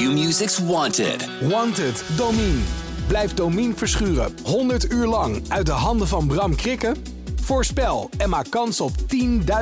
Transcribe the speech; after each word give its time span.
Q-Music's 0.00 0.58
Wanted. 0.58 1.28
Wanted, 1.40 2.04
Domine. 2.16 2.60
Blijf 3.06 3.34
Domine 3.34 3.74
verschuren 3.74 4.34
100 4.44 4.92
uur 4.92 5.06
lang 5.06 5.42
uit 5.48 5.66
de 5.66 5.72
handen 5.72 6.08
van 6.08 6.26
Bram 6.26 6.54
Krikken? 6.54 6.96
Voorspel 7.42 8.10
en 8.18 8.28
maak 8.28 8.50
kans 8.50 8.80
op 8.80 8.92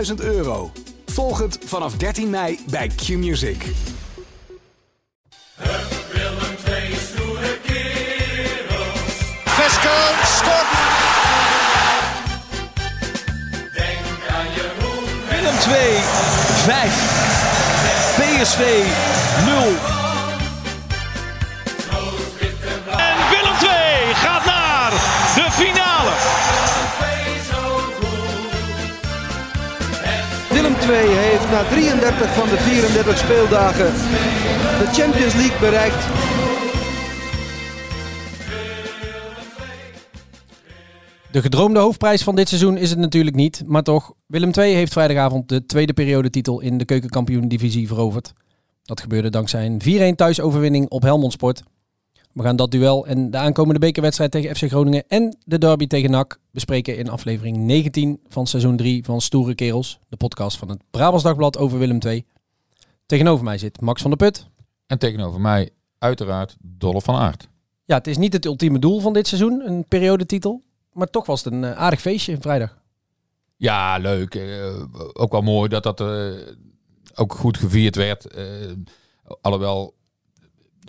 10.000 0.09 0.15
euro. 0.17 0.71
Volg 1.07 1.39
het 1.39 1.59
vanaf 1.65 1.97
13 1.97 2.31
mei 2.31 2.59
bij 2.71 2.89
Q-Music. 2.89 3.65
Scoort. 10.25 10.67
Willem 15.31 15.59
2, 15.59 15.99
5. 16.65 17.27
PSV 18.17 18.85
0. 19.45 19.98
Heeft 30.95 31.51
na 31.51 31.63
33 31.65 32.35
van 32.35 32.49
de 32.49 32.57
34 32.57 33.19
speeldagen 33.19 33.93
de 34.79 34.87
Champions 34.93 35.35
League 35.35 35.59
bereikt. 35.61 36.05
De 41.33 41.41
gedroomde 41.43 41.81
hoofdprijs 41.81 42.23
van 42.23 42.37
dit 42.37 42.49
seizoen 42.49 42.77
is 42.77 42.91
het 42.91 42.99
natuurlijk 42.99 43.37
niet, 43.37 43.63
maar 43.67 43.83
toch. 43.83 44.13
Willem 44.27 44.51
II 44.59 44.75
heeft 44.75 44.93
vrijdagavond 44.93 45.49
de 45.49 45.67
tweede 45.67 45.93
periodetitel 45.93 46.61
in 46.61 46.79
de 46.79 46.85
keukenkampioen-divisie 46.85 47.87
veroverd. 47.87 48.33
Dat 48.83 49.01
gebeurde 49.01 49.31
dankzij 49.31 49.67
een 49.67 50.13
4-1 50.13 50.17
thuisoverwinning 50.17 50.89
op 50.89 51.03
Helmond 51.03 51.33
Sport. 51.33 51.63
We 52.33 52.43
gaan 52.43 52.57
dat 52.57 52.71
duel 52.71 53.07
en 53.07 53.31
de 53.31 53.37
aankomende 53.37 53.81
bekerwedstrijd 53.81 54.31
tegen 54.31 54.57
FC 54.57 54.63
Groningen 54.63 55.05
en 55.09 55.37
de 55.45 55.59
derby 55.59 55.87
tegen 55.87 56.11
NAC 56.11 56.39
bespreken 56.51 56.97
in 56.97 57.09
aflevering 57.09 57.57
19 57.57 58.21
van 58.29 58.47
seizoen 58.47 58.77
3 58.77 59.05
van 59.05 59.21
Stoere 59.21 59.55
Kerels, 59.55 59.99
de 60.09 60.17
podcast 60.17 60.57
van 60.57 60.69
het 60.69 60.83
Brabants 60.91 61.25
Dagblad 61.25 61.59
over 61.59 61.79
Willem 61.79 61.99
II. 62.07 62.25
Tegenover 63.07 63.45
mij 63.45 63.59
zit 63.59 63.81
Max 63.81 64.03
van 64.03 64.11
der 64.11 64.29
Put. 64.31 64.47
En 64.87 64.99
tegenover 64.99 65.41
mij 65.41 65.71
uiteraard 65.99 66.57
Dolle 66.61 67.01
van 67.01 67.15
Aert. 67.15 67.49
Ja, 67.85 67.97
het 67.97 68.07
is 68.07 68.17
niet 68.17 68.33
het 68.33 68.45
ultieme 68.45 68.79
doel 68.79 69.01
van 69.01 69.13
dit 69.13 69.27
seizoen, 69.27 69.63
een 69.67 69.85
periodetitel, 69.89 70.63
maar 70.93 71.07
toch 71.11 71.27
was 71.27 71.45
het 71.45 71.53
een 71.53 71.65
eh, 71.65 71.73
aardig 71.73 72.01
feestje 72.01 72.37
vrijdag. 72.41 72.79
Ja, 73.59 73.97
leuk. 73.97 74.35
Eh, 74.35 74.83
ook 75.13 75.33
wel 75.33 75.41
mooi 75.41 75.69
dat 75.69 75.83
dat 75.83 76.01
eh, 76.01 76.31
ook 77.15 77.35
goed 77.35 77.57
gevierd 77.57 77.97
werd. 77.97 78.27
Eh, 78.27 78.45
alhoewel 79.41 79.95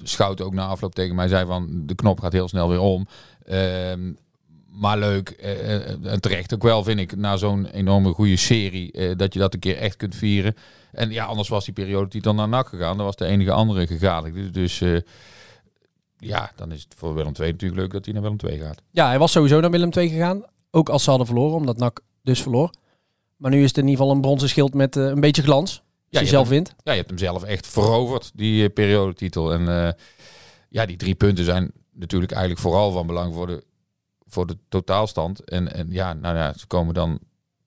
Schout 0.04 0.42
ook 0.42 0.54
na 0.54 0.66
afloop 0.66 0.96
tegen 0.96 1.16
mij 1.16 1.28
zei 1.28 1.46
van 1.46 1.86
de 1.86 1.96
knop 1.96 2.20
gaat 2.20 2.34
heel 2.34 2.48
snel 2.48 2.70
weer 2.70 2.80
om. 2.80 3.08
Ehm, 3.46 4.14
maar 4.68 4.98
leuk 4.98 5.30
eh, 5.30 5.76
eh, 5.76 6.12
en 6.12 6.22
terecht 6.22 6.54
ook 6.54 6.64
wel 6.64 6.84
vind 6.84 7.00
ik 7.00 7.16
na 7.16 7.38
zo'n 7.38 7.66
enorme 7.66 8.14
goede 8.14 8.38
serie 8.38 8.92
eh, 8.92 9.18
dat 9.18 9.34
je 9.34 9.40
dat 9.40 9.54
een 9.54 9.60
keer 9.60 9.78
echt 9.78 9.96
kunt 9.96 10.16
vieren. 10.16 10.56
En 10.92 11.12
ja, 11.12 11.26
anders 11.26 11.48
was 11.48 11.66
die 11.66 11.74
periode 11.74 12.20
dan 12.20 12.36
naar 12.36 12.48
NAC 12.48 12.68
gegaan. 12.68 12.98
Dat 12.98 13.06
was 13.06 13.16
de 13.16 13.26
enige 13.26 13.52
andere 13.52 13.88
gegadigde. 13.88 14.50
Dus 14.50 14.82
eh, 14.82 14.98
ja, 16.18 16.52
dan 16.56 16.72
is 16.72 16.82
het 16.84 16.96
voor 16.98 17.14
Willem 17.14 17.34
II 17.40 17.52
natuurlijk 17.52 17.80
leuk 17.80 17.92
dat 17.92 18.06
hij 18.06 18.14
naar 18.14 18.24
Willem 18.24 18.38
II 18.46 18.60
gaat. 18.60 18.82
Ja, 18.92 19.08
hij 19.08 19.20
was 19.20 19.32
sowieso 19.32 19.60
naar 19.60 19.72
Willem 19.72 19.92
II 19.92 20.10
gegaan. 20.10 20.44
Ook 20.72 20.90
als 20.90 21.04
ze 21.04 21.10
hadden 21.10 21.28
verloren, 21.28 21.56
omdat 21.56 21.78
NAC 21.78 22.00
dus 22.24 22.42
verloor. 22.42 22.70
Maar 23.38 23.52
nu 23.52 23.62
is 23.62 23.68
het 23.68 23.78
in 23.78 23.88
ieder 23.88 24.00
geval 24.00 24.16
een 24.16 24.22
bronzen 24.22 24.50
schild 24.50 24.74
met 24.74 24.96
een 24.96 25.20
beetje 25.20 25.42
glans. 25.42 25.84
Ja, 26.10 26.20
je 26.20 26.26
zelf 26.26 26.50
wint. 26.50 26.74
Ja, 26.84 26.92
je 26.92 26.98
hebt 26.98 27.10
hem 27.10 27.20
zelf 27.20 27.44
echt 27.44 27.68
veroverd, 27.68 28.32
die 28.36 28.64
eh, 28.64 28.74
periodetitel. 28.74 29.54
En 29.54 29.68
eh, 29.68 29.92
ja, 30.70 30.86
die 30.86 30.98
drie 30.98 31.16
punten 31.16 31.46
zijn 31.46 31.72
natuurlijk 31.92 32.32
eigenlijk 32.32 32.62
vooral 32.62 32.92
van 32.92 33.08
belang 33.08 33.34
voor 33.34 33.48
de, 33.48 33.64
voor 34.28 34.48
de 34.48 34.58
totaalstand. 34.70 35.44
En, 35.44 35.74
en 35.74 35.88
ja, 35.92 36.14
nou 36.14 36.36
ja, 36.36 36.54
ze 36.58 36.68
komen 36.68 36.94
dan 36.94 37.20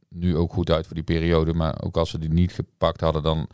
nu 0.08 0.36
ook 0.36 0.52
goed 0.52 0.70
uit 0.70 0.86
voor 0.86 0.94
die 0.94 1.04
periode. 1.04 1.54
Maar 1.54 1.82
ook 1.82 1.96
als 1.96 2.10
ze 2.10 2.18
die 2.18 2.32
niet 2.32 2.52
gepakt 2.52 3.00
hadden, 3.00 3.22
dan 3.22 3.48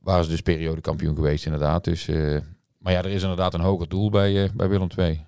waren 0.00 0.24
ze 0.24 0.30
dus 0.30 0.40
periodekampioen 0.40 1.14
geweest 1.14 1.44
inderdaad. 1.44 1.84
Dus, 1.84 2.08
eh, 2.08 2.36
maar 2.78 2.92
ja, 2.92 2.98
er 2.98 3.10
is 3.10 3.22
inderdaad 3.22 3.54
een 3.54 3.60
hoger 3.60 3.88
doel 3.88 4.10
bij, 4.10 4.50
bij 4.54 4.68
Willem 4.68 4.88
II. 4.96 5.26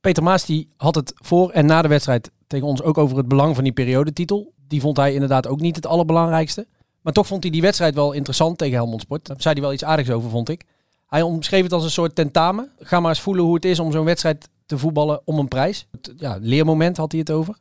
Peter 0.00 0.22
Maas 0.22 0.44
die 0.44 0.68
had 0.76 0.94
het 0.94 1.12
voor 1.14 1.50
en 1.50 1.66
na 1.66 1.82
de 1.82 1.88
wedstrijd 1.88 2.30
tegen 2.46 2.66
ons 2.66 2.82
ook 2.82 2.98
over 2.98 3.16
het 3.16 3.28
belang 3.28 3.54
van 3.54 3.64
die 3.64 3.72
periodetitel. 3.72 4.52
Die 4.68 4.80
vond 4.80 4.96
hij 4.96 5.14
inderdaad 5.14 5.46
ook 5.46 5.60
niet 5.60 5.76
het 5.76 5.86
allerbelangrijkste. 5.86 6.66
Maar 7.00 7.12
toch 7.12 7.26
vond 7.26 7.42
hij 7.42 7.52
die 7.52 7.60
wedstrijd 7.60 7.94
wel 7.94 8.12
interessant 8.12 8.58
tegen 8.58 8.74
Helmond 8.74 9.00
Sport. 9.00 9.26
Daar 9.26 9.40
zei 9.40 9.54
hij 9.54 9.62
wel 9.62 9.72
iets 9.72 9.84
aardigs 9.84 10.10
over, 10.10 10.30
vond 10.30 10.48
ik. 10.48 10.64
Hij 11.06 11.22
omschreef 11.22 11.62
het 11.62 11.72
als 11.72 11.84
een 11.84 11.90
soort 11.90 12.14
tentamen. 12.14 12.72
Ga 12.78 13.00
maar 13.00 13.10
eens 13.10 13.20
voelen 13.20 13.44
hoe 13.44 13.54
het 13.54 13.64
is 13.64 13.78
om 13.78 13.92
zo'n 13.92 14.04
wedstrijd 14.04 14.48
te 14.66 14.78
voetballen 14.78 15.20
om 15.24 15.38
een 15.38 15.48
prijs. 15.48 15.86
Het, 15.90 16.12
ja, 16.16 16.38
leermoment 16.40 16.96
had 16.96 17.10
hij 17.10 17.20
het 17.20 17.30
over. 17.30 17.54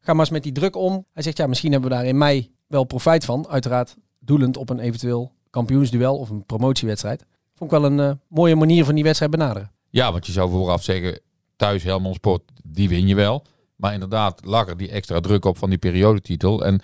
Ga 0.00 0.12
maar 0.12 0.20
eens 0.20 0.30
met 0.30 0.42
die 0.42 0.52
druk 0.52 0.76
om. 0.76 1.04
Hij 1.12 1.22
zegt, 1.22 1.36
ja, 1.36 1.46
misschien 1.46 1.72
hebben 1.72 1.90
we 1.90 1.96
daar 1.96 2.06
in 2.06 2.18
mei 2.18 2.50
wel 2.66 2.84
profijt 2.84 3.24
van. 3.24 3.48
Uiteraard 3.48 3.96
doelend 4.18 4.56
op 4.56 4.70
een 4.70 4.78
eventueel 4.78 5.32
kampioensduel 5.50 6.18
of 6.18 6.30
een 6.30 6.44
promotiewedstrijd. 6.44 7.24
Vond 7.54 7.72
ik 7.72 7.78
wel 7.78 7.90
een 7.90 8.00
eh, 8.00 8.10
mooie 8.28 8.56
manier 8.56 8.84
van 8.84 8.94
die 8.94 9.04
wedstrijd 9.04 9.30
benaderen. 9.30 9.70
Ja, 9.90 10.12
want 10.12 10.26
je 10.26 10.32
zou 10.32 10.50
vooraf 10.50 10.82
zeggen, 10.82 11.20
thuis 11.56 11.82
Helmond 11.82 12.14
Sport, 12.14 12.42
die 12.64 12.88
win 12.88 13.06
je 13.06 13.14
wel. 13.14 13.42
Maar 13.76 13.92
inderdaad 13.92 14.44
lag 14.44 14.68
er 14.68 14.76
die 14.76 14.90
extra 14.90 15.20
druk 15.20 15.44
op 15.44 15.58
van 15.58 15.68
die 15.68 15.78
periodetitel. 15.78 16.64
En 16.64 16.80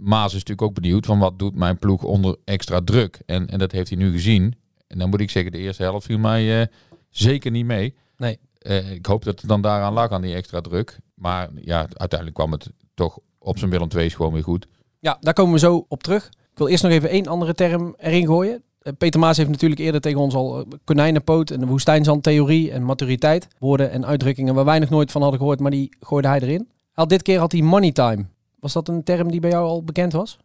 Maas 0.00 0.26
is 0.26 0.32
natuurlijk 0.32 0.62
ook 0.62 0.74
benieuwd 0.74 1.06
van 1.06 1.18
wat 1.18 1.38
doet 1.38 1.54
mijn 1.54 1.78
ploeg 1.78 2.02
onder 2.02 2.36
extra 2.44 2.80
druk. 2.84 3.22
En, 3.26 3.48
en 3.48 3.58
dat 3.58 3.72
heeft 3.72 3.88
hij 3.88 3.98
nu 3.98 4.12
gezien. 4.12 4.54
En 4.86 4.98
dan 4.98 5.08
moet 5.08 5.20
ik 5.20 5.30
zeggen, 5.30 5.52
de 5.52 5.58
eerste 5.58 5.82
helft 5.82 6.06
viel 6.06 6.18
mij 6.18 6.60
eh, 6.60 6.66
zeker 7.08 7.50
niet 7.50 7.64
mee. 7.64 7.94
Nee. 8.16 8.38
Eh, 8.58 8.92
ik 8.92 9.06
hoop 9.06 9.24
dat 9.24 9.40
het 9.40 9.48
dan 9.48 9.60
daaraan 9.60 9.92
lag, 9.92 10.10
aan 10.10 10.22
die 10.22 10.34
extra 10.34 10.60
druk. 10.60 10.98
Maar 11.14 11.48
ja, 11.54 11.78
uiteindelijk 11.78 12.34
kwam 12.34 12.52
het 12.52 12.70
toch 12.94 13.18
op 13.38 13.58
zijn 13.58 13.70
Willem 13.70 13.88
II 13.96 14.10
gewoon 14.10 14.32
weer 14.32 14.42
goed. 14.42 14.66
Ja, 14.98 15.16
daar 15.20 15.34
komen 15.34 15.52
we 15.52 15.58
zo 15.58 15.84
op 15.88 16.02
terug. 16.02 16.26
Ik 16.26 16.58
wil 16.58 16.68
eerst 16.68 16.82
nog 16.82 16.92
even 16.92 17.08
één 17.10 17.26
andere 17.26 17.54
term 17.54 17.94
erin 17.96 18.26
gooien. 18.26 18.62
Eh, 18.80 18.92
Peter 18.98 19.20
Maas 19.20 19.36
heeft 19.36 19.50
natuurlijk 19.50 19.80
eerder 19.80 20.00
tegen 20.00 20.20
ons 20.20 20.34
al 20.34 20.66
konijnenpoot 20.84 21.50
en 21.50 21.60
de 21.60 21.66
woestijnzandtheorie 21.66 22.70
en 22.70 22.84
maturiteit. 22.84 23.48
Woorden 23.58 23.90
en 23.90 24.06
uitdrukkingen 24.06 24.54
waar 24.54 24.64
wij 24.64 24.78
nog 24.78 24.90
nooit 24.90 25.10
van 25.10 25.22
hadden 25.22 25.40
gehoord, 25.40 25.60
maar 25.60 25.70
die 25.70 25.96
gooide 26.00 26.28
hij 26.28 26.40
erin. 26.40 26.68
Had 26.92 27.08
dit 27.08 27.22
keer 27.22 27.38
had 27.38 27.52
hij 27.52 27.62
money 27.62 27.92
time. 27.92 28.26
Was 28.60 28.72
dat 28.72 28.88
een 28.88 29.02
term 29.02 29.30
die 29.30 29.40
bij 29.40 29.50
jou 29.50 29.66
al 29.66 29.84
bekend 29.84 30.12
was? 30.12 30.38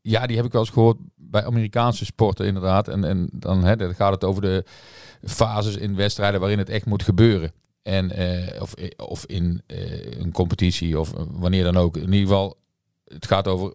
Ja, 0.00 0.26
die 0.26 0.36
heb 0.36 0.46
ik 0.46 0.52
wel 0.52 0.60
eens 0.60 0.70
gehoord 0.70 0.96
bij 1.14 1.44
Amerikaanse 1.44 2.04
sporten 2.04 2.46
inderdaad. 2.46 2.88
En, 2.88 3.04
en 3.04 3.28
dan, 3.32 3.64
hè, 3.64 3.76
dan 3.76 3.94
gaat 3.94 4.12
het 4.12 4.24
over 4.24 4.42
de 4.42 4.64
fases 5.22 5.76
in 5.76 5.96
wedstrijden 5.96 6.40
waarin 6.40 6.58
het 6.58 6.68
echt 6.68 6.86
moet 6.86 7.02
gebeuren. 7.02 7.52
En, 7.82 8.10
eh, 8.10 8.62
of, 8.62 8.74
of 8.96 9.26
in 9.26 9.62
eh, 9.66 10.20
een 10.20 10.32
competitie 10.32 11.00
of 11.00 11.12
wanneer 11.30 11.64
dan 11.64 11.76
ook. 11.76 11.96
In 11.96 12.12
ieder 12.12 12.20
geval, 12.20 12.56
het 13.04 13.26
gaat 13.26 13.48
over 13.48 13.74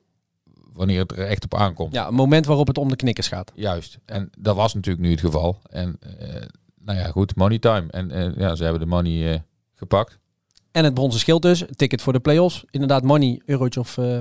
wanneer 0.75 0.99
het 0.99 1.11
er 1.11 1.27
echt 1.27 1.43
op 1.43 1.55
aankomt. 1.55 1.93
Ja, 1.93 2.07
een 2.07 2.13
moment 2.13 2.45
waarop 2.45 2.67
het 2.67 2.77
om 2.77 2.89
de 2.89 2.95
knikkers 2.95 3.27
gaat. 3.27 3.51
Juist. 3.55 3.97
En 4.05 4.29
dat 4.39 4.55
was 4.55 4.73
natuurlijk 4.73 5.05
nu 5.05 5.11
het 5.11 5.19
geval. 5.19 5.59
En 5.69 5.97
eh, 5.99 6.41
nou 6.79 6.99
ja, 6.99 7.07
goed, 7.07 7.35
money 7.35 7.59
time. 7.59 7.85
En 7.89 8.11
eh, 8.11 8.37
ja, 8.37 8.55
ze 8.55 8.63
hebben 8.63 8.81
de 8.81 8.87
money 8.87 9.33
eh, 9.33 9.39
gepakt. 9.73 10.19
En 10.75 10.83
het 10.83 10.93
bronzen 10.93 11.19
schild 11.19 11.41
dus, 11.41 11.63
ticket 11.75 12.01
voor 12.01 12.13
de 12.13 12.19
play-offs. 12.19 12.65
Inderdaad, 12.69 13.03
money, 13.03 13.41
eurotje 13.45 13.79
of 13.79 13.97
eh 13.97 14.19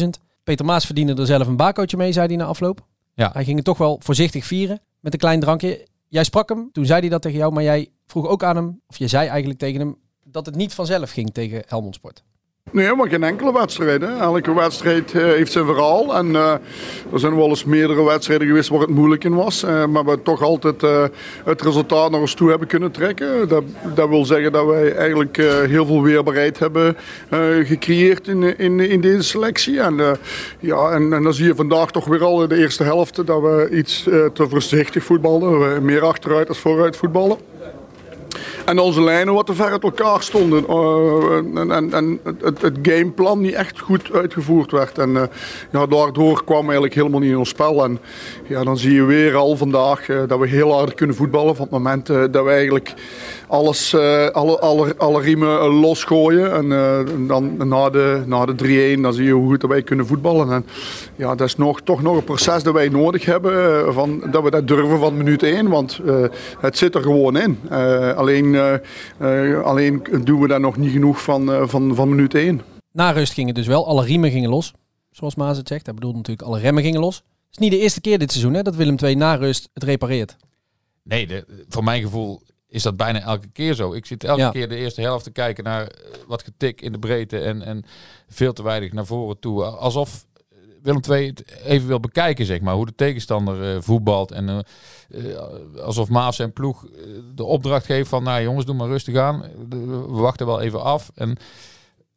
74.000. 0.00 0.08
Peter 0.44 0.64
Maas 0.64 0.86
verdiende 0.86 1.14
er 1.14 1.26
zelf 1.26 1.46
een 1.46 1.56
bakootje 1.56 1.96
mee, 1.96 2.12
zei 2.12 2.26
hij 2.26 2.36
na 2.36 2.44
afloop. 2.44 2.86
Ja. 3.14 3.30
Hij 3.32 3.44
ging 3.44 3.56
het 3.56 3.64
toch 3.64 3.78
wel 3.78 4.00
voorzichtig 4.02 4.44
vieren 4.44 4.80
met 5.00 5.12
een 5.12 5.18
klein 5.18 5.40
drankje. 5.40 5.86
Jij 6.08 6.24
sprak 6.24 6.48
hem, 6.48 6.68
toen 6.72 6.86
zei 6.86 7.00
hij 7.00 7.08
dat 7.08 7.22
tegen 7.22 7.38
jou, 7.38 7.52
maar 7.52 7.62
jij 7.62 7.88
vroeg 8.06 8.26
ook 8.26 8.42
aan 8.42 8.56
hem, 8.56 8.80
of 8.86 8.96
je 8.96 9.08
zei 9.08 9.28
eigenlijk 9.28 9.58
tegen 9.58 9.80
hem, 9.80 9.96
dat 10.24 10.46
het 10.46 10.54
niet 10.54 10.74
vanzelf 10.74 11.10
ging 11.10 11.32
tegen 11.32 11.62
Helmond 11.66 11.94
Sport. 11.94 12.24
Nee, 12.72 12.94
maar 12.94 13.08
geen 13.08 13.22
enkele 13.22 13.52
wedstrijd. 13.52 14.02
Elke 14.02 14.54
wedstrijd 14.54 15.14
eh, 15.14 15.22
heeft 15.22 15.52
zijn 15.52 15.64
verhaal. 15.66 16.14
En 16.14 16.36
eh, 16.36 16.52
er 17.12 17.18
zijn 17.18 17.36
wel 17.36 17.48
eens 17.48 17.64
meerdere 17.64 18.04
wedstrijden 18.04 18.46
geweest 18.46 18.68
waar 18.68 18.80
het 18.80 18.90
moeilijk 18.90 19.24
in 19.24 19.34
was. 19.34 19.62
eh, 19.62 19.86
maar 19.86 20.04
we 20.04 20.22
toch 20.22 20.42
altijd 20.42 20.80
het 21.44 21.62
resultaat 21.62 22.10
naar 22.10 22.20
ons 22.20 22.34
toe 22.34 22.48
hebben 22.48 22.68
kunnen 22.68 22.90
trekken. 22.90 23.48
Dat, 23.48 23.64
dat 23.94 24.08
wil 24.08 24.24
zeggen 24.24 24.52
dat 24.52 24.66
wij 24.66 24.94
eigenlijk 24.94 25.36
heel 25.66 25.86
veel 25.86 26.02
weerbaarheid 26.02 26.58
hebben 26.58 26.96
gecreëerd 27.64 28.28
in, 28.28 28.58
in, 28.58 28.80
in 28.80 29.00
deze 29.00 29.22
selectie. 29.22 29.80
En, 29.80 30.18
ja, 30.60 30.90
en, 30.90 31.10
dan 31.10 31.34
zie 31.34 31.46
je 31.46 31.54
vandaag 31.54 31.90
toch 31.90 32.04
weer 32.04 32.24
al 32.24 32.42
in 32.42 32.48
de 32.48 32.56
eerste 32.56 32.84
helft 32.84 33.26
dat 33.26 33.40
we 33.40 33.68
iets 33.72 34.02
te 34.32 34.48
voorzichtig 34.48 35.04
voetballen. 35.04 35.58
We 35.58 35.80
meer 35.80 36.04
achteruit 36.04 36.48
als 36.48 36.58
vooruit 36.58 36.96
voetballen. 36.96 37.55
En 38.64 38.78
onze 38.78 39.02
lijnen 39.02 39.34
wat 39.34 39.46
te 39.46 39.54
ver 39.54 39.70
uit 39.70 39.82
elkaar 39.82 40.22
stonden. 40.22 40.64
Uh, 40.70 41.60
en 41.60 41.70
en, 41.70 41.92
en 41.92 42.20
het, 42.42 42.62
het, 42.62 42.78
gameplan 42.82 43.40
niet 43.40 43.54
echt 43.54 43.78
goed 43.78 44.12
uitgevoerd 44.12 44.70
werd. 44.70 44.98
En 44.98 45.10
uh, 45.10 45.22
ja, 45.70 45.86
daardoor 45.86 46.44
kwam 46.44 46.62
eigenlijk 46.62 46.94
helemaal 46.94 47.20
niet 47.20 47.30
in 47.30 47.38
ons 47.38 47.48
spel. 47.48 47.84
En 47.84 47.98
ja, 48.46 48.64
dan 48.64 48.78
zie 48.78 48.94
je 48.94 49.04
weer 49.04 49.34
al 49.34 49.56
vandaag 49.56 50.08
uh, 50.08 50.22
dat 50.26 50.38
we 50.38 50.48
heel 50.48 50.72
hard 50.72 50.94
kunnen 50.94 51.16
voetballen. 51.16 51.56
Van 51.56 51.64
het 51.64 51.72
moment 51.72 52.06
dat 52.06 52.44
we 52.44 52.50
eigenlijk 52.50 52.94
alles, 53.48 53.94
alle, 54.32 54.58
alle, 54.58 54.96
alle 54.96 55.20
riemen 55.20 55.68
losgooien. 55.68 56.52
En, 56.52 56.72
en 57.08 57.26
dan 57.26 57.68
na 57.68 57.90
de, 57.90 58.22
na 58.26 58.44
de 58.44 58.96
3-1 58.96 59.00
dan 59.00 59.14
zie 59.14 59.24
je 59.24 59.32
hoe 59.32 59.48
goed 59.48 59.60
dat 59.60 59.70
wij 59.70 59.82
kunnen 59.82 60.06
voetballen. 60.06 60.52
En 60.52 60.66
ja, 61.16 61.34
dat 61.34 61.46
is 61.46 61.56
nog, 61.56 61.80
toch 61.80 62.02
nog 62.02 62.16
een 62.16 62.24
proces 62.24 62.62
dat 62.62 62.74
wij 62.74 62.88
nodig 62.88 63.24
hebben. 63.24 63.94
van, 63.94 64.22
dat 64.30 64.42
we 64.42 64.50
dat 64.50 64.68
durven 64.68 64.98
van 64.98 65.16
minuut 65.16 65.42
1. 65.42 65.68
Want 65.68 66.00
het 66.60 66.78
zit 66.78 66.94
er 66.94 67.02
gewoon 67.02 67.36
in. 67.36 67.58
alleen 68.16 68.56
uh, 69.20 69.62
alleen 69.62 70.06
doen 70.24 70.40
we 70.40 70.48
daar 70.48 70.60
nog 70.60 70.76
niet 70.76 70.92
genoeg 70.92 71.22
van, 71.22 71.50
uh, 71.50 71.62
van, 71.66 71.94
van 71.94 72.08
minuut 72.08 72.34
1. 72.34 72.62
Na 72.92 73.10
rust 73.10 73.32
gingen 73.32 73.54
dus 73.54 73.66
wel, 73.66 73.86
alle 73.86 74.04
riemen 74.04 74.30
gingen 74.30 74.50
los. 74.50 74.72
Zoals 75.10 75.34
Maas 75.34 75.56
het 75.56 75.68
zegt. 75.68 75.86
Hij 75.86 75.94
bedoelt 75.94 76.16
natuurlijk 76.16 76.48
alle 76.48 76.58
remmen 76.58 76.82
gingen 76.82 77.00
los. 77.00 77.16
Het 77.16 77.24
is 77.50 77.58
niet 77.58 77.70
de 77.70 77.78
eerste 77.78 78.00
keer 78.00 78.18
dit 78.18 78.30
seizoen 78.30 78.54
hè, 78.54 78.62
dat 78.62 78.74
Willem 78.74 78.96
II 79.02 79.14
na 79.14 79.34
rust 79.34 79.68
het 79.72 79.82
repareert. 79.82 80.36
Nee, 81.02 81.26
de, 81.26 81.64
voor 81.68 81.84
mijn 81.84 82.02
gevoel 82.02 82.42
is 82.76 82.82
dat 82.82 82.96
bijna 82.96 83.20
elke 83.20 83.48
keer 83.52 83.74
zo. 83.74 83.92
Ik 83.92 84.06
zit 84.06 84.24
elke 84.24 84.50
keer 84.50 84.68
de 84.68 84.76
eerste 84.76 85.00
helft 85.00 85.24
te 85.24 85.30
kijken 85.30 85.64
naar 85.64 85.92
wat 86.26 86.42
getik 86.42 86.80
in 86.80 86.92
de 86.92 86.98
breedte 86.98 87.38
en, 87.38 87.62
en 87.62 87.84
veel 88.28 88.52
te 88.52 88.62
weinig 88.62 88.92
naar 88.92 89.06
voren 89.06 89.38
toe. 89.38 89.64
Alsof 89.64 90.26
Willem 90.82 91.00
II 91.10 91.26
het 91.26 91.44
even 91.64 91.88
wil 91.88 92.00
bekijken, 92.00 92.46
zeg 92.46 92.60
maar. 92.60 92.74
Hoe 92.74 92.86
de 92.86 92.94
tegenstander 92.94 93.74
uh, 93.74 93.80
voetbalt. 93.80 94.30
En 94.30 94.48
uh, 94.48 94.58
uh, 95.08 95.82
alsof 95.82 96.08
Maas 96.08 96.38
en 96.38 96.52
ploeg 96.52 96.86
de 97.34 97.44
opdracht 97.44 97.86
geeft 97.86 98.08
van... 98.08 98.22
Nou 98.22 98.42
jongens, 98.42 98.64
doe 98.64 98.74
maar 98.74 98.88
rustig 98.88 99.16
aan. 99.16 99.44
We 99.68 100.06
wachten 100.06 100.46
wel 100.46 100.60
even 100.60 100.82
af. 100.82 101.10
En 101.14 101.36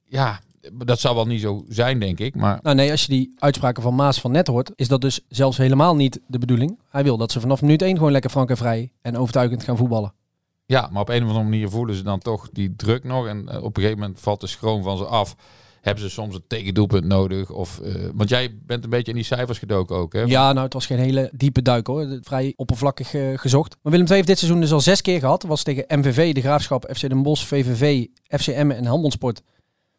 ja, 0.05 0.39
dat 0.85 0.99
zou 0.99 1.15
wel 1.15 1.25
niet 1.25 1.41
zo 1.41 1.65
zijn, 1.67 1.99
denk 1.99 2.19
ik. 2.19 2.35
Maar... 2.35 2.59
Nou 2.61 2.75
nee, 2.75 2.91
als 2.91 3.01
je 3.01 3.11
die 3.11 3.33
uitspraken 3.37 3.83
van 3.83 3.95
Maas 3.95 4.21
van 4.21 4.31
net 4.31 4.47
hoort... 4.47 4.71
is 4.75 4.87
dat 4.87 5.01
dus 5.01 5.19
zelfs 5.27 5.57
helemaal 5.57 5.95
niet 5.95 6.19
de 6.27 6.39
bedoeling. 6.39 6.79
Hij 6.89 7.03
wil 7.03 7.17
dat 7.17 7.31
ze 7.31 7.39
vanaf 7.39 7.61
minuut 7.61 7.81
1 7.81 7.95
gewoon 7.95 8.11
lekker 8.11 8.29
frank 8.29 8.49
en 8.49 8.57
vrij... 8.57 8.91
en 9.01 9.17
overtuigend 9.17 9.63
gaan 9.63 9.77
voetballen. 9.77 10.13
Ja, 10.69 10.89
maar 10.91 11.01
op 11.01 11.09
een 11.09 11.21
of 11.21 11.27
andere 11.27 11.43
manier 11.43 11.69
voelen 11.69 11.95
ze 11.95 12.03
dan 12.03 12.19
toch 12.19 12.49
die 12.51 12.75
druk 12.75 13.03
nog. 13.03 13.27
En 13.27 13.61
op 13.61 13.77
een 13.77 13.81
gegeven 13.81 13.99
moment 13.99 14.19
valt 14.19 14.41
de 14.41 14.47
schroom 14.47 14.83
van 14.83 14.97
ze 14.97 15.05
af 15.05 15.35
hebben 15.81 16.03
ze 16.03 16.09
soms 16.09 16.35
een 16.35 16.43
tegendoelpunt 16.47 17.05
nodig? 17.05 17.49
Of, 17.49 17.79
uh, 17.83 18.09
want 18.13 18.29
jij 18.29 18.57
bent 18.65 18.83
een 18.83 18.89
beetje 18.89 19.11
in 19.11 19.17
die 19.17 19.25
cijfers 19.25 19.57
gedoken 19.57 19.95
ook, 19.95 20.13
hè? 20.13 20.21
Ja, 20.21 20.51
nou, 20.51 20.63
het 20.65 20.73
was 20.73 20.85
geen 20.85 20.99
hele 20.99 21.29
diepe 21.33 21.61
duik, 21.61 21.87
hoor. 21.87 22.19
Vrij 22.21 22.53
oppervlakkig 22.55 23.13
uh, 23.13 23.37
gezocht. 23.37 23.77
Maar 23.81 23.91
Willem 23.91 24.07
II 24.07 24.15
heeft 24.15 24.27
dit 24.27 24.37
seizoen 24.37 24.61
dus 24.61 24.71
al 24.71 24.81
zes 24.81 25.01
keer 25.01 25.19
gehad. 25.19 25.43
was 25.43 25.63
tegen 25.63 25.99
MVV, 25.99 26.33
De 26.33 26.41
Graafschap, 26.41 26.89
FC 26.93 27.09
Den 27.09 27.23
Bosch, 27.23 27.45
VVV, 27.45 28.05
FCM 28.27 28.71
en 28.71 28.85
Handelssport. 28.85 29.41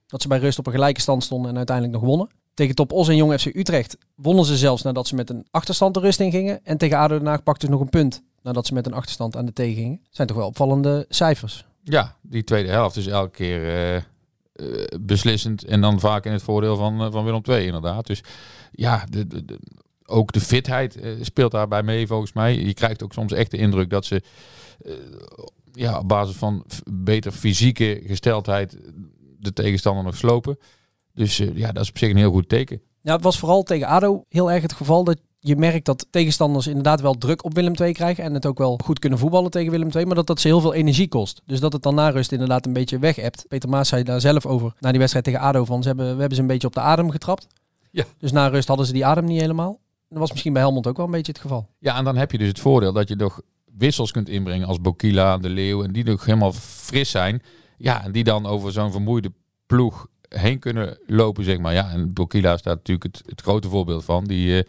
Dat 0.07 0.23
ze 0.23 0.29
bij 0.29 0.39
rust 0.39 0.59
op 0.59 0.67
een 0.67 0.73
gelijke 0.73 1.01
stand 1.01 1.25
stonden 1.25 1.51
en 1.51 1.57
uiteindelijk 1.57 1.97
nog 1.97 2.07
wonnen. 2.07 2.29
Tegen 2.61 2.75
Top 2.75 2.93
Os 2.93 3.09
en 3.09 3.17
Jong 3.17 3.41
FC 3.41 3.47
Utrecht 3.47 3.97
wonnen 4.15 4.45
ze 4.45 4.57
zelfs 4.57 4.83
nadat 4.83 5.07
ze 5.07 5.15
met 5.15 5.31
een 5.31 5.47
achterstand 5.51 5.95
de 5.95 6.01
rust 6.01 6.21
in 6.21 6.31
gingen. 6.31 6.65
En 6.65 6.77
tegen 6.79 6.99
ADO 6.99 7.19
Den 7.19 7.27
Haag 7.27 7.43
pakten 7.43 7.69
ze 7.69 7.73
nog 7.73 7.83
een 7.83 7.89
punt 7.89 8.23
nadat 8.43 8.67
ze 8.67 8.75
met 8.75 8.87
een 8.87 8.93
achterstand 8.93 9.37
aan 9.37 9.45
de 9.45 9.53
tegen 9.53 9.75
gingen. 9.75 10.01
zijn 10.11 10.29
toch 10.29 10.37
wel 10.37 10.47
opvallende 10.47 11.07
cijfers. 11.09 11.65
Ja, 11.83 12.17
die 12.23 12.45
tweede 12.45 12.69
helft 12.69 12.97
is 12.97 13.07
elke 13.07 13.31
keer... 13.31 13.95
Uh 13.95 13.97
eh, 13.97 14.05
beslissend 15.01 15.65
en 15.65 15.81
dan 15.81 16.01
vaak 16.01 16.25
in 16.25 16.33
het 16.33 16.43
voordeel 16.43 16.77
van, 16.77 17.05
uh, 17.05 17.13
van 17.13 17.25
Willem 17.25 17.43
II 17.49 17.67
inderdaad. 17.67 18.07
Dus 18.07 18.23
ja, 18.73 19.05
de, 19.11 19.59
ook 20.05 20.33
de 20.33 20.41
fitheid 20.41 20.99
speelt 21.21 21.51
daarbij 21.53 21.83
mee 21.83 22.07
volgens 22.07 22.33
mij. 22.33 22.55
Je 22.59 22.75
krijgt 22.75 23.03
ook 23.03 23.13
soms 23.13 23.33
echt 23.33 23.51
de 23.51 23.57
indruk 23.57 23.91
dat 23.91 24.05
ze 24.05 24.23
ja, 25.73 25.99
op 25.99 26.09
basis 26.09 26.37
van 26.37 26.65
beter 26.91 27.33
fysieke 27.33 28.03
gesteldheid 28.07 28.77
de 29.39 29.53
tegenstander 29.53 30.05
nog 30.05 30.17
slopen. 30.17 30.59
Dus 31.21 31.37
ja, 31.55 31.73
dat 31.73 31.83
is 31.83 31.89
op 31.89 31.99
zich 31.99 32.11
een 32.11 32.17
heel 32.17 32.31
goed 32.31 32.49
teken. 32.49 32.81
Ja, 33.03 33.13
het 33.13 33.23
was 33.23 33.39
vooral 33.39 33.63
tegen 33.63 33.87
ADO 33.87 34.25
heel 34.29 34.51
erg 34.51 34.63
het 34.63 34.73
geval 34.73 35.05
dat 35.05 35.19
je 35.39 35.57
merkt 35.57 35.85
dat 35.85 36.07
tegenstanders 36.11 36.67
inderdaad 36.67 37.01
wel 37.01 37.15
druk 37.15 37.45
op 37.45 37.55
Willem 37.55 37.75
II 37.75 37.93
krijgen. 37.93 38.25
En 38.25 38.35
het 38.35 38.47
ook 38.47 38.59
wel 38.59 38.81
goed 38.85 38.99
kunnen 38.99 39.19
voetballen 39.19 39.51
tegen 39.51 39.71
Willem 39.71 39.89
II. 39.95 40.07
Maar 40.07 40.15
dat 40.15 40.27
dat 40.27 40.41
ze 40.41 40.49
heel 40.49 40.61
veel 40.61 40.75
energie 40.75 41.09
kost. 41.09 41.43
Dus 41.47 41.61
dat 41.61 41.73
het 41.73 41.83
dan 41.83 41.95
na 41.95 42.09
rust 42.09 42.33
inderdaad 42.33 42.67
een 42.67 42.73
beetje 42.73 42.99
weg 42.99 43.17
hebt. 43.17 43.45
Peter 43.49 43.69
Maas 43.69 43.89
zei 43.89 44.03
daar 44.03 44.21
zelf 44.21 44.47
over. 44.47 44.75
Na 44.79 44.89
die 44.91 44.99
wedstrijd 44.99 45.25
tegen 45.25 45.41
ADO 45.41 45.65
van. 45.65 45.83
Ze 45.83 45.89
hebben, 45.89 46.07
we 46.07 46.19
hebben 46.19 46.35
ze 46.35 46.41
een 46.41 46.49
beetje 46.49 46.67
op 46.67 46.75
de 46.75 46.81
adem 46.81 47.11
getrapt. 47.11 47.47
Ja. 47.91 48.05
Dus 48.19 48.33
na 48.33 48.47
rust 48.47 48.69
hadden 48.69 48.87
ze 48.87 48.93
die 48.93 49.07
adem 49.07 49.25
niet 49.25 49.41
helemaal. 49.41 49.81
Dat 50.09 50.19
was 50.19 50.31
misschien 50.31 50.53
bij 50.53 50.63
Helmond 50.63 50.87
ook 50.87 50.97
wel 50.97 51.07
een 51.07 51.13
beetje 51.13 51.33
het 51.33 51.41
geval. 51.41 51.69
Ja, 51.79 51.97
en 51.97 52.05
dan 52.05 52.17
heb 52.17 52.33
je 52.33 52.39
dus 52.39 52.49
het 52.49 52.61
voordeel 52.61 52.93
dat 52.93 53.09
je 53.09 53.17
nog 53.17 53.41
wissels 53.79 54.11
kunt 54.11 54.29
inbrengen 54.29 54.67
als 54.67 54.81
Bokila, 54.81 55.39
De 55.39 55.49
Leeuw. 55.49 55.85
En 55.85 55.93
die 55.93 56.05
nog 56.05 56.25
helemaal 56.25 56.53
fris 56.53 57.11
zijn. 57.11 57.43
Ja, 57.77 58.05
en 58.05 58.13
die 58.13 58.25
dan 58.25 58.47
over 58.47 58.73
zo'n 58.73 58.93
vermoeide 58.93 59.33
ploeg 59.67 60.07
heen 60.37 60.59
kunnen 60.59 60.99
lopen, 61.07 61.45
zeg 61.45 61.59
maar. 61.59 61.73
Ja, 61.73 61.91
en 61.91 62.13
Bokila 62.13 62.57
staat 62.57 62.77
natuurlijk 62.77 63.17
het, 63.17 63.23
het 63.27 63.41
grote 63.41 63.69
voorbeeld 63.69 64.05
van. 64.05 64.25
Die, 64.25 64.57
uh, 64.57 64.63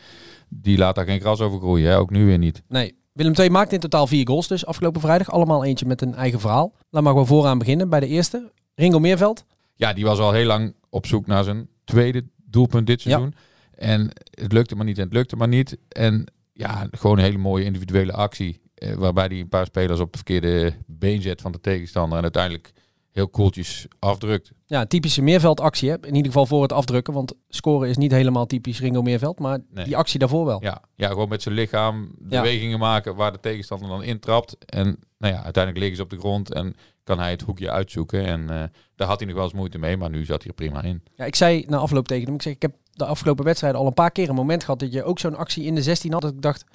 die 0.50 0.78
laat 0.78 0.96
daar 0.96 1.06
geen 1.06 1.20
gras 1.20 1.40
over 1.42 1.60
groeien, 1.60 1.90
hè? 1.90 1.98
ook 1.98 2.10
nu 2.10 2.26
weer 2.26 2.38
niet. 2.38 2.62
Nee. 2.68 3.00
Willem 3.12 3.34
II 3.34 3.50
maakte 3.50 3.76
in 3.76 3.80
totaal 3.80 4.08
vier 4.08 4.28
goals 4.28 4.48
dus 4.48 4.66
afgelopen 4.66 5.02
vrijdag. 5.02 5.32
Allemaal 5.32 5.64
eentje 5.64 5.86
met 5.86 6.02
een 6.02 6.16
eigen 6.16 6.40
verhaal. 6.40 6.74
Laat 6.90 7.04
maar 7.04 7.12
gewoon 7.12 7.28
vooraan 7.28 7.58
beginnen 7.58 7.90
bij 7.90 8.00
de 8.00 8.08
eerste. 8.08 8.52
Ringo 8.76 9.00
Meerveld. 9.00 9.46
Ja, 9.76 9.94
die 9.94 10.06
was 10.06 10.20
al 10.20 10.32
heel 10.32 10.46
lang 10.46 10.74
op 10.90 11.06
zoek 11.06 11.28
naar 11.28 11.44
zijn 11.44 11.68
tweede 11.84 12.24
doelpunt 12.36 12.88
dit 12.88 13.02
seizoen. 13.02 13.34
En 13.76 14.10
het 14.30 14.52
lukte 14.52 14.76
maar 14.76 14.86
niet 14.86 14.98
en 14.98 15.04
het 15.04 15.14
lukte 15.14 15.36
maar 15.36 15.48
niet. 15.48 15.78
En 15.88 16.26
ja, 16.54 16.88
gewoon 16.92 17.18
een 17.18 17.24
hele 17.24 17.38
mooie 17.38 17.64
individuele 17.64 18.14
actie. 18.14 18.62
Eh, 18.76 18.94
waarbij 18.94 19.26
hij 19.26 19.40
een 19.40 19.50
paar 19.50 19.66
spelers 19.66 20.00
op 20.00 20.12
de 20.12 20.18
verkeerde 20.18 20.74
been 20.86 21.22
zet 21.22 21.42
van 21.42 21.52
de 21.52 21.62
tegenstander. 21.62 22.18
En 22.18 22.24
uiteindelijk 22.24 22.72
heel 23.12 23.28
koeltjes 23.28 23.88
afdrukt. 24.00 24.52
Ja, 24.66 24.86
typische 24.86 25.22
meerveldactie. 25.22 25.90
Hè? 25.90 25.96
In 25.96 26.16
ieder 26.16 26.32
geval 26.32 26.46
voor 26.46 26.62
het 26.62 26.72
afdrukken. 26.72 27.14
Want 27.14 27.34
scoren 27.50 27.90
is 27.90 27.98
niet 27.98 28.12
helemaal 28.12 28.46
typisch 28.46 28.80
Ringo 28.80 29.02
Meerveld. 29.02 29.40
Maar 29.40 29.60
die 29.70 29.98
actie 29.98 30.20
daarvoor 30.20 30.46
wel. 30.46 30.64
Ja, 30.64 30.82
ja 30.96 31.08
gewoon 31.08 31.30
met 31.30 31.42
zijn 31.42 31.56
lichaam 31.56 32.12
bewegingen 32.18 32.80
maken 32.80 33.16
waar 33.16 33.32
de 33.32 33.40
tegenstander 33.40 33.90
dan 33.90 34.04
intrapt. 34.04 34.58
En 34.66 34.86
nou 35.18 35.34
ja, 35.34 35.44
uiteindelijk 35.44 35.78
liggen 35.78 35.96
ze 35.96 36.04
op 36.04 36.10
de 36.10 36.20
grond 36.20 36.54
en 36.54 36.76
kan 37.04 37.20
hij 37.20 37.32
het 37.32 37.42
hoekje 37.42 37.72
uitzoeken. 37.72 38.26
En 38.26 38.42
uh, 38.42 38.64
daar 38.96 39.08
had 39.08 39.20
hij 39.20 39.28
nog 39.28 39.36
wel 39.36 39.46
eens 39.46 39.54
moeite 39.54 39.78
mee, 39.78 39.98
maar 39.98 40.10
nu 40.10 40.26
zat 40.26 40.42
hij 40.42 40.48
er 40.48 40.54
prima 40.54 40.82
in. 40.82 41.04
Ja, 41.16 41.26
ik 41.26 41.36
zei 41.36 41.66
na 41.68 41.78
afloop 41.78 42.08
tegen 42.08 42.26
hem, 42.26 42.34
ik 42.34 42.42
zeg, 42.42 42.54
ik 42.54 42.62
heb 42.62 42.76
de 42.94 43.06
afgelopen 43.06 43.46
wedstrijden 43.46 43.80
al 43.80 43.88
een 43.88 43.94
paar 43.94 44.12
keer 44.12 44.30
een 44.30 44.36
moment 44.36 44.64
gehad 44.64 44.80
dat 44.80 44.94
je 44.94 45.04
ook 45.04 45.20
zo'n 45.20 45.36
actie 45.36 45.64
in 45.64 45.76
de 45.76 45.82
16 45.82 46.12
had. 46.12 46.22
Dat 46.22 46.34
ik 46.34 46.42
dacht, 46.42 46.66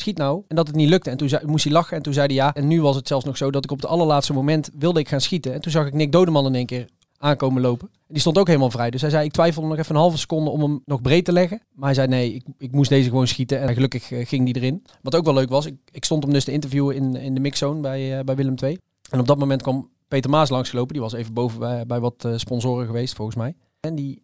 schiet 0.00 0.18
nou. 0.18 0.42
En 0.48 0.56
dat 0.56 0.66
het 0.66 0.76
niet 0.76 0.88
lukte. 0.88 1.10
En 1.10 1.16
toen 1.16 1.28
zei, 1.28 1.46
moest 1.46 1.64
hij 1.64 1.72
lachen 1.72 1.96
en 1.96 2.02
toen 2.02 2.12
zei 2.12 2.26
hij 2.26 2.34
ja. 2.34 2.54
En 2.54 2.66
nu 2.66 2.82
was 2.82 2.96
het 2.96 3.08
zelfs 3.08 3.24
nog 3.24 3.36
zo 3.36 3.50
dat 3.50 3.64
ik 3.64 3.70
op 3.70 3.80
het 3.80 3.86
allerlaatste 3.86 4.32
moment 4.32 4.70
wilde 4.78 5.00
ik 5.00 5.08
gaan 5.08 5.20
schieten. 5.20 5.52
En 5.52 5.60
toen 5.60 5.72
zag 5.72 5.86
ik 5.86 5.92
Nick 5.92 6.12
Dodeman 6.12 6.46
in 6.46 6.54
één 6.54 6.66
keer 6.66 6.88
aankomen 7.18 7.62
lopen. 7.62 7.88
En 7.92 8.12
die 8.12 8.20
stond 8.20 8.38
ook 8.38 8.46
helemaal 8.46 8.70
vrij. 8.70 8.90
Dus 8.90 9.00
hij 9.00 9.10
zei, 9.10 9.24
ik 9.24 9.32
twijfelde 9.32 9.68
nog 9.68 9.78
even 9.78 9.94
een 9.94 10.00
halve 10.00 10.18
seconde 10.18 10.50
om 10.50 10.60
hem 10.60 10.82
nog 10.84 11.02
breed 11.02 11.24
te 11.24 11.32
leggen. 11.32 11.62
Maar 11.72 11.84
hij 11.84 11.94
zei, 11.94 12.08
nee, 12.08 12.34
ik, 12.34 12.44
ik 12.58 12.72
moest 12.72 12.90
deze 12.90 13.08
gewoon 13.08 13.26
schieten. 13.26 13.60
En 13.60 13.74
gelukkig 13.74 14.10
uh, 14.10 14.26
ging 14.26 14.44
die 14.44 14.56
erin. 14.56 14.84
Wat 15.02 15.14
ook 15.14 15.24
wel 15.24 15.34
leuk 15.34 15.48
was, 15.48 15.66
ik, 15.66 15.74
ik 15.90 16.04
stond 16.04 16.22
hem 16.22 16.32
dus 16.32 16.44
te 16.44 16.52
interviewen 16.52 16.94
in, 16.94 17.16
in 17.16 17.34
de 17.34 17.40
mixzone 17.40 17.80
bij, 17.80 18.18
uh, 18.18 18.24
bij 18.24 18.36
Willem 18.36 18.54
II. 18.62 18.78
En 19.10 19.20
op 19.20 19.26
dat 19.26 19.38
moment 19.38 19.62
kwam 19.62 19.90
Peter 20.08 20.30
Maas 20.30 20.48
langsgelopen. 20.48 20.92
Die 20.92 21.02
was 21.02 21.12
even 21.12 21.32
boven 21.32 21.58
bij, 21.58 21.86
bij 21.86 22.00
wat 22.00 22.24
uh, 22.26 22.32
sponsoren 22.36 22.86
geweest, 22.86 23.14
volgens 23.14 23.36
mij. 23.36 23.54
En 23.80 23.94
die 23.94 24.22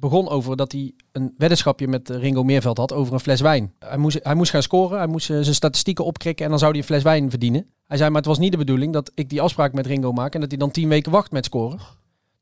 begon 0.00 0.28
over 0.28 0.56
dat 0.56 0.72
hij 0.72 0.92
een 1.12 1.34
weddenschapje 1.38 1.88
met 1.88 2.08
Ringo 2.08 2.42
Meerveld 2.42 2.78
had 2.78 2.92
over 2.92 3.12
een 3.12 3.20
fles 3.20 3.40
wijn. 3.40 3.72
Hij 3.78 3.98
moest, 3.98 4.18
hij 4.22 4.34
moest 4.34 4.50
gaan 4.50 4.62
scoren, 4.62 4.98
hij 4.98 5.06
moest 5.06 5.26
zijn 5.26 5.54
statistieken 5.54 6.04
opkrikken 6.04 6.44
en 6.44 6.50
dan 6.50 6.58
zou 6.58 6.70
hij 6.70 6.80
een 6.80 6.86
fles 6.86 7.02
wijn 7.02 7.30
verdienen. 7.30 7.66
Hij 7.86 7.96
zei, 7.96 8.08
maar 8.10 8.18
het 8.18 8.28
was 8.28 8.38
niet 8.38 8.52
de 8.52 8.58
bedoeling 8.58 8.92
dat 8.92 9.12
ik 9.14 9.28
die 9.28 9.40
afspraak 9.40 9.72
met 9.72 9.86
Ringo 9.86 10.12
maak 10.12 10.34
en 10.34 10.40
dat 10.40 10.50
hij 10.50 10.58
dan 10.58 10.70
tien 10.70 10.88
weken 10.88 11.12
wacht 11.12 11.32
met 11.32 11.44
scoren. 11.44 11.78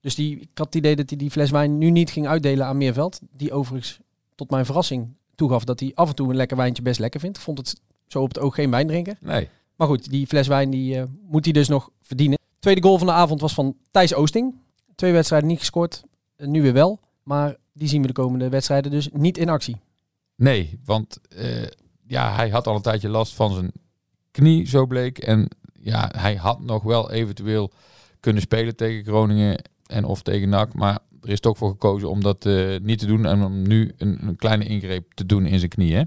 Dus 0.00 0.14
die, 0.14 0.40
ik 0.40 0.48
had 0.54 0.66
het 0.66 0.74
idee 0.74 0.96
dat 0.96 1.08
hij 1.08 1.18
die 1.18 1.30
fles 1.30 1.50
wijn 1.50 1.78
nu 1.78 1.90
niet 1.90 2.10
ging 2.10 2.26
uitdelen 2.26 2.66
aan 2.66 2.76
Meerveld. 2.76 3.20
Die 3.30 3.52
overigens 3.52 3.98
tot 4.34 4.50
mijn 4.50 4.64
verrassing 4.64 5.08
toegaf 5.34 5.64
dat 5.64 5.80
hij 5.80 5.92
af 5.94 6.08
en 6.08 6.14
toe 6.14 6.30
een 6.30 6.36
lekker 6.36 6.56
wijntje 6.56 6.82
best 6.82 7.00
lekker 7.00 7.20
vindt. 7.20 7.38
Vond 7.38 7.58
het 7.58 7.80
zo 8.06 8.22
op 8.22 8.28
het 8.28 8.38
oog 8.38 8.54
geen 8.54 8.70
wijn 8.70 8.86
drinken. 8.86 9.18
Nee. 9.20 9.48
Maar 9.76 9.86
goed, 9.86 10.10
die 10.10 10.26
fles 10.26 10.46
wijn 10.46 10.70
die, 10.70 10.96
uh, 10.96 11.02
moet 11.28 11.44
hij 11.44 11.52
dus 11.52 11.68
nog 11.68 11.90
verdienen. 12.02 12.38
Tweede 12.58 12.82
goal 12.82 12.98
van 12.98 13.06
de 13.06 13.12
avond 13.12 13.40
was 13.40 13.54
van 13.54 13.76
Thijs 13.90 14.14
Oosting. 14.14 14.54
Twee 14.94 15.12
wedstrijden 15.12 15.48
niet 15.48 15.58
gescoord, 15.58 16.02
nu 16.36 16.62
weer 16.62 16.72
wel. 16.72 17.00
Maar 17.26 17.56
die 17.72 17.88
zien 17.88 18.00
we 18.00 18.06
de 18.06 18.12
komende 18.12 18.48
wedstrijden 18.48 18.90
dus 18.90 19.08
niet 19.12 19.38
in 19.38 19.48
actie. 19.48 19.76
Nee, 20.36 20.80
want 20.84 21.18
uh, 21.38 21.66
ja, 22.06 22.34
hij 22.34 22.48
had 22.48 22.66
al 22.66 22.74
een 22.74 22.82
tijdje 22.82 23.08
last 23.08 23.34
van 23.34 23.52
zijn 23.52 23.72
knie, 24.30 24.68
zo 24.68 24.86
bleek. 24.86 25.18
En 25.18 25.48
ja, 25.80 26.10
hij 26.16 26.34
had 26.34 26.60
nog 26.60 26.82
wel 26.82 27.10
eventueel 27.10 27.72
kunnen 28.20 28.42
spelen 28.42 28.76
tegen 28.76 29.04
Groningen 29.04 29.62
en 29.86 30.04
of 30.04 30.22
tegen 30.22 30.48
NAC. 30.48 30.74
Maar 30.74 30.98
er 31.20 31.30
is 31.30 31.40
toch 31.40 31.58
voor 31.58 31.70
gekozen 31.70 32.10
om 32.10 32.22
dat 32.22 32.44
uh, 32.44 32.78
niet 32.80 32.98
te 32.98 33.06
doen 33.06 33.26
en 33.26 33.42
om 33.42 33.68
nu 33.68 33.92
een, 33.98 34.18
een, 34.20 34.36
kleine 34.36 34.64
ingreep 34.64 35.14
te 35.14 35.26
doen 35.26 35.46
in 35.46 35.58
zijn 35.58 35.70
knie. 35.70 35.94
Hè? 35.94 36.02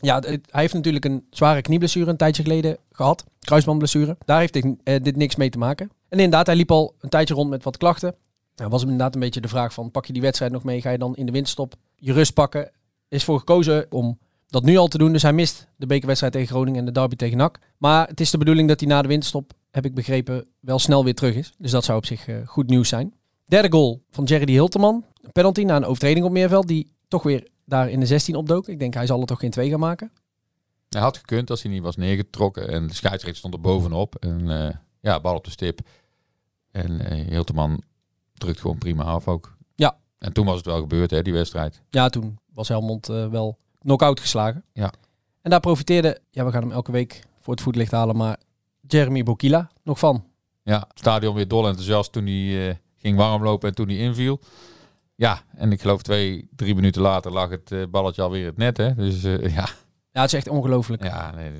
Ja, 0.00 0.20
hij 0.20 0.40
heeft 0.50 0.74
natuurlijk 0.74 1.04
een 1.04 1.26
zware 1.30 1.62
knieblessure 1.62 2.10
een 2.10 2.16
tijdje 2.16 2.42
geleden 2.42 2.76
gehad. 2.92 3.24
Kruisbandblessure. 3.38 4.16
Daar 4.24 4.38
heeft 4.38 4.52
dit, 4.52 4.64
uh, 4.64 4.72
dit 4.84 5.16
niks 5.16 5.36
mee 5.36 5.50
te 5.50 5.58
maken. 5.58 5.90
En 6.08 6.18
inderdaad, 6.18 6.46
hij 6.46 6.56
liep 6.56 6.70
al 6.70 6.94
een 7.00 7.08
tijdje 7.08 7.34
rond 7.34 7.50
met 7.50 7.64
wat 7.64 7.76
klachten. 7.76 8.14
Nou, 8.56 8.70
was 8.70 8.82
inderdaad 8.82 9.14
een 9.14 9.20
beetje 9.20 9.40
de 9.40 9.48
vraag 9.48 9.72
van, 9.72 9.90
pak 9.90 10.06
je 10.06 10.12
die 10.12 10.22
wedstrijd 10.22 10.52
nog 10.52 10.64
mee? 10.64 10.80
Ga 10.80 10.90
je 10.90 10.98
dan 10.98 11.16
in 11.16 11.26
de 11.26 11.32
winterstop 11.32 11.74
je 11.96 12.12
rust 12.12 12.34
pakken? 12.34 12.70
Is 13.08 13.24
voor 13.24 13.38
gekozen 13.38 13.86
om 13.90 14.18
dat 14.46 14.62
nu 14.64 14.76
al 14.76 14.88
te 14.88 14.98
doen. 14.98 15.12
Dus 15.12 15.22
hij 15.22 15.32
mist 15.32 15.68
de 15.76 15.86
bekerwedstrijd 15.86 16.32
tegen 16.32 16.48
Groningen 16.48 16.78
en 16.78 16.84
de 16.84 16.92
derby 16.92 17.16
tegen 17.16 17.36
NAC. 17.36 17.58
Maar 17.78 18.08
het 18.08 18.20
is 18.20 18.30
de 18.30 18.38
bedoeling 18.38 18.68
dat 18.68 18.80
hij 18.80 18.88
na 18.88 19.02
de 19.02 19.08
winterstop 19.08 19.52
heb 19.70 19.84
ik 19.84 19.94
begrepen, 19.94 20.46
wel 20.60 20.78
snel 20.78 21.04
weer 21.04 21.14
terug 21.14 21.34
is. 21.34 21.52
Dus 21.58 21.70
dat 21.70 21.84
zou 21.84 21.98
op 21.98 22.06
zich 22.06 22.28
eh, 22.28 22.36
goed 22.44 22.68
nieuws 22.68 22.88
zijn. 22.88 23.14
Derde 23.44 23.72
goal 23.72 24.02
van 24.10 24.24
Jerry 24.24 24.52
Hilterman. 24.52 25.04
Een 25.22 25.32
penalty 25.32 25.62
na 25.62 25.76
een 25.76 25.84
overtreding 25.84 26.26
op 26.26 26.32
Meerveld, 26.32 26.68
die 26.68 26.92
toch 27.08 27.22
weer 27.22 27.48
daar 27.64 27.90
in 27.90 28.00
de 28.00 28.06
16 28.06 28.34
opdook. 28.34 28.68
Ik 28.68 28.78
denk, 28.78 28.94
hij 28.94 29.06
zal 29.06 29.20
er 29.20 29.26
toch 29.26 29.38
geen 29.40 29.50
twee 29.50 29.70
gaan 29.70 29.80
maken. 29.80 30.12
Hij 30.88 31.00
had 31.00 31.16
gekund 31.16 31.50
als 31.50 31.62
hij 31.62 31.72
niet 31.72 31.82
was 31.82 31.96
neergetrokken. 31.96 32.68
En 32.68 32.86
de 32.86 32.94
scheidsrechter 32.94 33.38
stond 33.38 33.54
er 33.54 33.60
bovenop. 33.60 34.14
En 34.14 34.50
eh, 34.50 34.74
ja, 35.00 35.20
bal 35.20 35.34
op 35.34 35.44
de 35.44 35.50
stip. 35.50 35.80
En 36.70 37.00
eh 37.00 37.28
Hilterman 37.28 37.82
drukt 38.38 38.60
gewoon 38.60 38.78
prima 38.78 39.02
af 39.04 39.28
ook. 39.28 39.56
Ja. 39.74 39.96
En 40.18 40.32
toen 40.32 40.46
was 40.46 40.56
het 40.56 40.66
wel 40.66 40.80
gebeurd, 40.80 41.10
hè, 41.10 41.22
die 41.22 41.32
wedstrijd. 41.32 41.82
Ja, 41.90 42.08
toen 42.08 42.38
was 42.52 42.68
Helmond 42.68 43.08
eh, 43.08 43.26
wel 43.28 43.58
knock-out 43.78 44.20
geslagen. 44.20 44.64
Ja. 44.72 44.92
En 45.42 45.50
daar 45.50 45.60
profiteerde, 45.60 46.20
ja, 46.30 46.44
we 46.44 46.50
gaan 46.50 46.62
hem 46.62 46.72
elke 46.72 46.92
week 46.92 47.22
voor 47.40 47.54
het 47.54 47.62
voetlicht 47.62 47.90
halen, 47.92 48.16
maar 48.16 48.36
Jeremy 48.86 49.22
Bokila 49.22 49.70
nog 49.82 49.98
van. 49.98 50.24
Ja, 50.62 50.78
het 50.88 50.98
stadion 50.98 51.34
weer 51.34 51.48
dol 51.48 51.66
enthousiast 51.66 52.12
toen 52.12 52.26
hij 52.26 52.68
eh, 52.68 52.74
ging 52.96 53.16
warmlopen 53.18 53.68
en 53.68 53.74
toen 53.74 53.88
hij 53.88 53.96
inviel. 53.96 54.40
Ja, 55.14 55.42
en 55.56 55.72
ik 55.72 55.80
geloof 55.80 56.02
twee, 56.02 56.48
drie 56.56 56.74
minuten 56.74 57.02
later 57.02 57.32
lag 57.32 57.50
het 57.50 57.72
eh, 57.72 57.82
balletje 57.90 58.22
alweer 58.22 58.46
het 58.46 58.56
net. 58.56 58.76
Hè? 58.76 58.94
Dus 58.94 59.22
ja, 59.56 59.68
Ja, 60.12 60.20
het 60.20 60.24
is 60.24 60.32
echt 60.32 60.48
ongelooflijk. 60.48 61.02
ja 61.04 61.34
nee, 61.34 61.52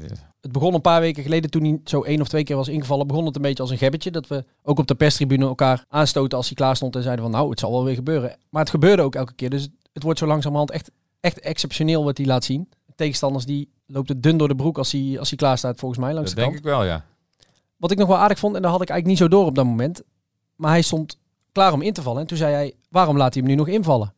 Het 0.46 0.54
begon 0.54 0.74
een 0.74 0.80
paar 0.80 1.00
weken 1.00 1.22
geleden 1.22 1.50
toen 1.50 1.62
hij 1.64 1.80
zo 1.84 2.02
één 2.02 2.20
of 2.20 2.28
twee 2.28 2.44
keer 2.44 2.56
was 2.56 2.68
ingevallen. 2.68 3.06
Begon 3.06 3.26
het 3.26 3.36
een 3.36 3.42
beetje 3.42 3.62
als 3.62 3.70
een 3.72 3.78
gebbetje. 3.78 4.10
Dat 4.10 4.26
we 4.26 4.44
ook 4.62 4.78
op 4.78 4.86
de 4.86 4.94
perstribune 4.94 5.44
elkaar 5.46 5.84
aanstoten 5.88 6.36
als 6.38 6.46
hij 6.46 6.56
klaar 6.56 6.76
stond. 6.76 6.96
En 6.96 7.02
zeiden 7.02 7.24
van 7.24 7.32
nou, 7.34 7.50
het 7.50 7.60
zal 7.60 7.70
wel 7.70 7.84
weer 7.84 7.94
gebeuren. 7.94 8.36
Maar 8.50 8.60
het 8.62 8.70
gebeurde 8.70 9.02
ook 9.02 9.14
elke 9.14 9.32
keer. 9.34 9.50
Dus 9.50 9.68
het 9.92 10.02
wordt 10.02 10.18
zo 10.18 10.26
langzamerhand 10.26 10.70
echt, 10.70 10.90
echt 11.20 11.40
exceptioneel 11.40 12.04
wat 12.04 12.16
hij 12.16 12.26
laat 12.26 12.44
zien. 12.44 12.68
Tegenstanders 12.94 13.44
die 13.44 13.68
loopt 13.86 14.08
het 14.08 14.22
dun 14.22 14.36
door 14.36 14.48
de 14.48 14.54
broek 14.54 14.78
als 14.78 14.92
hij, 14.92 15.16
als 15.18 15.28
hij 15.28 15.38
klaar 15.38 15.58
staat 15.58 15.78
volgens 15.78 16.00
mij 16.00 16.12
langs 16.14 16.28
dat 16.34 16.38
de 16.38 16.44
denk 16.50 16.54
kant. 16.62 16.66
ik 16.66 16.72
wel, 16.72 16.84
ja. 16.84 17.04
Wat 17.76 17.90
ik 17.90 17.98
nog 17.98 18.08
wel 18.08 18.16
aardig 18.18 18.38
vond, 18.38 18.56
en 18.56 18.62
dat 18.62 18.70
had 18.70 18.82
ik 18.82 18.88
eigenlijk 18.90 19.20
niet 19.20 19.30
zo 19.30 19.36
door 19.36 19.46
op 19.46 19.54
dat 19.54 19.64
moment. 19.64 20.02
Maar 20.56 20.70
hij 20.70 20.82
stond 20.82 21.18
klaar 21.52 21.72
om 21.72 21.82
in 21.82 21.92
te 21.92 22.02
vallen. 22.02 22.20
En 22.20 22.26
toen 22.26 22.36
zei 22.36 22.54
hij, 22.54 22.74
waarom 22.88 23.16
laat 23.16 23.34
hij 23.34 23.42
hem 23.42 23.52
nu 23.52 23.56
nog 23.58 23.68
invallen? 23.68 24.14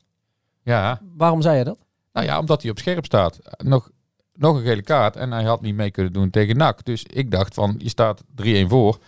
Ja, 0.63 1.01
Waarom 1.17 1.43
zei 1.43 1.55
hij 1.55 1.65
dat? 1.65 1.79
nou 2.13 2.27
ja, 2.27 2.39
omdat 2.39 2.63
hij 2.63 2.71
op 2.71 2.79
scherp 2.79 3.05
staat. 3.05 3.39
Nog, 3.59 3.91
nog 4.39 4.57
een 4.57 4.63
gele 4.63 4.83
kaart 4.83 5.17
en 5.17 5.33
hij 5.33 5.45
had 5.45 5.61
niet 5.61 5.75
mee 5.75 5.91
kunnen 5.91 6.13
doen 6.13 6.31
tegen 6.31 6.57
NAC. 6.57 6.85
Dus 6.85 7.05
ik 7.05 7.31
dacht 7.31 7.55
van, 7.55 7.75
je 7.79 7.89
staat 7.89 8.23
3-1 8.43 8.67
voor. 8.67 8.99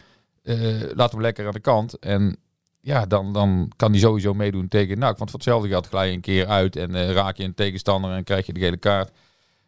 Eh 0.43 0.59
laat 0.95 1.13
hem 1.13 1.21
lekker 1.21 1.47
aan 1.47 1.53
de 1.53 1.61
kant. 1.61 1.99
En 1.99 2.37
ja, 2.81 3.07
dan, 3.07 3.33
dan 3.33 3.73
kan 3.77 3.91
hij 3.91 4.01
sowieso 4.01 4.35
meedoen 4.35 4.69
tegen 4.69 4.99
NAC. 4.99 5.19
Want 5.19 5.31
voor 5.31 5.39
hetzelfde 5.39 5.69
gaat 5.69 5.87
glij 5.87 6.09
je 6.09 6.15
een 6.15 6.21
keer 6.21 6.47
uit 6.47 6.77
en 6.77 6.95
eh, 6.95 7.11
raak 7.11 7.37
je 7.37 7.45
een 7.45 7.55
tegenstander 7.55 8.13
en 8.13 8.25
krijg 8.25 8.47
je 8.47 8.53
de 8.53 8.61
gele 8.61 8.79
kaart. 8.79 9.11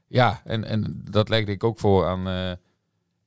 Ja, 0.06 0.40
en, 0.44 0.64
en 0.64 1.02
dat 1.10 1.28
legde 1.28 1.52
ik 1.52 1.64
ook 1.64 1.78
voor 1.78 2.06
aan 2.06 2.28
eh, 2.28 2.52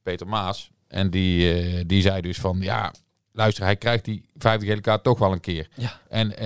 Peter 0.03 0.27
Maas. 0.27 0.71
En 0.87 1.09
die, 1.09 1.85
die 1.85 2.01
zei 2.01 2.21
dus 2.21 2.39
van, 2.39 2.57
ja, 2.59 2.93
luister, 3.31 3.63
hij 3.63 3.75
krijgt 3.75 4.05
die 4.05 4.25
vijfde 4.37 4.65
gele 4.65 4.81
kaart 4.81 5.03
toch 5.03 5.19
wel 5.19 5.31
een 5.31 5.39
keer. 5.39 5.67
Ja. 5.75 5.99
En, 6.09 6.37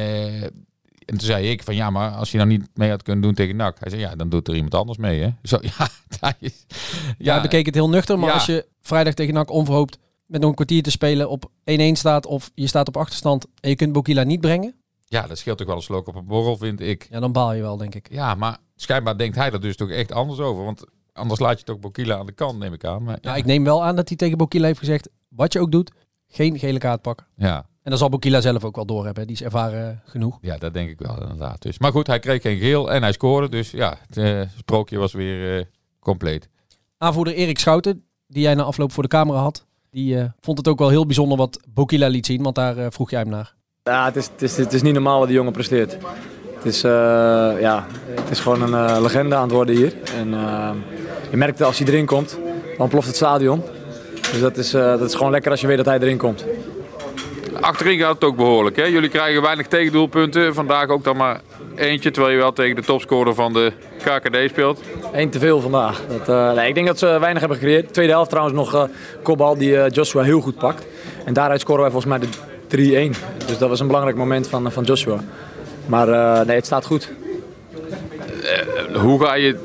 en 1.10 1.18
toen 1.18 1.28
zei 1.28 1.50
ik 1.50 1.64
van, 1.64 1.76
ja, 1.76 1.90
maar 1.90 2.12
als 2.12 2.32
je 2.32 2.38
nou 2.38 2.50
niet 2.50 2.70
mee 2.74 2.90
had 2.90 3.04
kunnen 3.04 3.22
doen 3.24 3.34
tegen 3.34 3.56
NAC. 3.56 3.78
Hij 3.80 3.90
zei, 3.90 4.02
ja, 4.02 4.16
dan 4.16 4.30
doet 4.30 4.48
er 4.48 4.56
iemand 4.56 4.76
anders 4.76 4.98
mee, 4.98 5.22
hè. 5.22 5.30
Zo, 5.44 5.58
ja, 5.78 5.88
dat 6.20 6.36
is- 6.40 6.66
Ja, 7.18 7.34
hij 7.34 7.42
bekeek 7.42 7.66
het 7.66 7.76
heel 7.76 7.90
nuchter. 7.90 8.20
Maar 8.20 8.28
Ja. 8.30 8.34
als 8.34 8.46
je 8.46 8.66
vrijdag 8.82 9.14
tegen 9.14 9.34
NAC 9.34 9.52
onverhoopt 9.52 9.98
met 10.26 10.40
nog 10.42 10.50
een 10.50 10.56
kwartier 10.56 10.84
te 10.84 10.92
spelen 10.92 11.30
op 11.30 11.50
1-1 11.64 11.98
staat. 11.98 12.26
Of 12.26 12.52
je 12.56 12.68
staat 12.68 12.88
op 12.88 12.98
achterstand 12.98 13.46
en 13.60 13.70
je 13.70 13.76
kunt 13.76 13.92
Bokila 13.94 14.24
niet 14.24 14.42
brengen. 14.42 14.74
ja, 15.06 15.28
dat 15.28 15.38
scheelt 15.38 15.58
toch 15.58 15.68
wel 15.68 15.76
een 15.76 15.82
slok 15.82 16.08
op 16.08 16.16
een 16.16 16.26
borrel, 16.26 16.58
vind 16.58 16.80
ik. 16.82 17.08
Ja, 17.10 17.20
dan 17.20 17.32
baal 17.32 17.54
je 17.54 17.62
wel, 17.62 17.78
denk 17.78 17.96
ik. 17.96 18.08
Ja, 18.12 18.36
maar 18.36 18.58
schijnbaar 18.76 19.18
denkt 19.18 19.36
hij 19.36 19.52
er 19.52 19.62
dus 19.62 19.76
toch 19.76 19.90
echt 19.90 20.12
anders 20.12 20.40
over. 20.40 20.64
Want 20.64 20.84
anders 21.14 21.40
laat 21.40 21.60
je 21.60 21.66
toch 21.66 21.80
Bokila 21.80 22.18
aan 22.18 22.26
de 22.26 22.32
kant, 22.32 22.60
neem 22.60 22.74
ik 22.74 22.84
aan. 22.86 23.04
Maar, 23.04 23.18
Ja, 23.22 23.36
ik 23.36 23.46
neem 23.46 23.64
wel 23.64 23.84
aan 23.84 23.96
dat 23.96 24.08
hij 24.08 24.18
tegen 24.18 24.38
Bokila 24.38 24.66
heeft 24.66 24.80
gezegd, 24.80 25.10
wat 25.30 25.54
je 25.54 25.60
ook 25.60 25.72
doet, 25.72 25.92
geen 26.28 26.60
gele 26.60 26.80
kaart 26.80 27.02
pakken. 27.02 27.28
ja, 27.36 27.66
En 27.84 27.90
dan 27.90 27.98
zal 27.98 28.10
Bokila 28.10 28.42
zelf 28.42 28.64
ook 28.64 28.76
wel 28.76 28.86
doorhebben. 28.86 29.28
Die 29.28 29.36
is 29.36 29.44
ervaren 29.44 30.02
genoeg. 30.06 30.38
ja, 30.42 30.58
dat 30.58 30.74
denk 30.74 30.90
ik 30.90 31.00
wel 31.00 31.22
inderdaad. 31.22 31.62
Dus, 31.62 31.80
maar 31.80 31.92
goed, 31.92 32.08
hij 32.08 32.20
kreeg 32.20 32.42
geen 32.42 32.58
geel 32.58 32.92
en 32.92 33.02
hij 33.02 33.12
scoorde. 33.12 33.50
Dus 33.50 33.72
ja, 33.72 33.98
het 34.08 34.18
eh, 34.18 34.42
sprookje 34.58 34.98
was 34.98 35.14
weer 35.14 35.60
eh, 35.60 35.66
compleet. 36.00 36.50
Aanvoerder 36.98 37.34
Erik 37.34 37.60
Schouten, 37.60 38.04
die 38.28 38.42
jij 38.42 38.56
na 38.56 38.64
afloop 38.64 38.92
voor 38.92 39.04
de 39.04 39.10
camera 39.10 39.40
had, 39.40 39.66
die 39.90 40.20
eh, 40.20 40.26
vond 40.40 40.58
het 40.58 40.68
ook 40.68 40.80
wel 40.80 40.90
heel 40.90 41.06
bijzonder 41.06 41.38
wat 41.38 41.60
Bokila 41.74 42.08
liet 42.08 42.26
zien. 42.26 42.44
Want 42.44 42.56
daar 42.56 42.92
vroeg 42.92 43.10
jij 43.10 43.20
hem 43.20 43.30
naar. 43.30 43.56
Ja, 43.84 44.06
het 44.06 44.16
is, 44.16 44.28
het, 44.28 44.42
is, 44.42 44.58
het 44.58 44.74
is 44.74 44.82
niet 44.82 44.94
normaal 44.94 45.18
wat 45.20 45.28
die 45.28 45.38
jongen 45.38 45.54
presteert. 45.54 45.98
Het 46.60 46.68
is, 46.68 46.84
eh, 46.84 46.92
ja, 47.60 47.86
het 48.16 48.30
is 48.30 48.40
gewoon 48.40 48.74
een 48.74 49.02
legende 49.02 49.36
aan 49.36 49.42
het 49.42 49.52
worden 49.52 49.76
hier. 49.76 49.94
En, 50.18 50.34
eh, 50.34 50.72
je 51.30 51.38
merkt 51.38 51.58
dat 51.58 51.68
als 51.68 51.78
hij 51.80 51.88
erin 51.88 52.06
komt, 52.06 52.38
dan 52.78 52.90
ploft 52.90 53.08
het 53.08 53.16
stadion. 53.16 53.64
Dus 54.32 54.40
dat 54.40 54.58
is, 54.58 54.74
eh, 54.74 54.82
dat 54.82 55.10
is 55.10 55.16
gewoon 55.16 55.32
lekker 55.32 55.52
als 55.52 55.62
je 55.62 55.68
weet 55.68 55.78
dat 55.78 55.86
hij 55.86 56.00
erin 56.00 56.18
komt. 56.18 56.46
Achterin 57.70 58.00
gaat 58.00 58.14
het 58.14 58.24
ook 58.24 58.36
behoorlijk. 58.36 58.76
Hè? 58.76 58.84
Jullie 58.84 59.10
krijgen 59.10 59.42
weinig 59.42 59.68
tegendoelpunten. 59.68 60.54
Vandaag 60.54 60.88
ook 60.88 61.04
dan 61.04 61.18
maar 61.18 61.42
eentje, 61.76 62.12
terwijl 62.12 62.34
je 62.34 62.40
wel 62.42 62.54
tegen 62.54 62.76
de 62.76 62.82
topscorer 62.82 63.34
van 63.34 63.54
de 63.54 63.72
KKD 63.98 64.50
speelt. 64.50 64.82
Eén 65.12 65.30
te 65.30 65.40
veel 65.40 65.62
vandaag. 65.62 66.02
Dat, 66.08 66.30
eh, 66.30 66.54
nee, 66.54 66.68
ik 66.68 66.76
denk 66.76 66.88
dat 66.88 67.00
ze 67.00 67.06
weinig 67.06 67.40
hebben 67.40 67.58
gecreëerd. 67.58 67.94
Tweede 67.94 68.12
helft 68.12 68.30
trouwens 68.30 68.58
nog 68.58 68.74
eh 68.74 68.84
kopbal 69.24 69.58
die 69.58 69.78
eh, 69.78 69.92
Joshua 69.92 70.22
heel 70.22 70.42
goed 70.42 70.58
pakt. 70.58 70.86
En 71.26 71.34
daaruit 71.34 71.62
scoren 71.62 71.82
wij 71.82 71.92
volgens 71.92 72.12
mij 72.12 72.30
de 72.68 73.14
3-1. 73.14 73.16
Dus 73.48 73.58
dat 73.58 73.70
was 73.70 73.80
een 73.80 73.88
belangrijk 73.88 74.18
moment 74.18 74.48
van, 74.48 74.72
van 74.72 74.84
Joshua. 74.84 75.20
Maar 75.86 76.08
nee, 76.46 76.56
het 76.56 76.66
staat 76.66 76.86
goed. 76.86 77.12
Hoe 78.94 79.24
ga 79.24 79.34
je 79.34 79.58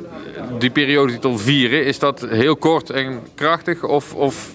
die 0.57 0.69
periodetitel 0.69 1.37
vieren? 1.37 1.85
Is 1.85 1.99
dat 1.99 2.25
heel 2.29 2.55
kort 2.55 2.89
en 2.89 3.19
krachtig? 3.35 3.83
Of, 3.83 4.13
of... 4.13 4.53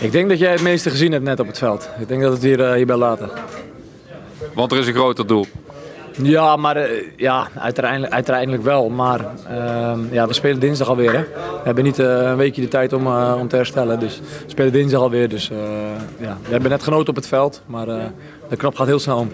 Ik 0.00 0.12
denk 0.12 0.28
dat 0.28 0.38
jij 0.38 0.52
het 0.52 0.62
meeste 0.62 0.90
gezien 0.90 1.12
hebt 1.12 1.24
net 1.24 1.40
op 1.40 1.46
het 1.46 1.58
veld. 1.58 1.90
Ik 1.98 2.08
denk 2.08 2.22
dat 2.22 2.32
het 2.32 2.42
hier, 2.42 2.64
eh, 2.64 2.74
hierbij 2.74 2.96
laten. 2.96 3.30
Want 4.54 4.72
er 4.72 4.78
is 4.78 4.86
een 4.86 4.94
groter 4.94 5.26
doel. 5.26 5.46
Ja, 6.22 6.56
maar 6.56 6.76
eh, 6.76 7.02
ja, 7.16 7.48
uiteindelijk, 7.54 8.12
uiteindelijk 8.12 8.62
wel. 8.62 8.88
Maar 8.88 9.20
ehm, 9.48 10.14
ja, 10.14 10.26
we 10.26 10.32
spelen 10.32 10.60
dinsdag 10.60 10.88
alweer. 10.88 11.12
Hè? 11.12 11.20
We 11.22 11.60
hebben 11.64 11.84
niet 11.84 11.98
eh, 11.98 12.06
een 12.06 12.36
weekje 12.36 12.60
de 12.62 12.68
tijd 12.68 12.92
om, 12.92 13.06
eh, 13.06 13.36
om 13.40 13.48
te 13.48 13.56
herstellen. 13.56 14.00
Dus 14.00 14.18
we 14.18 14.50
spelen 14.50 14.72
dinsdag 14.72 15.00
alweer. 15.00 15.28
Dus 15.28 15.50
eh, 15.50 15.58
ja, 16.20 16.38
we 16.42 16.50
hebben 16.50 16.70
net 16.70 16.82
genoten 16.82 17.08
op 17.08 17.16
het 17.16 17.26
veld. 17.26 17.62
Maar 17.66 17.88
eh, 17.88 18.04
de 18.48 18.56
knop 18.56 18.74
gaat 18.74 18.86
heel 18.86 18.98
snel 18.98 19.18
om. 19.18 19.30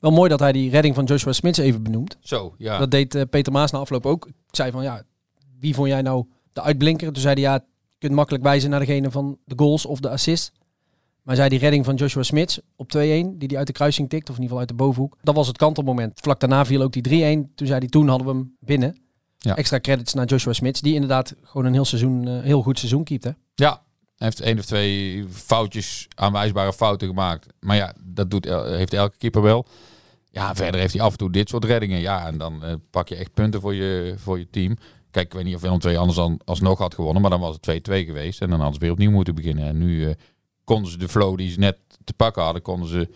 Wel 0.00 0.10
mooi 0.10 0.28
dat 0.28 0.40
hij 0.40 0.52
die 0.52 0.70
redding 0.70 0.94
van 0.94 1.04
Joshua 1.04 1.32
Smits 1.32 1.58
even 1.58 1.82
benoemt. 1.82 2.16
Zo, 2.20 2.54
ja. 2.58 2.78
Dat 2.78 2.90
deed 2.90 3.14
eh, 3.14 3.22
Peter 3.30 3.52
Maas 3.52 3.70
na 3.70 3.78
afloop 3.78 4.06
ook. 4.06 4.26
Ik 4.26 4.34
zei 4.56 4.70
van 4.70 4.82
ja, 4.82 5.02
wie 5.60 5.74
vond 5.74 5.88
jij 5.88 6.02
nou 6.02 6.24
de 6.52 6.62
uitblinker? 6.62 7.12
Toen 7.12 7.22
zei 7.22 7.34
hij 7.34 7.42
ja, 7.42 7.64
kunt 8.00 8.12
makkelijk 8.12 8.44
wijzen 8.44 8.70
naar 8.70 8.80
degene 8.80 9.10
van 9.10 9.38
de 9.44 9.54
goals 9.56 9.86
of 9.86 10.00
de 10.00 10.08
assist. 10.10 10.52
Maar 11.22 11.36
zei 11.36 11.48
die 11.48 11.58
redding 11.58 11.84
van 11.84 11.94
Joshua 11.94 12.22
Smits 12.22 12.60
op 12.76 12.86
2-1, 12.86 12.98
die 12.98 13.34
hij 13.46 13.56
uit 13.56 13.66
de 13.66 13.72
kruising 13.72 14.08
tikt, 14.08 14.30
of 14.30 14.36
in 14.36 14.42
ieder 14.42 14.56
geval 14.56 14.58
uit 14.58 14.68
de 14.68 14.84
bovenhoek. 14.84 15.16
Dat 15.22 15.34
was 15.34 15.46
het 15.46 15.56
kantelmoment. 15.56 16.18
Vlak 16.22 16.40
daarna 16.40 16.64
viel 16.64 16.82
ook 16.82 16.92
die 16.92 17.02
3-1. 17.48 17.54
Toen 17.54 17.66
zei 17.66 17.78
hij 17.78 17.88
toen 17.88 18.08
hadden 18.08 18.26
we 18.26 18.32
hem 18.32 18.56
binnen. 18.60 18.96
Ja. 19.38 19.56
Extra 19.56 19.80
credits 19.80 20.14
naar 20.14 20.26
Joshua 20.26 20.52
Smits, 20.52 20.80
die 20.80 20.94
inderdaad 20.94 21.34
gewoon 21.42 21.66
een 21.66 21.72
heel 21.72 21.84
seizoen, 21.84 22.28
eh, 22.28 22.40
heel 22.42 22.62
goed 22.62 22.78
seizoen 22.78 23.04
keept. 23.04 23.24
Hè? 23.24 23.30
Ja, 23.54 23.70
hij 24.16 24.26
heeft 24.26 24.40
één 24.40 24.58
of 24.58 24.64
twee 24.64 25.24
foutjes, 25.30 26.06
aanwijsbare 26.14 26.72
fouten 26.72 27.08
gemaakt. 27.08 27.46
Maar 27.60 27.76
ja, 27.76 27.94
dat 28.04 28.30
doet, 28.30 28.46
el- 28.46 28.64
heeft 28.64 28.92
elke 28.92 29.16
keeper 29.16 29.42
wel. 29.42 29.66
Ja, 30.30 30.54
verder 30.54 30.80
heeft 30.80 30.92
hij 30.94 31.02
af 31.02 31.12
en 31.12 31.18
toe 31.18 31.30
dit 31.32 31.48
soort 31.48 31.64
reddingen. 31.64 32.00
Ja, 32.00 32.26
en 32.26 32.38
dan 32.38 32.64
eh, 32.64 32.74
pak 32.90 33.08
je 33.08 33.16
echt 33.16 33.34
punten 33.34 33.60
voor 33.60 33.74
je, 33.74 34.14
voor 34.16 34.38
je 34.38 34.48
team. 34.50 34.76
Kijk, 35.10 35.26
ik 35.26 35.32
weet 35.32 35.44
niet 35.44 35.54
of 35.54 35.60
Willem 35.60 35.78
II 35.84 35.96
anders 35.96 36.16
dan 36.16 36.40
alsnog 36.44 36.78
had 36.78 36.94
gewonnen. 36.94 37.22
Maar 37.22 37.30
dan 37.30 37.40
was 37.40 37.56
het 37.60 37.90
2-2 37.90 37.92
geweest. 37.92 38.40
En 38.40 38.48
dan 38.50 38.56
hadden 38.58 38.74
ze 38.74 38.80
weer 38.80 38.92
opnieuw 38.92 39.10
moeten 39.10 39.34
beginnen. 39.34 39.64
En 39.64 39.78
nu 39.78 40.06
eh, 40.08 40.14
konden 40.64 40.90
ze 40.90 40.98
de 40.98 41.08
flow 41.08 41.36
die 41.36 41.50
ze 41.50 41.58
net 41.58 41.78
te 42.04 42.12
pakken 42.12 42.42
hadden, 42.42 42.62
konden 42.62 42.88
ze 42.88 43.08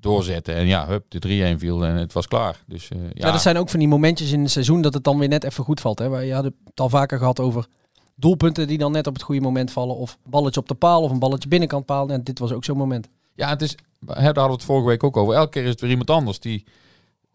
doorzetten. 0.00 0.54
En 0.54 0.66
ja, 0.66 0.86
hup, 0.86 1.04
de 1.08 1.54
3-1 1.56 1.58
viel 1.58 1.84
en 1.84 1.94
het 1.96 2.12
was 2.12 2.28
klaar. 2.28 2.62
Dus 2.66 2.88
eh, 2.88 2.98
ja, 3.02 3.08
Ja. 3.14 3.32
dat 3.32 3.42
zijn 3.42 3.56
ook 3.58 3.68
van 3.68 3.78
die 3.78 3.88
momentjes 3.88 4.32
in 4.32 4.40
het 4.42 4.50
seizoen 4.50 4.82
dat 4.82 4.94
het 4.94 5.04
dan 5.04 5.18
weer 5.18 5.28
net 5.28 5.44
even 5.44 5.64
goed 5.64 5.80
valt. 5.80 5.98
Hè? 5.98 6.08
Wij 6.08 6.28
hadden 6.28 6.54
het 6.64 6.80
al 6.80 6.88
vaker 6.88 7.18
gehad 7.18 7.40
over 7.40 7.66
doelpunten 8.14 8.66
die 8.68 8.78
dan 8.78 8.92
net 8.92 9.06
op 9.06 9.14
het 9.14 9.22
goede 9.22 9.40
moment 9.40 9.70
vallen. 9.70 9.96
Of 9.96 10.18
een 10.24 10.30
balletje 10.30 10.60
op 10.60 10.68
de 10.68 10.74
paal 10.74 11.02
of 11.02 11.10
een 11.10 11.18
balletje 11.18 11.48
binnenkant 11.48 11.86
paal. 11.86 12.08
En 12.08 12.24
dit 12.24 12.38
was 12.38 12.52
ook 12.52 12.64
zo'n 12.64 12.76
moment. 12.76 13.08
Ja, 13.34 13.48
het 13.48 13.62
is, 13.62 13.74
daar 14.00 14.24
hadden 14.24 14.44
we 14.46 14.50
het 14.52 14.64
vorige 14.64 14.86
week 14.86 15.04
ook 15.04 15.16
over. 15.16 15.34
Elke 15.34 15.50
keer 15.50 15.62
is 15.62 15.70
het 15.70 15.80
weer 15.80 15.90
iemand 15.90 16.10
anders 16.10 16.40
die 16.40 16.64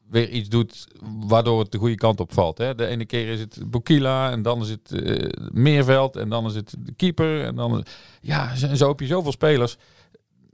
weer 0.10 0.30
iets 0.30 0.50
doet 0.50 0.88
waardoor 1.20 1.60
het 1.60 1.72
de 1.72 1.78
goede 1.78 1.96
kant 1.96 2.20
op 2.20 2.34
valt. 2.34 2.58
Hè. 2.58 2.76
De 2.76 2.88
ene 2.88 3.06
keer 3.06 3.28
is 3.28 3.40
het 3.40 3.60
Bokila 3.66 4.32
en 4.32 4.42
dan 4.42 4.62
is 4.62 4.70
het 4.70 4.92
eh, 4.92 5.30
Meerveld 5.52 6.16
en 6.16 6.30
dan 6.30 6.46
is 6.46 6.56
het 6.56 6.76
de 6.80 6.94
keeper. 6.94 7.44
En 7.44 7.56
dan, 7.56 7.86
ja, 8.22 8.56
zo, 8.56 8.76
zo 8.76 8.88
heb 8.88 9.00
je 9.00 9.06
zoveel 9.06 9.32
spelers 9.32 9.78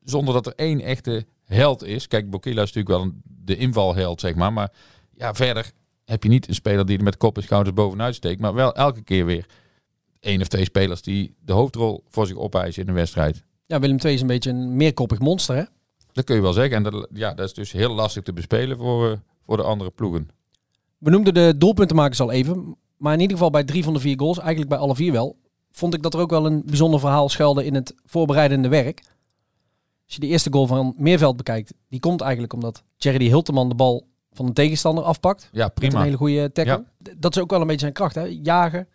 zonder 0.04 0.34
dat 0.34 0.46
er 0.46 0.54
één 0.56 0.82
echte 0.82 1.26
held 1.44 1.84
is. 1.84 2.08
Kijk, 2.08 2.30
Bokila 2.30 2.62
is 2.62 2.74
natuurlijk 2.74 2.96
wel 2.96 3.02
een, 3.02 3.22
de 3.24 3.58
invalheld, 3.58 4.20
zeg 4.20 4.36
maar. 4.36 4.54
Maar 4.54 4.72
ja, 5.16 5.34
verder 5.34 5.72
heb 6.06 6.24
je 6.24 6.30
niet 6.30 6.48
een 6.48 6.56
speler 6.56 6.86
die 6.86 6.98
er 6.98 7.04
met 7.04 7.18
kop 7.18 7.38
en 7.38 7.44
schouders 7.44 7.76
bovenuit 7.76 8.16
steekt. 8.16 8.42
Maar 8.42 8.54
wel 8.54 8.76
elke 8.76 9.02
keer 9.02 9.26
weer 9.26 9.46
één 10.20 10.42
of 10.42 10.48
twee 10.48 10.64
spelers 10.64 11.02
die 11.02 11.36
de 11.40 11.54
hoofdrol 11.54 12.04
voor 12.10 12.28
zich 12.28 12.36
opeisen 12.36 12.82
in 12.84 12.90
een 12.90 12.96
wedstrijd. 12.96 13.44
Ja, 13.66 13.80
Willem 13.80 13.98
II 14.04 14.14
is 14.14 14.22
een 14.22 14.28
beetje 14.28 14.50
een 14.50 14.76
meerkoppig 14.76 15.20
monster. 15.20 15.56
Hè? 15.56 15.64
Dat 16.12 16.24
kun 16.24 16.36
je 16.36 16.42
wel 16.42 16.54
zeggen. 16.54 16.76
En 16.76 16.84
dat, 16.84 17.08
ja, 17.14 17.34
dat 17.34 17.46
is 17.46 17.54
dus 17.54 17.72
heel 17.72 17.94
lastig 17.94 18.24
te 18.24 18.34
bespelen 18.34 18.78
voor, 18.78 19.12
eh, 19.12 19.18
voor 19.46 19.58
de 19.58 19.64
andere 19.64 19.90
ploegen. 19.90 20.30
We 20.98 21.10
noemden 21.10 21.34
de 21.34 21.54
doelpuntenmakers 21.58 22.20
al 22.20 22.32
even. 22.32 22.76
Maar 22.98 23.14
in 23.14 23.20
ieder 23.20 23.38
geval 23.38 23.52
bij 23.52 23.64
drie 23.64 23.84
van 23.84 23.94
de 23.94 24.00
vier 24.00 24.20
goals, 24.20 24.38
eigenlijk 24.40 24.70
bij 24.70 24.78
alle 24.78 24.96
vier 24.96 25.12
wel, 25.12 25.38
vond 25.72 25.94
ik 25.94 26.02
dat 26.02 26.14
er 26.14 26.20
ook 26.20 26.30
wel 26.30 26.46
een 26.46 26.64
bijzonder 26.66 27.00
verhaal 27.00 27.30
schuilde 27.30 27.66
in 27.66 27.76
het 27.76 27.96
voorbereidende 28.06 28.68
werk. 28.68 29.02
Als 30.06 30.16
je 30.16 30.20
de 30.20 30.28
eerste 30.28 30.52
goal 30.52 30.68
van 30.68 30.94
Meerveld 30.98 31.38
bekijkt, 31.38 31.74
die 31.90 32.00
komt 32.00 32.22
eigenlijk 32.22 32.54
omdat 32.54 32.84
Jerry 32.98 33.26
Hilteman 33.26 33.70
de 33.70 33.76
bal 33.76 34.08
van 34.32 34.46
een 34.46 34.54
tegenstander 34.54 35.04
afpakt. 35.04 35.50
Ja, 35.52 35.68
prima. 35.68 35.98
een 35.98 36.04
hele 36.04 36.18
goede 36.18 36.52
tackle. 36.52 36.86
Dat 37.18 37.36
is 37.36 37.42
ook 37.42 37.50
wel 37.50 37.62
een 37.62 37.68
beetje 37.68 37.82
zijn 37.82 37.94
kracht, 37.94 38.16
hè? 38.16 38.24
Jagen. 38.44 38.88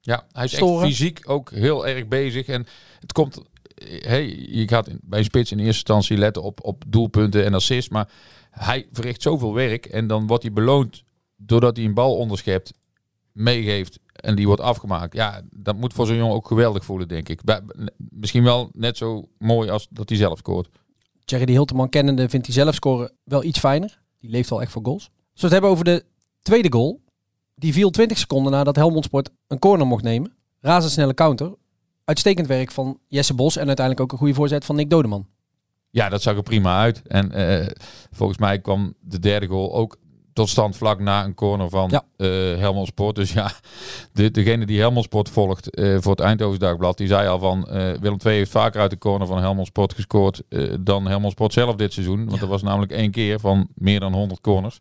Ja, 0.00 0.26
hij 0.32 0.44
is 0.44 0.52
Storen. 0.52 0.86
echt 0.86 0.96
fysiek 0.96 1.30
ook 1.30 1.50
heel 1.50 1.86
erg 1.86 2.08
bezig. 2.08 2.46
En 2.46 2.66
het 3.00 3.12
komt... 3.12 3.42
Hey, 3.84 4.46
je 4.48 4.68
gaat 4.68 4.88
bij 5.02 5.18
een 5.18 5.24
spits 5.24 5.52
in 5.52 5.58
eerste 5.58 5.72
instantie 5.72 6.16
letten 6.16 6.42
op, 6.42 6.64
op 6.64 6.84
doelpunten 6.86 7.44
en 7.44 7.54
assists. 7.54 7.90
Maar 7.90 8.08
hij 8.50 8.86
verricht 8.92 9.22
zoveel 9.22 9.54
werk. 9.54 9.86
En 9.86 10.06
dan 10.06 10.26
wordt 10.26 10.42
hij 10.42 10.52
beloond 10.52 11.04
doordat 11.36 11.76
hij 11.76 11.84
een 11.84 11.94
bal 11.94 12.16
onderschept, 12.16 12.72
meegeeft 13.32 13.98
en 14.12 14.34
die 14.34 14.46
wordt 14.46 14.62
afgemaakt. 14.62 15.14
Ja, 15.14 15.42
dat 15.50 15.76
moet 15.76 15.92
voor 15.92 16.06
zo'n 16.06 16.16
jongen 16.16 16.34
ook 16.34 16.46
geweldig 16.46 16.84
voelen, 16.84 17.08
denk 17.08 17.28
ik. 17.28 17.40
Misschien 17.96 18.44
wel 18.44 18.70
net 18.72 18.96
zo 18.96 19.28
mooi 19.38 19.70
als 19.70 19.86
dat 19.90 20.08
hij 20.08 20.18
zelf 20.18 20.38
scoort. 20.38 20.68
Jerry 21.24 21.44
die 21.44 21.54
Hilteman 21.54 21.88
kennende 21.88 22.28
vindt 22.28 22.46
hij 22.46 22.54
zelf 22.54 22.74
scoren 22.74 23.12
wel 23.24 23.44
iets 23.44 23.58
fijner. 23.58 24.00
Die 24.18 24.30
leeft 24.30 24.50
wel 24.50 24.62
echt 24.62 24.72
voor 24.72 24.84
goals. 24.84 25.04
Als 25.04 25.40
we 25.40 25.42
het 25.42 25.52
hebben 25.52 25.70
over 25.70 25.84
de 25.84 26.04
tweede 26.42 26.72
goal. 26.72 27.00
Die 27.54 27.72
viel 27.72 27.90
20 27.90 28.18
seconden 28.18 28.52
nadat 28.52 28.76
Helmond 28.76 29.04
Sport 29.04 29.30
een 29.46 29.58
corner 29.58 29.86
mocht 29.86 30.02
nemen. 30.02 30.32
Razendsnelle 30.60 31.14
counter. 31.14 31.54
Uitstekend 32.04 32.46
werk 32.46 32.70
van 32.70 32.98
Jesse 33.08 33.34
Bos 33.34 33.56
en 33.56 33.66
uiteindelijk 33.66 34.00
ook 34.00 34.12
een 34.12 34.18
goede 34.18 34.34
voorzet 34.34 34.64
van 34.64 34.76
Nick 34.76 34.90
Dodeman. 34.90 35.26
Ja, 35.90 36.08
dat 36.08 36.22
zag 36.22 36.36
er 36.36 36.42
prima 36.42 36.80
uit. 36.80 37.02
En 37.06 37.32
eh, 37.32 37.66
volgens 38.10 38.38
mij 38.38 38.58
kwam 38.58 38.94
de 39.00 39.18
derde 39.18 39.46
goal 39.46 39.74
ook 39.74 39.96
tot 40.32 40.48
stand 40.48 40.76
vlak 40.76 41.00
na 41.00 41.24
een 41.24 41.34
corner 41.34 41.68
van 41.68 41.88
Ja. 41.90 42.04
eh 42.16 42.26
Helmond 42.58 42.86
Sport. 42.86 43.14
Dus 43.16 43.32
ja, 43.32 43.50
de, 44.12 44.30
degene 44.30 44.66
die 44.66 44.78
Helmond 44.78 45.04
Sport 45.04 45.28
volgt 45.28 45.70
eh, 45.74 45.96
voor 46.00 46.10
het 46.10 46.20
Eindhoven 46.20 46.58
Dagblad, 46.58 46.96
die 46.96 47.06
zei 47.06 47.28
al 47.28 47.38
van 47.38 47.62
Willem 48.00 48.16
II 48.24 48.36
heeft 48.36 48.50
vaker 48.50 48.80
uit 48.80 48.90
de 48.90 48.98
corner 48.98 49.26
van 49.26 49.38
Helmond 49.38 49.66
Sport 49.66 49.94
gescoord 49.94 50.42
dan 50.80 51.06
Helmond 51.06 51.32
Sport 51.32 51.52
zelf 51.52 51.74
dit 51.76 51.92
seizoen. 51.92 52.28
Want 52.28 52.40
er 52.42 52.48
was 52.48 52.62
namelijk 52.62 52.92
één 52.92 53.10
keer 53.10 53.40
van 53.40 53.68
meer 53.74 54.00
dan 54.00 54.12
100 54.12 54.40
corners. 54.40 54.80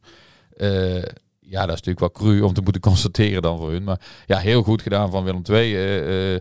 Ja, 1.39 1.65
dat 1.65 1.75
is 1.75 1.81
natuurlijk 1.83 1.99
wel 1.99 2.11
cru 2.11 2.41
om 2.41 2.53
te 2.53 2.61
moeten 2.61 2.81
constateren 2.91 3.41
dan 3.41 3.57
voor 3.57 3.71
hun. 3.71 3.83
Maar 3.83 4.01
ja, 4.25 4.37
heel 4.37 4.63
goed 4.63 4.81
gedaan 4.81 5.11
van 5.11 5.23
Willem 5.23 5.41
II. 5.49 6.39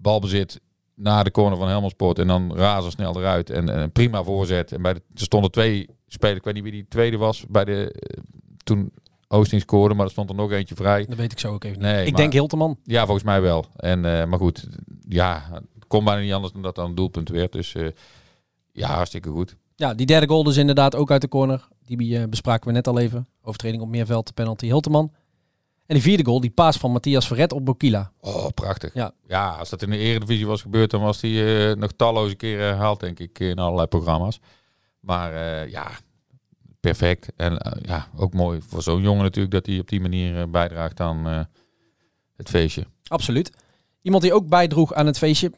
balbezit 0.00 0.60
naar 0.98 1.24
de 1.24 1.30
corner 1.30 1.58
van 1.58 1.68
Helmond 1.68 1.92
Sport 1.92 2.18
en 2.18 2.26
dan 2.26 2.56
razendsnel 2.56 3.18
eruit 3.18 3.50
en 3.50 3.80
een 3.80 3.92
prima 3.92 4.22
voorzet. 4.22 4.72
En 4.72 4.82
bij 4.82 4.94
de, 4.94 5.02
er 5.14 5.20
stonden 5.20 5.50
twee 5.50 5.88
spelers, 6.06 6.38
ik 6.38 6.44
weet 6.44 6.54
niet 6.54 6.62
wie 6.62 6.72
die 6.72 6.86
tweede 6.88 7.16
was, 7.16 7.44
bij 7.48 7.64
de, 7.64 7.92
eh, 7.92 8.22
toen 8.64 8.92
Oosting 9.28 9.60
scoorde, 9.62 9.94
maar 9.94 10.04
er 10.04 10.10
stond 10.10 10.30
er 10.30 10.36
nog 10.36 10.50
eentje 10.50 10.74
vrij. 10.74 11.04
Dat 11.04 11.16
weet 11.16 11.32
ik 11.32 11.38
zo 11.38 11.52
ook 11.52 11.64
even 11.64 11.78
niet. 11.78 11.86
Nee, 11.86 12.04
ik 12.04 12.10
maar- 12.10 12.20
denk 12.20 12.32
Hilteman. 12.32 12.78
Ja, 12.84 13.02
volgens 13.04 13.24
mij 13.24 13.40
wel. 13.40 13.64
En, 13.76 14.04
eh, 14.04 14.26
maar 14.26 14.38
goed, 14.38 14.68
ja, 15.08 15.48
het 15.52 15.86
kon 15.86 16.04
bijna 16.04 16.20
niet 16.20 16.32
anders 16.32 16.52
dan 16.52 16.62
dat 16.62 16.74
dan 16.74 16.88
een 16.88 16.94
doelpunt 16.94 17.28
werd. 17.28 17.52
Dus 17.52 17.74
eh, 17.74 17.88
ja, 18.72 18.88
hartstikke 18.88 19.28
goed. 19.30 19.56
Ja, 19.74 19.94
die 19.94 20.06
derde 20.06 20.28
goal 20.28 20.42
dus 20.42 20.56
inderdaad 20.56 20.94
ook 20.94 21.10
uit 21.10 21.20
de 21.20 21.28
corner. 21.28 21.68
Die 21.86 22.28
bespraken 22.28 22.66
we 22.68 22.72
net 22.72 22.86
al 22.86 22.98
even. 22.98 23.28
Overtreding 23.42 23.82
op 23.82 23.88
Meerveld, 23.88 24.34
penalty 24.34 24.66
Hilteman. 24.66 25.12
En 25.88 25.94
die 25.94 26.02
vierde 26.02 26.24
goal, 26.24 26.40
die 26.40 26.50
paas 26.50 26.76
van 26.76 26.92
Matthias 26.92 27.26
Verret 27.26 27.52
op 27.52 27.64
Bokila. 27.64 28.12
Oh, 28.20 28.46
prachtig. 28.54 28.94
Ja. 28.94 29.12
ja, 29.26 29.48
als 29.50 29.68
dat 29.68 29.82
in 29.82 29.90
de 29.90 29.96
Eredivisie 29.96 30.46
was 30.46 30.62
gebeurd, 30.62 30.90
dan 30.90 31.00
was 31.00 31.20
die 31.20 31.68
eh, 31.68 31.76
nog 31.76 31.92
talloze 31.92 32.34
keren 32.34 32.66
herhaald, 32.66 33.00
denk 33.00 33.18
ik, 33.18 33.38
in 33.38 33.58
allerlei 33.58 33.86
programma's. 33.86 34.40
Maar 35.00 35.32
eh, 35.32 35.70
ja, 35.70 35.90
perfect. 36.80 37.32
En 37.36 37.58
eh, 37.58 37.82
ja, 37.82 38.08
ook 38.16 38.34
mooi 38.34 38.60
voor 38.66 38.82
zo'n 38.82 39.02
jongen 39.02 39.22
natuurlijk, 39.22 39.54
dat 39.54 39.66
hij 39.66 39.78
op 39.78 39.88
die 39.88 40.00
manier 40.00 40.50
bijdraagt 40.50 41.00
aan 41.00 41.46
het 42.36 42.48
feestje. 42.48 42.86
Absoluut. 43.04 43.50
Iemand 44.02 44.22
die 44.22 44.32
ook 44.32 44.48
bijdroeg 44.48 44.94
aan 44.94 45.06
het 45.06 45.18
feestje, 45.18 45.52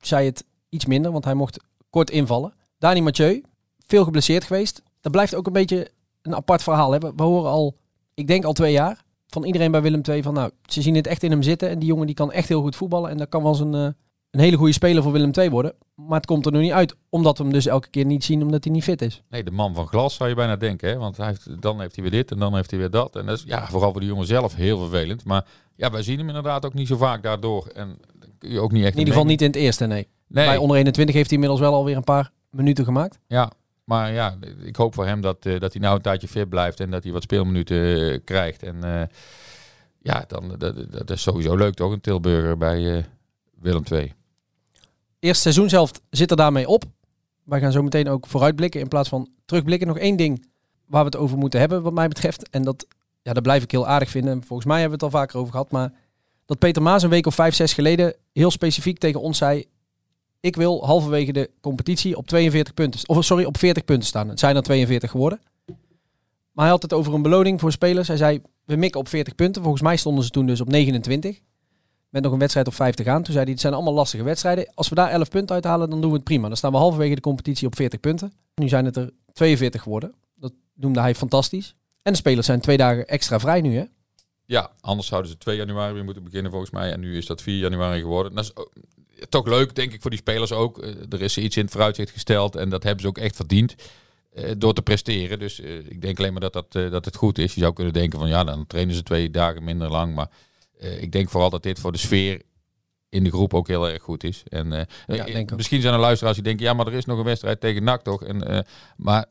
zei 0.00 0.26
het 0.26 0.44
iets 0.68 0.86
minder, 0.86 1.12
want 1.12 1.24
hij 1.24 1.34
mocht 1.34 1.64
kort 1.90 2.10
invallen. 2.10 2.54
Dani 2.78 3.00
Mathieu, 3.00 3.42
veel 3.86 4.04
geblesseerd 4.04 4.44
geweest. 4.44 4.82
Dat 5.00 5.12
blijft 5.12 5.34
ook 5.34 5.46
een 5.46 5.52
beetje 5.52 5.90
een 6.22 6.34
apart 6.34 6.62
verhaal. 6.62 6.92
Hè? 6.92 6.98
We 6.98 7.12
we 7.16 7.22
horen 7.22 7.50
al, 7.50 7.76
ik 8.14 8.26
denk 8.26 8.44
al 8.44 8.52
twee 8.52 8.72
jaar, 8.72 9.03
van 9.34 9.44
iedereen 9.44 9.70
bij 9.70 9.82
Willem 9.82 10.00
II 10.08 10.22
van 10.22 10.34
nou, 10.34 10.50
ze 10.66 10.82
zien 10.82 10.94
het 10.94 11.06
echt 11.06 11.22
in 11.22 11.30
hem 11.30 11.42
zitten. 11.42 11.68
En 11.68 11.78
die 11.78 11.88
jongen 11.88 12.06
die 12.06 12.14
kan 12.14 12.32
echt 12.32 12.48
heel 12.48 12.60
goed 12.60 12.76
voetballen. 12.76 13.10
En 13.10 13.16
dat 13.16 13.28
kan 13.28 13.42
wel 13.42 13.50
eens 13.50 13.60
een, 13.60 13.74
eh, 13.74 13.88
een 14.30 14.40
hele 14.40 14.56
goede 14.56 14.72
speler 14.72 15.02
voor 15.02 15.12
Willem 15.12 15.30
II 15.38 15.50
worden. 15.50 15.74
Maar 15.94 16.16
het 16.16 16.26
komt 16.26 16.46
er 16.46 16.52
nu 16.52 16.60
niet 16.60 16.72
uit, 16.72 16.94
omdat 17.08 17.38
we 17.38 17.44
hem 17.44 17.52
dus 17.52 17.66
elke 17.66 17.88
keer 17.90 18.04
niet 18.04 18.24
zien, 18.24 18.42
omdat 18.42 18.64
hij 18.64 18.72
niet 18.72 18.82
fit 18.82 19.02
is. 19.02 19.22
Nee, 19.28 19.44
de 19.44 19.50
man 19.50 19.74
van 19.74 19.86
glas 19.86 20.14
zou 20.14 20.28
je 20.28 20.34
bijna 20.34 20.56
denken. 20.56 20.88
Hè? 20.88 20.96
Want 20.96 21.16
hij 21.16 21.26
heeft, 21.26 21.62
dan 21.62 21.80
heeft 21.80 21.94
hij 21.94 22.02
weer 22.02 22.12
dit 22.12 22.30
en 22.30 22.38
dan 22.38 22.54
heeft 22.54 22.70
hij 22.70 22.78
weer 22.78 22.90
dat. 22.90 23.16
En 23.16 23.26
dat 23.26 23.38
is 23.38 23.44
ja, 23.46 23.66
vooral 23.66 23.92
voor 23.92 24.00
de 24.00 24.06
jongen 24.06 24.26
zelf 24.26 24.54
heel 24.54 24.78
vervelend. 24.78 25.24
Maar 25.24 25.44
ja, 25.76 25.90
wij 25.90 26.02
zien 26.02 26.18
hem 26.18 26.28
inderdaad 26.28 26.66
ook 26.66 26.74
niet 26.74 26.88
zo 26.88 26.96
vaak 26.96 27.22
daardoor. 27.22 27.66
En 27.66 27.98
je 28.38 28.60
ook 28.60 28.72
niet 28.72 28.84
echt... 28.84 28.92
In 28.92 28.98
ieder 28.98 29.14
geval 29.14 29.28
niet 29.28 29.40
in 29.40 29.46
het 29.46 29.56
eerste, 29.56 29.86
nee. 29.86 30.08
Nee, 30.28 30.46
Bij 30.46 30.56
onder 30.56 30.76
21 30.76 31.14
heeft 31.14 31.30
hij 31.30 31.38
inmiddels 31.38 31.68
wel 31.68 31.74
alweer 31.74 31.96
een 31.96 32.04
paar 32.04 32.30
minuten 32.50 32.84
gemaakt. 32.84 33.18
ja. 33.26 33.52
Maar 33.84 34.12
ja, 34.12 34.36
ik 34.62 34.76
hoop 34.76 34.94
voor 34.94 35.06
hem 35.06 35.20
dat, 35.20 35.46
eh, 35.46 35.60
dat 35.60 35.72
hij 35.72 35.82
nou 35.82 35.96
een 35.96 36.02
tijdje 36.02 36.28
fit 36.28 36.48
blijft. 36.48 36.80
En 36.80 36.90
dat 36.90 37.02
hij 37.02 37.12
wat 37.12 37.22
speelminuten 37.22 38.10
eh, 38.10 38.18
krijgt. 38.24 38.62
En 38.62 38.84
eh, 38.84 39.06
ja, 40.02 40.24
dan, 40.28 40.54
dat, 40.90 41.10
is 41.10 41.22
sowieso 41.22 41.56
leuk 41.56 41.74
toch? 41.74 41.92
Een 41.92 42.00
Tilburger 42.00 42.56
bij 42.58 43.06
Willem 43.60 43.82
II. 43.90 44.12
Eerste 45.18 45.42
seizoen 45.42 45.68
zelf 45.68 45.90
zit 46.10 46.30
er 46.30 46.36
daarmee 46.36 46.68
op. 46.68 46.84
Wij 47.44 47.60
gaan 47.60 47.72
zo 47.72 47.82
meteen 47.82 48.08
ook 48.08 48.26
vooruitblikken 48.26 48.80
in 48.80 48.88
plaats 48.88 49.08
van 49.08 49.28
terugblikken. 49.44 49.86
Nog 49.86 49.98
één 49.98 50.16
ding 50.16 50.46
waar 50.86 51.00
we 51.00 51.06
het 51.06 51.16
over 51.16 51.38
moeten 51.38 51.60
hebben, 51.60 51.82
wat 51.82 51.92
mij 51.92 52.08
betreft. 52.08 52.48
En 52.50 52.62
dat, 52.62 52.86
ja, 53.22 53.32
dat 53.32 53.42
blijf 53.42 53.62
ik 53.62 53.70
heel 53.70 53.86
aardig 53.86 54.10
vinden. 54.10 54.32
En 54.32 54.44
Volgens 54.44 54.68
mij 54.68 54.80
hebben 54.80 54.98
we 54.98 55.04
het 55.04 55.14
al 55.14 55.20
vaker 55.20 55.38
over 55.38 55.52
gehad. 55.52 55.70
Maar 55.70 55.92
dat 56.46 56.58
Peter 56.58 56.82
Maas 56.82 57.02
een 57.02 57.10
week 57.10 57.26
of 57.26 57.34
vijf, 57.34 57.54
zes 57.54 57.72
geleden 57.72 58.14
heel 58.32 58.50
specifiek 58.50 58.98
tegen 58.98 59.20
ons 59.20 59.38
zei... 59.38 59.64
Ik 60.44 60.56
wil 60.56 60.86
halverwege 60.86 61.32
de 61.32 61.50
competitie 61.60 62.16
op 62.16 62.26
42 62.26 62.74
punten, 62.74 63.08
of 63.08 63.24
sorry, 63.24 63.44
op 63.44 63.58
40 63.58 63.84
punten 63.84 64.08
staan. 64.08 64.28
Het 64.28 64.38
zijn 64.38 64.56
er 64.56 64.62
42 64.62 65.10
geworden. 65.10 65.40
Maar 66.52 66.64
hij 66.64 66.68
had 66.68 66.82
het 66.82 66.92
over 66.92 67.14
een 67.14 67.22
beloning 67.22 67.60
voor 67.60 67.72
spelers. 67.72 68.08
Hij 68.08 68.16
zei, 68.16 68.40
we 68.64 68.76
mikken 68.76 69.00
op 69.00 69.08
40 69.08 69.34
punten. 69.34 69.62
Volgens 69.62 69.82
mij 69.82 69.96
stonden 69.96 70.24
ze 70.24 70.30
toen 70.30 70.46
dus 70.46 70.60
op 70.60 70.68
29. 70.68 71.40
Met 72.08 72.22
nog 72.22 72.32
een 72.32 72.38
wedstrijd 72.38 72.66
op 72.66 72.74
50 72.74 73.06
aan. 73.06 73.22
Toen 73.22 73.32
zei 73.32 73.44
hij, 73.44 73.52
het 73.52 73.60
zijn 73.60 73.74
allemaal 73.74 73.92
lastige 73.92 74.22
wedstrijden. 74.22 74.70
Als 74.74 74.88
we 74.88 74.94
daar 74.94 75.10
11 75.10 75.28
punten 75.28 75.54
uithalen, 75.54 75.90
dan 75.90 76.00
doen 76.00 76.10
we 76.10 76.16
het 76.16 76.24
prima. 76.24 76.48
Dan 76.48 76.56
staan 76.56 76.72
we 76.72 76.76
halverwege 76.76 77.14
de 77.14 77.20
competitie 77.20 77.66
op 77.66 77.76
40 77.76 78.00
punten. 78.00 78.32
Nu 78.54 78.68
zijn 78.68 78.84
het 78.84 78.96
er 78.96 79.10
42 79.32 79.82
geworden. 79.82 80.14
Dat 80.34 80.52
noemde 80.74 81.00
hij 81.00 81.14
fantastisch. 81.14 81.74
En 82.02 82.12
de 82.12 82.18
spelers 82.18 82.46
zijn 82.46 82.60
twee 82.60 82.76
dagen 82.76 83.06
extra 83.06 83.40
vrij 83.40 83.60
nu, 83.60 83.76
hè? 83.76 83.84
Ja, 84.44 84.70
anders 84.80 85.08
zouden 85.08 85.30
ze 85.30 85.38
2 85.38 85.56
januari 85.56 85.94
weer 85.94 86.04
moeten 86.04 86.24
beginnen 86.24 86.50
volgens 86.50 86.70
mij. 86.70 86.92
En 86.92 87.00
nu 87.00 87.16
is 87.16 87.26
dat 87.26 87.42
4 87.42 87.58
januari 87.58 88.00
geworden. 88.00 88.34
Dat 88.34 88.44
is 88.44 88.52
toch 89.28 89.46
leuk, 89.46 89.74
denk 89.74 89.92
ik, 89.92 90.00
voor 90.00 90.10
die 90.10 90.18
spelers 90.18 90.52
ook. 90.52 90.78
Eh, 90.78 90.90
er 91.10 91.22
is 91.22 91.38
iets 91.38 91.56
in 91.56 91.62
het 91.62 91.72
vooruitzicht 91.72 92.10
gesteld 92.10 92.56
en 92.56 92.68
dat 92.68 92.82
hebben 92.82 93.02
ze 93.02 93.08
ook 93.08 93.18
echt 93.18 93.36
verdiend. 93.36 93.74
eh, 94.32 94.50
door 94.58 94.74
te 94.74 94.82
presteren. 94.82 95.38
Dus 95.38 95.60
eh, 95.60 95.76
ik 95.76 96.02
denk 96.02 96.18
alleen 96.18 96.32
maar 96.32 96.40
dat, 96.40 96.52
dat, 96.52 96.72
dat 96.72 97.04
het 97.04 97.16
goed 97.16 97.38
is. 97.38 97.54
Je 97.54 97.60
zou 97.60 97.72
kunnen 97.72 97.92
denken 97.92 98.18
van 98.18 98.28
ja, 98.28 98.44
dan 98.44 98.66
trainen 98.66 98.94
ze 98.94 99.02
twee 99.02 99.30
dagen 99.30 99.64
minder 99.64 99.90
lang. 99.90 100.14
Maar 100.14 100.28
ik 101.00 101.12
denk 101.12 101.30
vooral 101.30 101.50
dat 101.50 101.62
dit 101.62 101.78
voor 101.80 101.92
de 101.92 101.98
sfeer 101.98 102.42
in 103.08 103.24
de 103.24 103.30
groep 103.30 103.54
ook 103.54 103.68
heel 103.68 103.88
erg 103.90 104.02
goed 104.02 104.24
is. 104.24 104.42
En 104.48 104.86
Ja, 105.06 105.24
denk 105.24 105.56
misschien 105.56 105.80
zijn 105.80 105.94
er 105.94 106.00
luisteraars 106.00 106.34
die 106.34 106.44
denken, 106.44 106.64
ja, 106.64 106.72
maar 106.72 106.86
er 106.86 106.92
is 106.92 107.04
nog 107.04 107.18
een 107.18 107.24
wedstrijd 107.24 107.60
tegen 107.60 107.84
NAC 107.84 108.02
toch? 108.02 108.22
En, 108.22 108.66
maar 108.96 109.26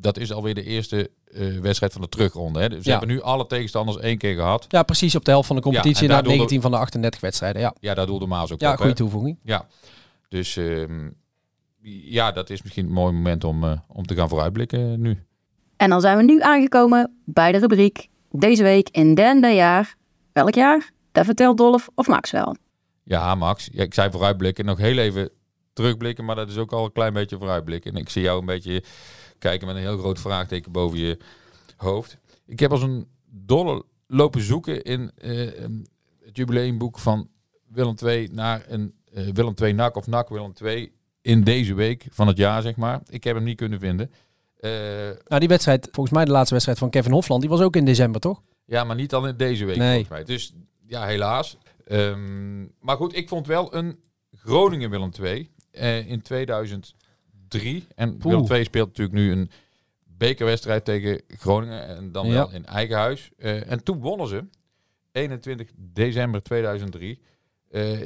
dat 0.00 0.18
is 0.18 0.32
alweer 0.32 0.54
de 0.54 0.62
eerste 0.64 1.10
eh, 1.32 1.58
wedstrijd 1.58 1.92
van 1.92 2.00
de 2.02 2.08
terugronde. 2.08 2.60
Hè? 2.60 2.68
Dus 2.68 2.82
ze 2.84 2.90
Ja. 2.90 2.98
hebben 2.98 3.14
nu 3.16 3.22
alle 3.22 3.46
tegenstanders 3.46 3.98
één 3.98 4.18
keer 4.18 4.34
gehad. 4.34 4.64
Ja, 4.68 4.82
precies 4.82 5.14
op 5.14 5.24
de 5.24 5.30
helft 5.30 5.46
van 5.46 5.56
de 5.56 5.62
competitie. 5.62 6.02
en 6.02 6.08
na 6.08 6.14
daardoor 6.14 6.32
19 6.32 6.60
van 6.60 6.70
de 6.70 6.76
38 6.76 7.20
wedstrijden. 7.20 7.62
Ja, 7.62 7.74
Ja, 7.80 7.94
daar 7.94 8.06
doelde 8.06 8.26
Maas 8.26 8.52
ook 8.52 8.60
ja 8.60 8.68
op. 8.70 8.74
goede 8.76 8.90
hè? 8.90 8.96
toevoeging. 8.96 9.38
Ja, 9.42 9.66
dus 10.28 10.56
ehm, 10.56 11.08
ja, 11.82 12.32
dat 12.32 12.50
is 12.50 12.62
misschien 12.62 12.86
een 12.86 12.92
mooi 12.92 13.12
moment 13.12 13.44
om, 13.44 13.64
eh, 13.64 13.72
om 13.88 14.06
te 14.06 14.14
gaan 14.14 14.28
vooruitblikken 14.28 15.00
nu. 15.00 15.22
En 15.76 15.90
dan 15.90 16.00
zijn 16.00 16.16
we 16.16 16.22
nu 16.22 16.40
aangekomen 16.42 17.12
bij 17.24 17.52
de 17.52 17.58
rubriek 17.58 18.08
Deze 18.30 18.62
week 18.62 18.88
in 18.90 19.14
derde 19.14 19.48
jaar. 19.48 19.94
Welk 20.32 20.54
jaar? 20.54 20.90
Dat 21.12 21.24
vertelt 21.24 21.56
Dolf 21.56 21.88
of 21.94 22.06
Max 22.06 22.30
wel. 22.30 22.56
Ja, 23.02 23.34
Max, 23.34 23.68
ja, 23.72 23.82
ik 23.82 23.94
zei 23.94 24.10
vooruitblikken, 24.10 24.64
nog 24.64 24.78
heel 24.78 24.98
even 24.98 25.30
terugblikken, 25.72 26.24
maar 26.24 26.34
dat 26.36 26.48
is 26.48 26.56
ook 26.56 26.72
al 26.72 26.84
een 26.84 26.92
klein 26.92 27.12
beetje 27.12 27.36
vooruitblikken. 27.38 27.92
En 27.94 28.00
ik 28.00 28.08
zie 28.08 28.22
jou 28.22 28.40
een 28.40 28.46
beetje 28.46 28.82
kijken 29.38 29.66
met 29.66 29.76
een 29.76 29.82
heel 29.82 29.98
groot 29.98 30.20
vraagteken 30.20 30.72
boven 30.72 30.98
je 30.98 31.18
hoofd. 31.76 32.18
Ik 32.46 32.60
heb 32.60 32.70
als 32.70 32.82
een 32.82 33.06
dolle 33.24 33.84
lopen 34.06 34.40
zoeken 34.40 34.82
in 34.82 35.10
eh, 35.16 35.30
het 36.24 36.36
jubileumboek 36.36 36.98
van 36.98 37.28
Willem 37.66 37.94
II 38.04 38.28
naar 38.32 38.64
een 38.68 38.94
eh, 39.12 39.26
Willem 39.32 39.54
II 39.62 39.72
NAC 39.72 39.96
of 39.96 40.06
NAC 40.06 40.28
Willem 40.28 40.52
II 40.62 40.92
in 41.20 41.44
deze 41.44 41.74
week 41.74 42.06
van 42.10 42.26
het 42.26 42.36
jaar, 42.36 42.62
zeg 42.62 42.76
maar. 42.76 43.00
Ik 43.08 43.24
heb 43.24 43.34
hem 43.34 43.44
niet 43.44 43.56
kunnen 43.56 43.78
vinden. 43.78 44.10
Uh, 44.60 44.70
nou, 45.26 45.40
die 45.40 45.48
wedstrijd, 45.48 45.88
volgens 45.92 46.16
mij 46.16 46.24
de 46.24 46.30
laatste 46.30 46.52
wedstrijd 46.52 46.78
van 46.78 46.90
Kevin 46.90 47.12
Hofland, 47.12 47.40
die 47.40 47.50
was 47.50 47.60
ook 47.60 47.76
in 47.76 47.84
december, 47.84 48.20
toch? 48.20 48.42
Ja, 48.64 48.84
maar 48.84 48.96
niet 48.96 49.10
dan 49.10 49.28
in 49.28 49.36
deze 49.36 49.64
week, 49.64 49.76
nee. 49.76 49.88
volgens 49.88 50.08
mij. 50.08 50.24
Dus 50.24 50.52
ja, 50.86 51.06
helaas. 51.06 51.56
Ehm, 51.84 52.62
maar 52.80 52.96
goed, 52.96 53.16
ik 53.16 53.28
vond 53.28 53.46
wel 53.46 53.74
een 53.74 53.98
Groningen 54.30 54.90
Willem 54.90 55.10
II 55.20 55.50
in 56.06 56.22
2000. 56.22 56.94
3. 57.48 57.86
En 57.94 58.18
Willem 58.22 58.44
2 58.44 58.64
speelt 58.64 58.88
natuurlijk 58.88 59.16
nu 59.16 59.32
een 59.32 59.50
bekerwedstrijd 60.04 60.84
tegen 60.84 61.22
Groningen. 61.28 61.86
En 61.86 62.12
dan 62.12 62.30
wel 62.30 62.52
in 62.52 62.66
eigen 62.66 62.96
huis. 62.96 63.30
Eh, 63.38 63.70
en 63.70 63.82
toen 63.82 64.00
wonnen 64.00 64.28
ze. 64.28 64.44
21 65.12 65.70
december 65.76 66.42
2003. 66.42 67.20
Uh, 67.70 68.00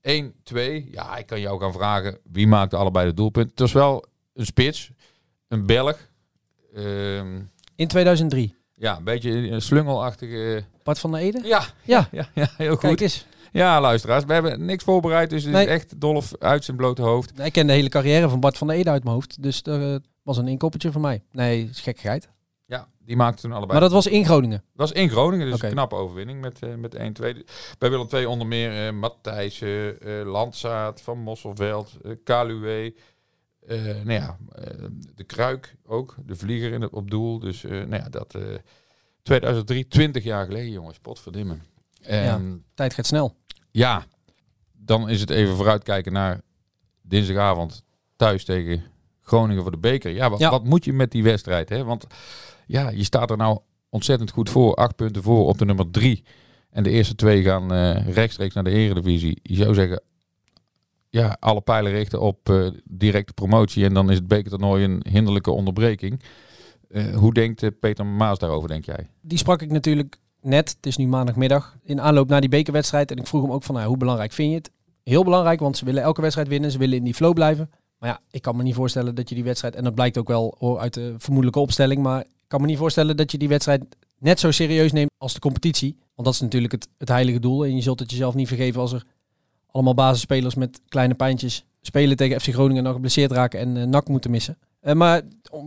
1, 0.00 0.34
2. 0.42 0.88
Ja, 0.90 1.16
ik 1.16 1.26
kan 1.26 1.40
jou 1.40 1.60
gaan 1.60 1.72
vragen 1.72 2.18
wie 2.22 2.46
maakte 2.46 2.76
allebei 2.76 3.06
de 3.08 3.14
doelpunt. 3.14 3.50
Het 3.50 3.58
was 3.58 3.72
wel 3.72 4.04
een 4.34 4.46
spits, 4.46 4.90
een 5.48 5.66
Belg. 5.66 6.08
Ehm, 6.74 7.40
in 7.74 7.88
2003? 7.88 8.54
Ja, 8.74 8.96
een 8.96 9.04
beetje 9.04 9.30
een 9.30 9.62
slungelachtige... 9.62 10.64
Bart 10.82 10.98
van 10.98 11.12
de 11.12 11.18
Ede? 11.18 11.40
Ja, 11.42 11.64
ja, 11.84 12.08
ja, 12.12 12.28
ja 12.34 12.50
heel 12.56 12.76
goed. 12.76 12.96
Kijk. 12.96 13.24
Ja, 13.52 13.80
luisteraars, 13.80 14.24
we 14.24 14.32
hebben 14.32 14.64
niks 14.64 14.84
voorbereid, 14.84 15.30
dus 15.30 15.42
het 15.44 15.52
Nee. 15.52 15.64
is 15.66 15.70
echt 15.72 16.00
Dolf 16.00 16.32
uit 16.38 16.64
zijn 16.64 16.76
blote 16.76 17.02
hoofd. 17.02 17.38
Ik 17.40 17.52
ken 17.52 17.66
de 17.66 17.72
hele 17.72 17.88
carrière 17.88 18.28
van 18.28 18.40
Bart 18.40 18.58
van 18.58 18.66
der 18.66 18.76
Ede 18.76 18.90
uit 18.90 19.02
mijn 19.02 19.14
hoofd. 19.14 19.42
Dus 19.42 19.62
dat 19.62 19.80
eh, 19.80 19.94
was 20.22 20.36
een 20.36 20.48
inkoppertje 20.48 20.92
van 20.92 21.00
mij. 21.00 21.22
Nee, 21.32 21.68
is 21.70 21.80
gekkigheid. 21.80 22.28
Ja, 22.66 22.88
die 22.98 23.16
maakte 23.16 23.42
toen 23.42 23.50
allebei. 23.52 23.72
Maar 23.72 23.80
dat 23.80 23.92
was 23.92 24.06
in 24.06 24.24
Groningen. 24.24 24.58
Dat 24.74 24.88
was 24.88 24.92
in 24.92 25.08
Groningen, 25.10 25.50
dus 25.50 25.62
een 25.62 25.70
knappe 25.70 25.94
overwinning 25.94 26.40
met, 26.40 26.62
eh, 26.62 26.74
met 26.74 26.94
1-2. 26.94 27.44
Bij 27.78 27.90
Willem 27.90 28.06
II 28.12 28.26
onder 28.26 28.46
meer 28.46 28.86
eh 28.86 28.92
Matthijssen, 28.92 29.96
Landzaat, 30.26 31.00
Van 31.00 31.18
Mosselveld, 31.18 31.96
eh 32.04 32.12
Kaluwe. 32.24 32.94
nou 34.04 34.12
ja, 34.12 34.36
de 35.14 35.24
Kruik 35.24 35.76
ook, 35.86 36.14
de 36.26 36.36
vlieger 36.36 36.72
in 36.72 36.82
het, 36.82 36.92
op 36.92 37.10
doel. 37.10 37.38
Dus 37.38 37.62
nou 37.62 37.94
ja, 37.96 38.08
dat... 38.08 38.34
eh 38.34 38.42
2003, 39.22 39.88
20 39.88 40.24
jaar 40.24 40.46
geleden 40.46 40.70
jongens, 40.70 40.98
potverdimmen. 40.98 41.62
Ja. 42.00 42.40
Tijd 42.74 42.94
gaat 42.94 43.06
snel. 43.06 43.36
ja, 43.70 44.06
dan 44.72 45.08
is 45.08 45.20
het 45.20 45.30
even 45.30 45.56
vooruitkijken 45.56 46.12
naar 46.12 46.40
dinsdagavond 47.02 47.82
thuis 48.16 48.44
tegen 48.44 48.82
Groningen 49.20 49.62
voor 49.62 49.70
de 49.70 49.78
beker. 49.78 50.10
Ja, 50.10 50.30
wat, 50.30 50.38
Ja. 50.38 50.50
wat 50.50 50.64
moet 50.64 50.84
je 50.84 50.92
met 50.92 51.10
die 51.10 51.22
wedstrijd? 51.22 51.68
Hè? 51.68 51.84
Want 51.84 52.06
ja, 52.66 52.88
je 52.90 53.04
staat 53.04 53.30
er 53.30 53.36
nou 53.36 53.58
ontzettend 53.88 54.30
goed 54.30 54.50
voor. 54.50 54.74
Acht 54.74 54.96
punten 54.96 55.22
voor 55.22 55.46
op 55.46 55.58
de 55.58 55.64
nummer 55.64 55.90
drie. 55.90 56.24
En 56.70 56.82
de 56.82 56.90
eerste 56.90 57.14
twee 57.14 57.42
gaan 57.42 57.72
eh, 57.72 58.08
rechtstreeks 58.08 58.54
naar 58.54 58.64
de 58.64 58.70
eredivisie. 58.70 59.38
Je 59.42 59.54
zou 59.54 59.74
zeggen, 59.74 60.02
ja, 61.08 61.36
alle 61.40 61.60
pijlen 61.60 61.92
richten 61.92 62.20
op 62.20 62.48
eh, 62.48 62.66
directe 62.84 63.32
promotie. 63.32 63.84
En 63.84 63.94
dan 63.94 64.10
is 64.10 64.16
het 64.16 64.28
bekertoernooi 64.28 64.84
een 64.84 65.04
hinderlijke 65.10 65.50
onderbreking. 65.50 66.22
Eh, 66.88 67.16
hoe 67.16 67.34
denkt 67.34 67.80
Peter 67.80 68.06
Maas 68.06 68.38
daarover, 68.38 68.68
denk 68.68 68.84
jij? 68.84 69.10
Die 69.20 69.38
sprak 69.38 69.62
ik 69.62 69.70
natuurlijk 69.70 70.16
net. 70.48 70.74
Het 70.76 70.86
is 70.86 70.96
nu 70.96 71.06
maandagmiddag. 71.06 71.76
In 71.82 72.00
aanloop 72.00 72.28
naar 72.28 72.40
die 72.40 72.50
bekerwedstrijd. 72.50 73.10
En 73.10 73.16
ik 73.16 73.26
vroeg 73.26 73.42
hem 73.42 73.52
ook 73.52 73.62
van 73.62 73.74
nou, 73.74 73.86
hoe 73.86 73.96
belangrijk 73.96 74.32
vind 74.32 74.50
je 74.50 74.56
het? 74.56 74.70
Heel 75.02 75.24
belangrijk, 75.24 75.60
want 75.60 75.76
ze 75.76 75.84
willen 75.84 76.02
elke 76.02 76.20
wedstrijd 76.20 76.48
winnen. 76.48 76.70
Ze 76.70 76.78
willen 76.78 76.96
in 76.96 77.04
die 77.04 77.14
flow 77.14 77.34
blijven. 77.34 77.70
Maar 77.98 78.08
ja, 78.08 78.20
ik 78.30 78.42
kan 78.42 78.56
me 78.56 78.62
niet 78.62 78.74
voorstellen 78.74 79.14
dat 79.14 79.28
je 79.28 79.34
die 79.34 79.44
wedstrijd... 79.44 79.74
En 79.74 79.84
dat 79.84 79.94
blijkt 79.94 80.18
ook 80.18 80.28
wel 80.28 80.80
uit 80.80 80.94
de 80.94 81.14
vermoedelijke 81.18 81.60
opstelling. 81.60 82.02
Maar 82.02 82.20
ik 82.20 82.26
kan 82.46 82.60
me 82.60 82.66
niet 82.66 82.78
voorstellen 82.78 83.16
dat 83.16 83.30
je 83.30 83.38
die 83.38 83.48
wedstrijd 83.48 83.84
net 84.18 84.40
zo 84.40 84.50
serieus 84.50 84.92
neemt 84.92 85.10
als 85.18 85.34
de 85.34 85.40
competitie. 85.40 85.96
Want 86.14 86.26
dat 86.26 86.34
is 86.34 86.40
natuurlijk 86.40 86.72
het, 86.98 87.08
heilige 87.08 87.40
doel. 87.40 87.64
En 87.64 87.74
je 87.74 87.82
zult 87.82 88.00
het 88.00 88.10
jezelf 88.10 88.34
niet 88.34 88.48
vergeven 88.48 88.80
als 88.80 88.92
er 88.92 89.04
allemaal 89.70 89.94
basisspelers 89.94 90.54
met 90.54 90.80
kleine 90.88 91.14
pijntjes 91.14 91.64
spelen 91.80 92.16
tegen 92.16 92.40
FC 92.40 92.52
Groningen 92.52 92.76
en 92.76 92.84
nog 92.84 92.92
geblesseerd 92.92 93.30
raken 93.30 93.60
en 93.60 93.76
eh 93.76 93.86
NAC 93.86 94.08
moeten 94.08 94.30
missen. 94.30 94.58
Eh, 94.80 94.94
maar 94.94 95.22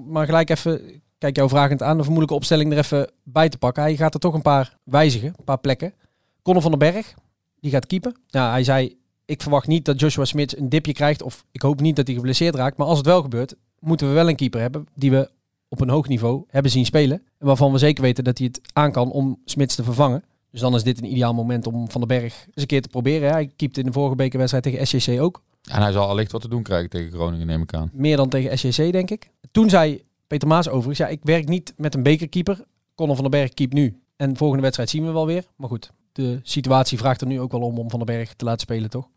maar 0.06 0.26
gelijk 0.26 0.50
even, 0.50 1.02
kijk 1.22 1.36
jou 1.36 1.50
vragend 1.50 1.84
aan, 1.84 1.98
de 1.98 2.04
vermoedelijke 2.04 2.36
opstelling 2.36 2.72
er 2.72 2.78
even 2.78 3.12
bij 3.24 3.50
te 3.50 3.58
pakken. 3.58 3.84
Hij 3.84 3.96
gaat 3.96 4.14
er 4.14 4.20
toch 4.20 4.34
een 4.34 4.42
paar 4.42 4.78
wijzigen, 4.84 5.34
een 5.38 5.44
paar 5.44 5.60
plekken. 5.60 5.94
Conor 6.42 6.62
van 6.62 6.72
den 6.72 6.80
Berg, 6.80 7.14
die 7.60 7.72
gaat 7.72 7.86
keepen. 7.86 8.16
Ja, 8.28 8.52
hij 8.52 8.64
zei, 8.64 8.98
ik 9.26 9.42
verwacht 9.42 9.68
niet 9.68 9.86
dat 9.86 10.00
Joshua 10.00 10.26
Smith 10.26 10.58
een 10.58 10.70
dipje 10.70 10.94
krijgt 10.94 11.22
of 11.22 11.46
ik 11.52 11.62
hoop 11.62 11.82
niet 11.82 11.96
dat 11.96 12.08
hij 12.08 12.16
geblesseerd 12.16 12.56
raakt. 12.56 12.78
Maar 12.78 12.88
als 12.88 12.98
het 12.98 13.08
wel 13.08 13.22
gebeurt, 13.22 13.56
moeten 13.80 14.08
we 14.08 14.14
wel 14.14 14.30
een 14.30 14.36
keeper 14.36 14.62
hebben 14.62 14.88
die 14.96 15.12
we 15.12 15.30
op 15.68 15.82
een 15.82 15.90
hoog 15.90 16.08
niveau 16.08 16.44
hebben 16.48 16.72
zien 16.72 16.86
spelen. 16.86 17.24
En 17.38 17.46
waarvan 17.46 17.72
we 17.72 17.78
zeker 17.78 18.04
weten 18.04 18.24
dat 18.24 18.38
hij 18.38 18.48
het 18.48 18.62
aan 18.74 18.92
kan 18.92 19.12
om 19.12 19.42
Smits 19.46 19.76
te 19.76 19.84
vervangen. 19.84 20.24
Dus 20.52 20.62
dan 20.62 20.76
is 20.76 20.84
dit 20.84 20.98
een 20.98 21.12
ideaal 21.12 21.34
moment 21.34 21.68
om 21.68 21.92
Van 21.92 22.02
den 22.02 22.20
Berg 22.20 22.34
eens 22.46 22.52
een 22.56 22.66
keer 22.66 22.82
te 22.82 22.90
proberen. 22.90 23.32
Hij 23.32 23.52
keepte 23.56 23.80
in 23.80 23.86
de 23.86 23.92
vorige 23.92 24.16
bekerwedstrijd 24.16 24.64
tegen 24.64 24.88
SCC 24.88 25.22
ook. 25.22 25.44
En 25.70 25.82
hij 25.82 25.92
zal 25.92 26.08
allicht 26.08 26.32
wat 26.32 26.42
te 26.42 26.50
doen 26.50 26.64
krijgen 26.64 26.90
tegen 26.90 27.12
Groningen, 27.12 27.48
neem 27.48 27.62
ik 27.62 27.74
aan. 27.74 27.90
Meer 27.94 28.18
dan 28.18 28.30
tegen 28.30 28.58
SCC, 28.58 28.92
denk 28.92 29.10
ik. 29.10 29.30
Toen 29.52 29.70
zei 29.70 30.04
Peter 30.32 30.48
Maas 30.48 30.70
overigens, 30.70 30.98
ja, 30.98 31.08
ik 31.08 31.20
werk 31.24 31.48
niet 31.48 31.74
met 31.78 31.96
een 31.96 32.04
bekerkeeper. 32.04 32.64
Conor 32.96 33.16
van 33.16 33.24
den 33.24 33.40
Berg 33.40 33.54
keept 33.54 33.74
nu. 33.74 34.02
En 34.16 34.38
volgende 34.38 34.62
wedstrijd 34.64 34.90
zien 34.90 35.06
we 35.06 35.12
wel 35.12 35.26
weer. 35.26 35.44
Maar 35.56 35.70
goed, 35.70 35.92
de 36.12 36.40
situatie 36.44 36.98
vraagt 36.98 37.22
er 37.22 37.28
nu 37.28 37.40
ook 37.40 37.52
wel 37.52 37.62
om 37.62 37.78
om 37.78 37.90
Van 37.90 38.00
den 38.00 38.16
Berg 38.16 38.34
te 38.34 38.46
laten 38.46 38.62
spelen, 38.62 38.90
toch? 38.90 39.08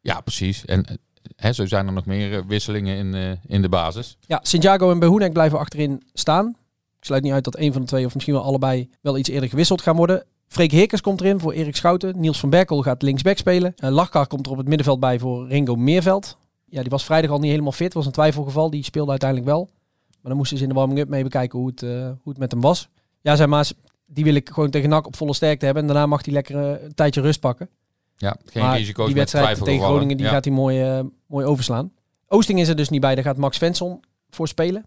Ja, 0.00 0.20
precies. 0.20 0.64
En 0.64 0.84
eh, 0.84 0.94
hè, 1.36 1.52
zo 1.52 1.66
zijn 1.66 1.86
er 1.86 1.92
nog 1.92 2.06
meer 2.06 2.38
eh, 2.38 2.44
wisselingen 2.46 2.96
in, 2.96 3.14
eh, 3.14 3.30
in 3.46 3.62
de 3.62 3.68
basis. 3.68 4.16
Ja, 4.26 4.40
Santiago 4.42 4.90
en 4.90 4.98
Behoenek 4.98 5.32
blijven 5.32 5.58
achterin 5.58 6.02
staan. 6.12 6.48
Ik 6.98 7.04
sluit 7.04 7.22
niet 7.22 7.32
uit 7.32 7.44
dat 7.44 7.58
een 7.58 7.72
van 7.72 7.80
de 7.80 7.88
twee 7.88 8.06
of 8.06 8.14
misschien 8.14 8.34
wel 8.34 8.44
allebei 8.44 8.90
wel 9.00 9.18
iets 9.18 9.28
eerder 9.28 9.48
gewisseld 9.48 9.82
gaan 9.82 9.96
worden. 9.96 10.24
Freek 10.48 10.70
Heerkens 10.70 11.00
komt 11.00 11.20
erin 11.20 11.40
voor 11.40 11.52
Erik 11.52 11.76
Schouten. 11.76 12.20
Niels 12.20 12.40
van 12.40 12.50
Berkel 12.50 12.82
gaat 12.82 13.02
linksback 13.02 13.36
spelen. 13.36 13.74
Uh, 13.76 13.90
Lachkar 13.90 14.26
komt 14.26 14.46
er 14.46 14.52
op 14.52 14.58
het 14.58 14.68
middenveld 14.68 15.00
bij 15.00 15.18
voor 15.18 15.48
Ringo 15.48 15.76
Meerveld. 15.76 16.36
Ja, 16.64 16.80
die 16.80 16.90
was 16.90 17.04
vrijdag 17.04 17.30
al 17.30 17.38
niet 17.38 17.50
helemaal 17.50 17.72
fit. 17.72 17.94
Was 17.94 18.06
een 18.06 18.12
twijfelgeval. 18.12 18.70
Die 18.70 18.84
speelde 18.84 19.10
uiteindelijk 19.10 19.50
wel. 19.50 19.68
Maar 20.22 20.30
dan 20.30 20.36
moesten 20.36 20.56
ze 20.56 20.62
in 20.62 20.68
de 20.68 20.74
warming-up 20.74 21.08
mee 21.08 21.22
bekijken 21.22 21.58
hoe 21.58 21.68
het, 21.68 21.82
eh, 21.82 21.90
hoe 21.90 22.32
het 22.32 22.38
met 22.38 22.50
hem 22.50 22.60
was. 22.60 22.88
Ja, 23.20 23.36
zei 23.36 23.48
Maas, 23.48 23.74
die 24.06 24.24
wil 24.24 24.34
ik 24.34 24.48
gewoon 24.48 24.70
tegen 24.70 24.88
NAC 24.88 25.06
op 25.06 25.16
volle 25.16 25.34
sterkte 25.34 25.64
hebben. 25.64 25.82
En 25.82 25.88
daarna 25.88 26.06
mag 26.06 26.24
hij 26.24 26.34
lekker 26.34 26.56
eh, 26.74 26.82
een 26.84 26.94
tijdje 26.94 27.20
rust 27.20 27.40
pakken. 27.40 27.68
Ja, 28.16 28.36
geen 28.44 28.62
maar 28.62 28.78
risico's 28.78 29.06
die 29.06 29.14
wedstrijd 29.14 29.64
tegen. 29.64 29.84
Groningen 29.84 30.16
die 30.16 30.26
Ja. 30.26 30.32
gaat 30.32 30.44
hij 30.44 30.54
mooi, 30.54 30.82
eh, 30.82 31.00
mooi 31.26 31.46
overslaan. 31.46 31.92
Oosting 32.28 32.60
is 32.60 32.68
er 32.68 32.76
dus 32.76 32.88
niet 32.88 33.00
bij. 33.00 33.14
Daar 33.14 33.24
gaat 33.24 33.36
Max 33.36 33.56
Svensson 33.56 34.00
voor 34.30 34.48
spelen. 34.48 34.84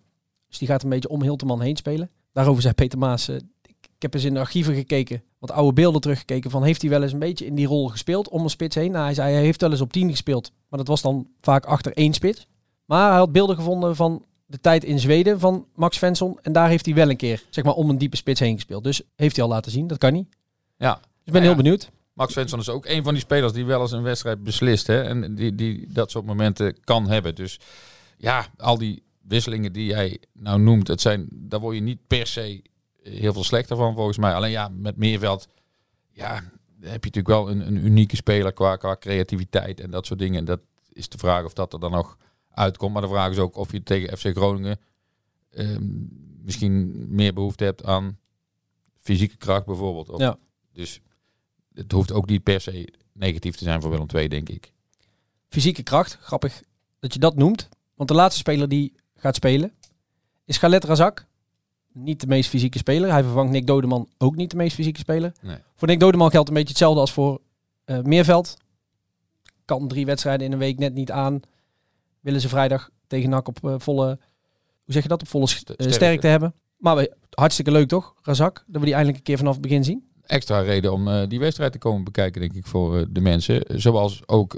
Dus 0.48 0.58
die 0.58 0.67
gaat 0.67 0.84
een 0.84 0.89
beetje 0.89 1.10
om 1.10 1.21
Hilteman 1.21 1.62
heen 1.62 1.76
spelen. 1.76 2.10
Daarover 2.32 2.62
zei 2.62 2.74
Peter 2.74 3.00
Maas... 3.00 3.30
ik, 3.30 3.43
ik 3.82 4.02
heb 4.02 4.13
eens 4.13 4.24
in 4.24 4.34
de 4.34 4.39
archieven 4.39 4.76
gekeken. 4.76 5.24
Wat 5.39 5.52
oude 5.52 5.74
beelden 5.74 6.02
teruggekeken. 6.02 6.52
Van 6.52 6.63
heeft 6.63 6.82
hij 6.82 6.89
wel 6.89 7.04
eens 7.04 7.13
een 7.13 7.19
beetje 7.19 7.45
in 7.45 7.56
die 7.56 7.67
rol 7.67 7.88
gespeeld 7.88 8.30
om 8.30 8.43
een 8.43 8.50
spits 8.50 8.76
heen? 8.76 8.91
Nou, 8.91 9.04
hij 9.06 9.13
zei 9.13 9.34
hij 9.34 9.41
heeft 9.41 9.62
wel 9.62 9.71
eens 9.71 9.82
op 9.82 9.91
10 9.91 10.10
gespeeld. 10.10 10.52
Maar 10.69 10.80
dat 10.80 10.88
was 10.88 11.02
dan 11.02 11.28
vaak 11.41 11.65
achter 11.65 11.93
één 11.93 12.13
spits. 12.13 12.48
Maar 12.86 13.10
hij 13.10 13.17
had 13.17 13.32
beelden 13.32 13.56
gevonden 13.56 13.95
van 13.95 14.26
de 14.56 14.62
tijd 14.62 14.84
in 14.84 15.00
Zweden 15.00 15.39
van 15.39 15.68
Max 15.76 15.98
Svensson. 15.98 16.39
En 16.41 16.52
daar 16.52 16.70
heeft 16.70 16.86
hij 16.86 16.96
wel 16.96 17.10
een 17.10 17.18
keer 17.18 17.44
zeg 17.50 17.63
maar, 17.63 17.74
om 17.74 17.89
een 17.89 17.98
diepe 17.98 18.15
spits 18.15 18.39
heen 18.39 18.56
gespeeld. 18.56 18.84
Dus 18.84 19.02
heeft 19.15 19.36
hij 19.36 19.46
al 19.46 19.52
laten 19.52 19.72
zien. 19.72 19.88
Dat 19.88 19.98
kan 19.98 20.13
niet. 20.13 20.28
Ja. 20.78 20.94
Dus 20.94 21.04
ik 21.26 21.32
ben 21.32 21.41
Ja, 21.41 21.48
heel 21.48 21.58
ja. 21.58 21.63
benieuwd. 21.63 21.91
Max 22.13 22.32
Svensson 22.32 22.60
is 22.60 22.70
ook 22.70 22.86
een 22.86 23.04
van 23.04 23.13
die 23.13 23.24
spelers 23.24 23.54
die 23.54 23.65
wel 23.65 23.82
eens 23.82 23.91
een 23.91 24.04
wedstrijd 24.04 24.44
beslist. 24.44 24.88
Hè? 24.88 25.02
En 25.04 25.36
die, 25.36 25.56
die 25.56 25.88
dat 25.89 26.12
soort 26.12 26.26
momenten 26.26 26.84
kan 26.84 27.10
hebben. 27.10 27.36
Dus 27.36 27.60
ja, 28.18 28.46
al 28.58 28.78
die 28.78 29.04
wisselingen 29.22 29.74
die 29.74 29.86
jij 29.86 30.20
nou 30.34 30.60
noemt, 30.60 30.88
het 30.88 31.02
zijn, 31.02 31.28
daar 31.32 31.60
word 31.60 31.76
je 31.76 31.82
niet 31.82 32.08
per 32.08 32.28
se 32.28 32.62
heel 33.04 33.34
veel 33.34 33.44
slechter 33.44 33.76
van 33.78 33.94
volgens 33.94 34.18
mij. 34.18 34.34
Alleen 34.34 34.52
ja, 34.52 34.70
met 34.74 34.98
Meerveld, 34.98 35.48
ja, 36.12 36.34
heb 36.82 37.04
je 37.04 37.12
natuurlijk 37.12 37.28
wel 37.28 37.50
een, 37.50 37.68
een 37.68 37.86
unieke 37.86 38.15
speler 38.15 38.54
qua, 38.54 38.76
qua 38.76 38.96
creativiteit 39.00 39.80
en 39.80 39.91
dat 39.91 40.06
soort 40.06 40.20
dingen. 40.20 40.39
En 40.39 40.46
dat 40.46 40.60
is 40.94 41.10
de 41.10 41.18
vraag 41.18 41.46
of 41.46 41.54
dat 41.54 41.74
er 41.74 41.80
dan 41.80 41.91
nog 41.91 42.18
uitkomt. 42.56 42.94
Maar 42.94 43.02
de 43.02 43.08
vraag 43.08 43.32
is 43.32 43.38
ook 43.38 43.56
of 43.56 43.72
je 43.72 43.84
tegen 43.84 44.18
FC 44.18 44.28
Groningen 44.38 44.80
ehm, 45.52 45.84
misschien 46.44 47.06
meer 47.15 47.34
behoefte 47.34 47.63
hebt 47.63 47.84
aan 47.86 48.18
fysieke 48.98 49.38
kracht 49.38 49.65
bijvoorbeeld. 49.65 50.10
Of- 50.10 50.20
Ja. 50.20 50.38
Dus 50.74 51.02
het 51.74 51.91
hoeft 51.91 52.12
ook 52.12 52.28
niet 52.30 52.44
per 52.44 52.62
se 52.62 52.94
negatief 53.13 53.56
te 53.56 53.63
zijn 53.63 53.82
voor 53.82 53.89
Willem 53.91 54.08
II, 54.15 54.28
denk 54.28 54.50
ik. 54.50 54.74
fysieke 55.50 55.84
kracht. 55.84 56.18
Grappig 56.22 56.62
dat 57.00 57.13
je 57.13 57.20
dat 57.20 57.36
noemt. 57.36 57.70
Want 57.96 58.10
de 58.10 58.15
laatste 58.15 58.39
speler 58.39 58.70
die 58.70 58.94
gaat 59.15 59.36
spelen 59.36 59.72
is 60.46 60.58
Galet 60.58 60.84
Razak. 60.84 61.26
Niet 61.91 62.20
de 62.22 62.28
meest 62.28 62.50
fysieke 62.50 62.78
speler. 62.78 63.12
Hij 63.12 63.24
vervangt 63.24 63.52
Nick 63.52 63.68
Dodeman 63.68 64.10
ook 64.18 64.36
niet 64.36 64.50
de 64.52 64.56
meest 64.58 64.76
fysieke 64.76 65.00
speler. 65.00 65.32
Nee. 65.41 65.58
Voor 65.76 65.88
Nick 65.88 66.00
Dodeman 66.00 66.30
geldt 66.32 66.48
een 66.48 66.54
beetje 66.54 66.70
hetzelfde 66.70 67.00
als 67.00 67.12
voor 67.13 67.41
eh, 67.86 68.02
Meerveld. 68.02 68.58
Kan 69.65 69.88
drie 69.88 70.06
wedstrijden 70.06 70.46
in 70.46 70.52
een 70.52 70.58
week 70.60 70.78
net 70.78 70.94
niet 70.94 71.12
aan. 71.12 71.39
Willen 72.26 72.42
ze 72.42 72.50
vrijdag 72.50 72.90
tegen 73.08 73.30
NAC 73.30 73.48
op 73.48 73.58
eh, 73.64 73.74
volle, 73.78 74.06
hoe 74.84 74.94
zeg 74.94 75.04
je 75.04 75.10
dat, 75.10 75.22
op 75.22 75.28
volle 75.28 75.48
st- 75.48 75.56
eh, 75.56 75.64
sterkte. 75.74 75.94
sterkte 75.94 76.28
hebben. 76.28 76.54
Maar 76.78 76.96
we, 76.96 77.16
hartstikke 77.30 77.72
leuk 77.72 77.88
toch, 77.88 78.16
Razak? 78.22 78.64
Dat 78.68 78.80
we 78.80 78.86
die 78.86 78.94
eindelijk 78.94 79.18
een 79.18 79.24
keer 79.24 79.38
vanaf 79.38 79.54
het 79.54 79.62
begin 79.62 79.84
zien. 79.84 80.08
Extra 80.26 80.60
reden 80.60 80.94
om 80.94 81.08
eh, 81.08 81.28
die 81.28 81.40
wedstrijd 81.40 81.72
te 81.72 81.78
komen 81.78 82.04
bekijken, 82.04 82.42
denk 82.42 82.54
ik, 82.54 82.66
voor 82.66 83.06
de 83.10 83.22
mensen. 83.22 83.62
Zoals 83.82 84.28
ook 84.28 84.54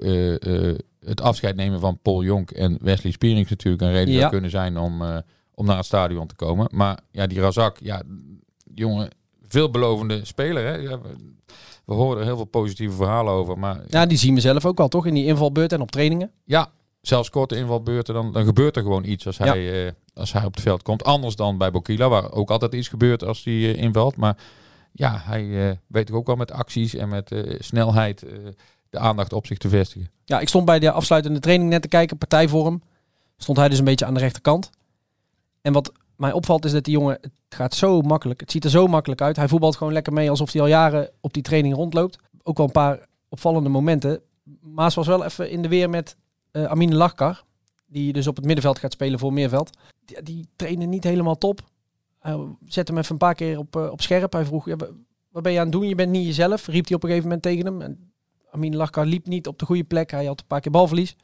het 1.06 1.22
afscheid 1.22 1.56
nemen 1.56 1.80
van 1.80 2.00
Paul 2.02 2.24
Jonk 2.24 2.52
en 2.52 2.78
Wesley 2.82 3.12
Spierings 3.12 3.50
natuurlijk 3.50 3.84
een 3.84 3.92
reden 3.92 4.14
Ja. 4.14 4.20
zou 4.20 4.32
kunnen 4.32 4.50
zijn 4.50 4.78
om, 4.78 5.02
om 5.54 5.66
naar 5.66 5.78
het 5.78 5.86
stadion 5.86 6.28
te 6.28 6.36
komen. 6.36 6.68
Maar 6.72 7.00
ja, 7.12 7.28
die 7.28 7.40
Razak, 7.40 7.78
ja, 7.82 8.02
jongen, 8.74 9.10
veelbelovende 9.48 10.26
speler. 10.26 10.66
Hè? 10.66 10.76
Ja, 10.76 11.02
we, 11.02 11.10
we 11.86 11.94
horen 11.94 12.20
er 12.20 12.26
heel 12.26 12.36
veel 12.36 12.46
positieve 12.46 12.96
verhalen 12.96 13.34
over. 13.34 13.60
Maar 13.60 13.82
Ja, 13.88 14.06
die 14.06 14.18
zien 14.18 14.34
we 14.36 14.40
zelf 14.42 14.66
ook 14.66 14.78
wel 14.78 14.88
toch, 14.88 15.06
in 15.06 15.14
die 15.14 15.26
invalbeurt 15.26 15.72
en 15.74 15.82
op 15.82 15.92
trainingen. 15.92 16.32
Ja, 16.44 16.72
zelfs 17.08 17.30
korte 17.30 17.56
invalbeurten, 17.56 18.14
dan, 18.14 18.34
dan 18.34 18.46
gebeurt 18.46 18.76
er 18.76 18.82
gewoon 18.82 19.04
iets 19.04 19.26
als 19.28 19.38
Ja. 19.38 19.46
hij, 19.46 19.86
eh, 19.86 19.92
als 20.14 20.34
hij 20.34 20.46
op 20.46 20.54
het 20.54 20.64
veld 20.64 20.82
komt. 20.82 21.04
Anders 21.04 21.36
dan 21.36 21.58
bij 21.58 21.72
Bokila, 21.72 22.10
waar 22.10 22.32
ook 22.32 22.50
altijd 22.50 22.74
iets 22.74 22.88
gebeurt 22.88 23.24
als 23.24 23.44
hij 23.44 23.54
eh, 23.54 23.76
invalt. 23.82 24.16
Maar 24.16 24.38
ja, 24.92 25.22
hij 25.24 25.70
eh, 25.70 25.76
weet 25.88 26.08
toch 26.08 26.16
ook 26.16 26.28
wel 26.28 26.36
met 26.36 26.52
acties 26.52 26.96
en 26.96 27.10
met 27.10 27.36
snelheid 27.60 28.26
de 28.90 29.00
aandacht 29.00 29.34
op 29.34 29.46
zich 29.46 29.58
te 29.58 29.70
vestigen. 29.70 30.12
Ja, 30.26 30.40
ik 30.40 30.48
stond 30.48 30.66
bij 30.66 30.80
de 30.80 30.92
afsluitende 30.92 31.40
training 31.40 31.70
net 31.70 31.82
te 31.82 31.88
kijken, 31.88 32.18
partijvorm. 32.18 32.82
Stond 33.38 33.58
hij 33.58 33.70
dus 33.70 33.80
een 33.80 33.86
beetje 33.86 34.06
aan 34.06 34.14
de 34.14 34.20
rechterkant. 34.20 34.70
En 35.62 35.74
wat 35.74 35.92
mij 36.16 36.32
opvalt 36.32 36.66
is 36.66 36.72
dat 36.72 36.84
die 36.84 36.94
jongen, 36.94 37.18
het 37.22 37.32
gaat 37.50 37.74
zo 37.76 38.02
makkelijk. 38.02 38.40
Het 38.40 38.52
ziet 38.52 38.64
er 38.64 38.70
zo 38.70 38.88
makkelijk 38.88 39.22
uit. 39.22 39.36
Hij 39.36 39.48
voetbalt 39.48 39.76
gewoon 39.76 39.94
lekker 39.94 40.14
mee 40.14 40.30
alsof 40.30 40.52
hij 40.52 40.62
al 40.62 40.68
jaren 40.68 41.10
op 41.22 41.34
die 41.34 41.44
training 41.44 41.76
rondloopt. 41.76 42.18
Ook 42.44 42.58
wel 42.58 42.66
een 42.66 42.72
paar 42.72 43.06
opvallende 43.30 43.70
momenten. 43.70 44.22
Maas 44.62 44.96
was 44.96 45.08
wel 45.08 45.24
even 45.26 45.50
in 45.50 45.62
de 45.62 45.68
weer 45.68 45.90
met 45.90 46.16
uh, 46.58 46.64
Amine 46.66 46.96
Lachkar. 46.96 47.44
Die 47.86 48.14
dus 48.14 48.28
op 48.28 48.36
het 48.36 48.46
middenveld 48.46 48.80
gaat 48.80 48.92
spelen 48.92 49.20
voor 49.20 49.34
Meerveld. 49.34 49.78
Die, 50.06 50.24
die 50.24 50.48
trainen 50.56 50.90
niet 50.90 51.04
helemaal 51.04 51.38
top. 51.38 51.62
Hij 52.20 52.38
zette 52.66 52.92
hem 52.92 53.02
even 53.02 53.12
een 53.12 53.18
paar 53.18 53.36
keer 53.36 53.58
op, 53.58 53.76
uh, 53.76 53.92
op 53.92 54.02
scherp. 54.02 54.34
Hij 54.34 54.46
vroeg, 54.46 54.66
ja, 54.66 54.76
wat 55.32 55.44
ben 55.44 55.52
je 55.52 55.58
aan 55.58 55.64
het 55.64 55.74
doen? 55.74 55.88
Je 55.88 55.96
bent 55.96 56.12
niet 56.12 56.26
jezelf. 56.26 56.68
Riep 56.68 56.88
hij 56.88 56.96
op 56.96 57.04
een 57.04 57.10
gegeven 57.10 57.30
moment 57.30 57.42
tegen 57.42 57.66
hem. 57.66 57.82
En 57.82 58.12
Amine 58.52 58.76
Lachkar 58.76 59.06
liep 59.06 59.28
niet 59.28 59.48
op 59.48 59.60
de 59.60 59.66
goede 59.66 59.84
plek. 59.84 60.12
Hij 60.12 60.26
had 60.26 60.40
een 60.40 60.48
paar 60.48 60.62
keer 60.62 60.72
balverlies. 60.72 61.16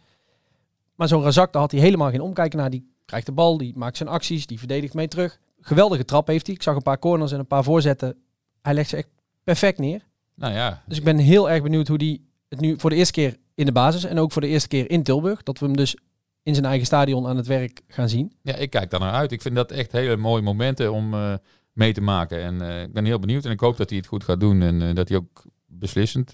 Maar 0.96 1.08
zo'n 1.08 1.24
Razak, 1.24 1.54
daar 1.54 1.62
had 1.62 1.72
hij 1.72 1.80
helemaal 1.80 2.10
geen 2.10 2.22
omkijken 2.22 2.60
naar. 2.60 2.70
Die 2.70 2.92
krijgt 3.06 3.26
de 3.26 3.32
bal, 3.32 3.58
die 3.58 3.74
maakt 3.76 3.98
zijn 3.98 4.10
acties, 4.10 4.46
die 4.46 4.60
verdedigt 4.60 4.94
mee 4.94 5.08
terug. 5.08 5.40
Geweldige 5.62 6.06
trap 6.06 6.28
heeft 6.28 6.46
hij. 6.46 6.56
Ik 6.56 6.64
zag 6.64 6.76
een 6.76 6.82
paar 6.82 7.00
corners 7.00 7.32
en 7.32 7.40
een 7.40 7.48
paar 7.48 7.64
voorzetten. 7.64 8.18
Hij 8.62 8.74
legt 8.74 8.90
ze 8.90 8.98
echt 8.98 9.08
perfect 9.44 9.78
neer. 9.78 10.06
Nou 10.36 10.54
ja. 10.54 10.84
Dus 10.88 10.98
ik 10.98 11.04
ben 11.04 11.18
heel 11.18 11.50
erg 11.50 11.64
benieuwd 11.64 11.88
hoe 11.88 11.98
die 11.98 12.26
het 12.54 12.62
nu 12.62 12.76
voor 12.78 12.90
de 12.90 12.96
eerste 12.96 13.14
keer 13.14 13.38
in 13.56 13.66
de 13.66 13.72
basis 13.72 14.04
en 14.04 14.20
ook 14.20 14.32
voor 14.32 14.42
de 14.42 14.48
eerste 14.48 14.68
keer 14.68 14.90
in 14.90 15.04
Tilburg, 15.04 15.44
dat 15.44 15.60
we 15.60 15.66
hem 15.66 15.76
dus 15.76 15.98
in 16.44 16.54
zijn 16.54 16.66
eigen 16.66 16.86
stadion 16.86 17.28
aan 17.28 17.38
het 17.38 17.48
werk 17.48 17.82
gaan 17.88 18.10
zien. 18.10 18.34
Ja, 18.42 18.56
ik 18.56 18.70
kijk 18.70 18.90
daar 18.90 19.00
naar 19.00 19.14
uit. 19.14 19.32
Ik 19.32 19.42
vind 19.42 19.56
dat 19.56 19.72
echt 19.72 19.92
hele 19.92 20.18
mooie 20.18 20.42
momenten 20.42 20.92
om 20.92 21.14
uh, 21.14 21.34
mee 21.74 21.94
te 21.94 22.02
maken. 22.02 22.42
En 22.42 22.62
uh, 22.62 22.82
ik 22.82 22.94
ben 22.94 23.06
heel 23.06 23.20
benieuwd 23.20 23.46
en 23.46 23.52
ik 23.52 23.60
hoop 23.60 23.78
dat 23.78 23.90
hij 23.90 23.98
het 23.98 24.08
goed 24.08 24.24
gaat 24.24 24.40
doen 24.40 24.62
en 24.62 24.82
uh, 24.82 24.94
dat 24.94 25.08
hij 25.10 25.18
ook 25.18 25.44
beslissend 25.68 26.32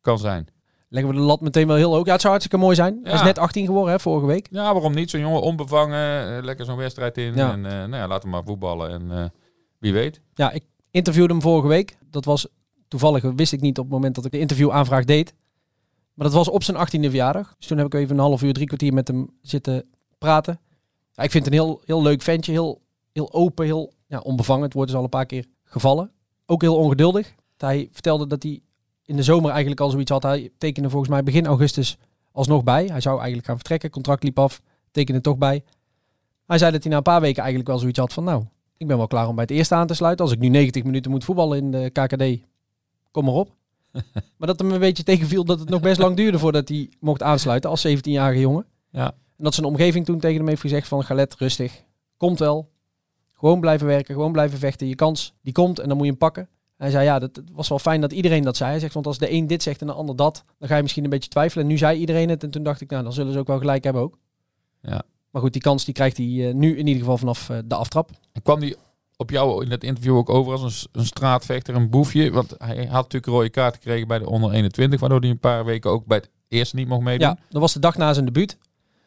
kan 0.00 0.18
zijn. 0.18 0.46
Leggen 0.88 1.12
we 1.12 1.18
de 1.18 1.24
lat 1.24 1.40
meteen 1.40 1.66
wel 1.66 1.76
heel 1.76 1.94
hoog. 1.94 2.06
Ja, 2.06 2.12
het 2.12 2.20
zou 2.20 2.32
hartstikke 2.32 2.64
mooi 2.64 2.76
zijn. 2.76 3.00
Hij 3.02 3.14
is 3.14 3.22
net 3.22 3.38
18 3.38 3.66
geworden, 3.66 3.92
hè, 3.92 4.00
vorige 4.00 4.26
week. 4.26 4.48
Ja, 4.50 4.72
waarom 4.72 4.94
niet? 4.94 5.10
Zo'n 5.10 5.20
jongen 5.20 5.40
onbevangen, 5.40 6.44
lekker 6.44 6.64
zo'n 6.64 6.76
wedstrijd 6.76 7.18
in. 7.18 7.34
Ja. 7.34 7.52
En 7.52 7.60
nou 7.60 7.96
ja, 7.96 8.06
laten 8.06 8.28
we 8.28 8.34
maar 8.34 8.44
voetballen 8.44 8.90
en 8.90 9.32
wie 9.78 9.92
weet. 9.92 10.20
Ja, 10.34 10.50
ik 10.50 10.64
interviewde 10.90 11.32
hem 11.32 11.42
vorige 11.42 11.68
week. 11.68 11.96
Dat 12.10 12.24
was 12.24 12.48
toevallig, 12.88 13.22
wist 13.22 13.52
ik 13.52 13.60
niet 13.60 13.78
op 13.78 13.84
het 13.84 13.92
moment 13.92 14.14
dat 14.14 14.24
ik 14.24 14.30
de 14.30 14.38
interviewaanvraag 14.38 15.04
deed. 15.04 15.34
Maar 16.14 16.26
dat 16.26 16.36
was 16.36 16.48
op 16.48 16.62
zijn 16.62 16.76
18e 16.76 17.00
verjaardag. 17.00 17.54
Dus 17.58 17.66
toen 17.66 17.78
heb 17.78 17.86
ik 17.86 17.94
even 17.94 18.14
een 18.14 18.22
half 18.22 18.42
uur, 18.42 18.52
drie 18.52 18.66
kwartier 18.66 18.92
met 18.92 19.08
hem 19.08 19.30
zitten 19.42 19.84
praten. 20.18 20.60
Ja, 21.12 21.22
ik 21.22 21.30
vind 21.30 21.44
het 21.44 21.54
een 21.54 21.60
heel, 21.60 21.80
heel 21.84 22.02
leuk 22.02 22.22
ventje. 22.22 22.52
Heel, 22.52 22.80
heel 23.12 23.32
open, 23.32 23.64
heel 23.64 23.92
ja, 24.06 24.18
onbevangen. 24.18 24.64
Het 24.64 24.72
woord 24.72 24.88
is 24.88 24.94
al 24.94 25.02
een 25.02 25.08
paar 25.08 25.26
keer 25.26 25.44
gevallen. 25.64 26.10
Ook 26.46 26.62
heel 26.62 26.76
ongeduldig. 26.76 27.34
Hij 27.56 27.88
vertelde 27.92 28.26
dat 28.26 28.42
hij 28.42 28.60
in 29.04 29.16
de 29.16 29.22
zomer 29.22 29.50
eigenlijk 29.50 29.80
al 29.80 29.90
zoiets 29.90 30.10
had. 30.10 30.22
Hij 30.22 30.50
tekende 30.58 30.90
volgens 30.90 31.10
mij 31.10 31.22
begin 31.22 31.46
augustus 31.46 31.98
alsnog 32.32 32.64
bij. 32.64 32.84
Hij 32.84 33.00
zou 33.00 33.16
eigenlijk 33.16 33.46
gaan 33.46 33.56
vertrekken. 33.56 33.90
Contract 33.90 34.22
liep 34.22 34.38
af. 34.38 34.60
Tekende 34.90 35.20
toch 35.20 35.38
bij. 35.38 35.64
Hij 36.46 36.58
zei 36.58 36.72
dat 36.72 36.82
hij 36.82 36.90
na 36.90 36.96
een 36.96 37.02
paar 37.02 37.20
weken 37.20 37.38
eigenlijk 37.38 37.68
wel 37.70 37.78
zoiets 37.78 37.98
had 37.98 38.12
van... 38.12 38.24
Nou, 38.24 38.44
ik 38.76 38.86
ben 38.86 38.96
wel 38.96 39.06
klaar 39.06 39.28
om 39.28 39.34
bij 39.34 39.44
het 39.44 39.56
eerste 39.56 39.74
aan 39.74 39.86
te 39.86 39.94
sluiten. 39.94 40.24
Als 40.24 40.34
ik 40.34 40.40
nu 40.40 40.48
90 40.48 40.84
minuten 40.84 41.10
moet 41.10 41.24
voetballen 41.24 41.58
in 41.58 41.70
de 41.70 41.90
KKD, 41.90 42.47
kom 43.18 43.26
maar 43.26 43.40
op. 43.40 43.54
maar 44.38 44.48
dat 44.48 44.58
hem 44.58 44.70
een 44.70 44.80
beetje 44.80 45.02
tegenviel 45.02 45.44
dat 45.44 45.60
het 45.60 45.68
nog 45.68 45.80
best 45.80 45.98
lang 45.98 46.16
duurde 46.16 46.38
voordat 46.38 46.68
hij 46.68 46.90
mocht 47.00 47.22
aansluiten 47.22 47.70
als 47.70 47.86
17-jarige 47.86 48.40
jongen. 48.40 48.66
Ja. 48.90 49.06
En 49.06 49.44
dat 49.44 49.54
zijn 49.54 49.66
omgeving 49.66 50.04
toen 50.04 50.18
tegen 50.18 50.36
hem 50.36 50.48
heeft 50.48 50.60
gezegd 50.60 50.88
van 50.88 51.04
Galet, 51.04 51.34
rustig, 51.34 51.84
komt 52.16 52.38
wel. 52.38 52.70
Gewoon 53.32 53.60
blijven 53.60 53.86
werken, 53.86 54.14
gewoon 54.14 54.32
blijven 54.32 54.58
vechten. 54.58 54.88
Je 54.88 54.94
kans, 54.94 55.34
die 55.42 55.52
komt 55.52 55.78
en 55.78 55.88
dan 55.88 55.96
moet 55.96 56.06
je 56.06 56.10
hem 56.10 56.20
pakken. 56.20 56.48
Hij 56.76 56.90
zei, 56.90 57.04
ja, 57.04 57.18
dat 57.18 57.42
was 57.52 57.68
wel 57.68 57.78
fijn 57.78 58.00
dat 58.00 58.12
iedereen 58.12 58.42
dat 58.42 58.56
zei. 58.56 58.70
Hij 58.70 58.80
zegt, 58.80 58.94
want 58.94 59.06
als 59.06 59.18
de 59.18 59.32
een 59.32 59.46
dit 59.46 59.62
zegt 59.62 59.80
en 59.80 59.86
de 59.86 59.92
ander 59.92 60.16
dat, 60.16 60.42
dan 60.58 60.68
ga 60.68 60.76
je 60.76 60.82
misschien 60.82 61.04
een 61.04 61.10
beetje 61.10 61.30
twijfelen. 61.30 61.64
En 61.64 61.70
nu 61.70 61.78
zei 61.78 61.98
iedereen 61.98 62.28
het 62.28 62.42
en 62.42 62.50
toen 62.50 62.62
dacht 62.62 62.80
ik, 62.80 62.90
nou, 62.90 63.02
dan 63.02 63.12
zullen 63.12 63.32
ze 63.32 63.38
ook 63.38 63.46
wel 63.46 63.58
gelijk 63.58 63.84
hebben 63.84 64.02
ook. 64.02 64.18
Ja. 64.82 65.02
Maar 65.30 65.42
goed, 65.42 65.52
die 65.52 65.62
kans 65.62 65.84
die 65.84 65.94
krijgt 65.94 66.16
hij 66.16 66.26
uh, 66.26 66.54
nu 66.54 66.76
in 66.76 66.86
ieder 66.86 67.02
geval 67.02 67.18
vanaf 67.18 67.48
uh, 67.48 67.58
de 67.64 67.74
aftrap. 67.74 68.10
En 68.32 68.42
kwam 68.42 68.60
die 68.60 68.76
op 69.20 69.30
jou 69.30 69.62
in 69.62 69.68
dat 69.68 69.82
interview 69.82 70.16
ook 70.16 70.28
over 70.28 70.52
als 70.52 70.62
een, 70.62 71.00
een 71.00 71.06
straatvechter, 71.06 71.74
een 71.74 71.90
boefje. 71.90 72.30
Want 72.30 72.54
hij 72.58 72.76
had 72.76 73.02
natuurlijk 73.02 73.26
rode 73.26 73.50
kaart 73.50 73.74
gekregen 73.74 74.08
bij 74.08 74.18
de 74.18 74.28
onder 74.28 74.52
21, 74.52 75.00
waardoor 75.00 75.20
hij 75.20 75.30
een 75.30 75.38
paar 75.38 75.64
weken 75.64 75.90
ook 75.90 76.06
bij 76.06 76.16
het 76.16 76.30
eerste 76.48 76.76
niet 76.76 76.88
mocht 76.88 77.02
meedoen. 77.02 77.28
Ja, 77.28 77.38
dat 77.48 77.60
was 77.60 77.72
de 77.72 77.80
dag 77.80 77.96
na 77.96 78.12
zijn 78.12 78.24
debuut. 78.24 78.58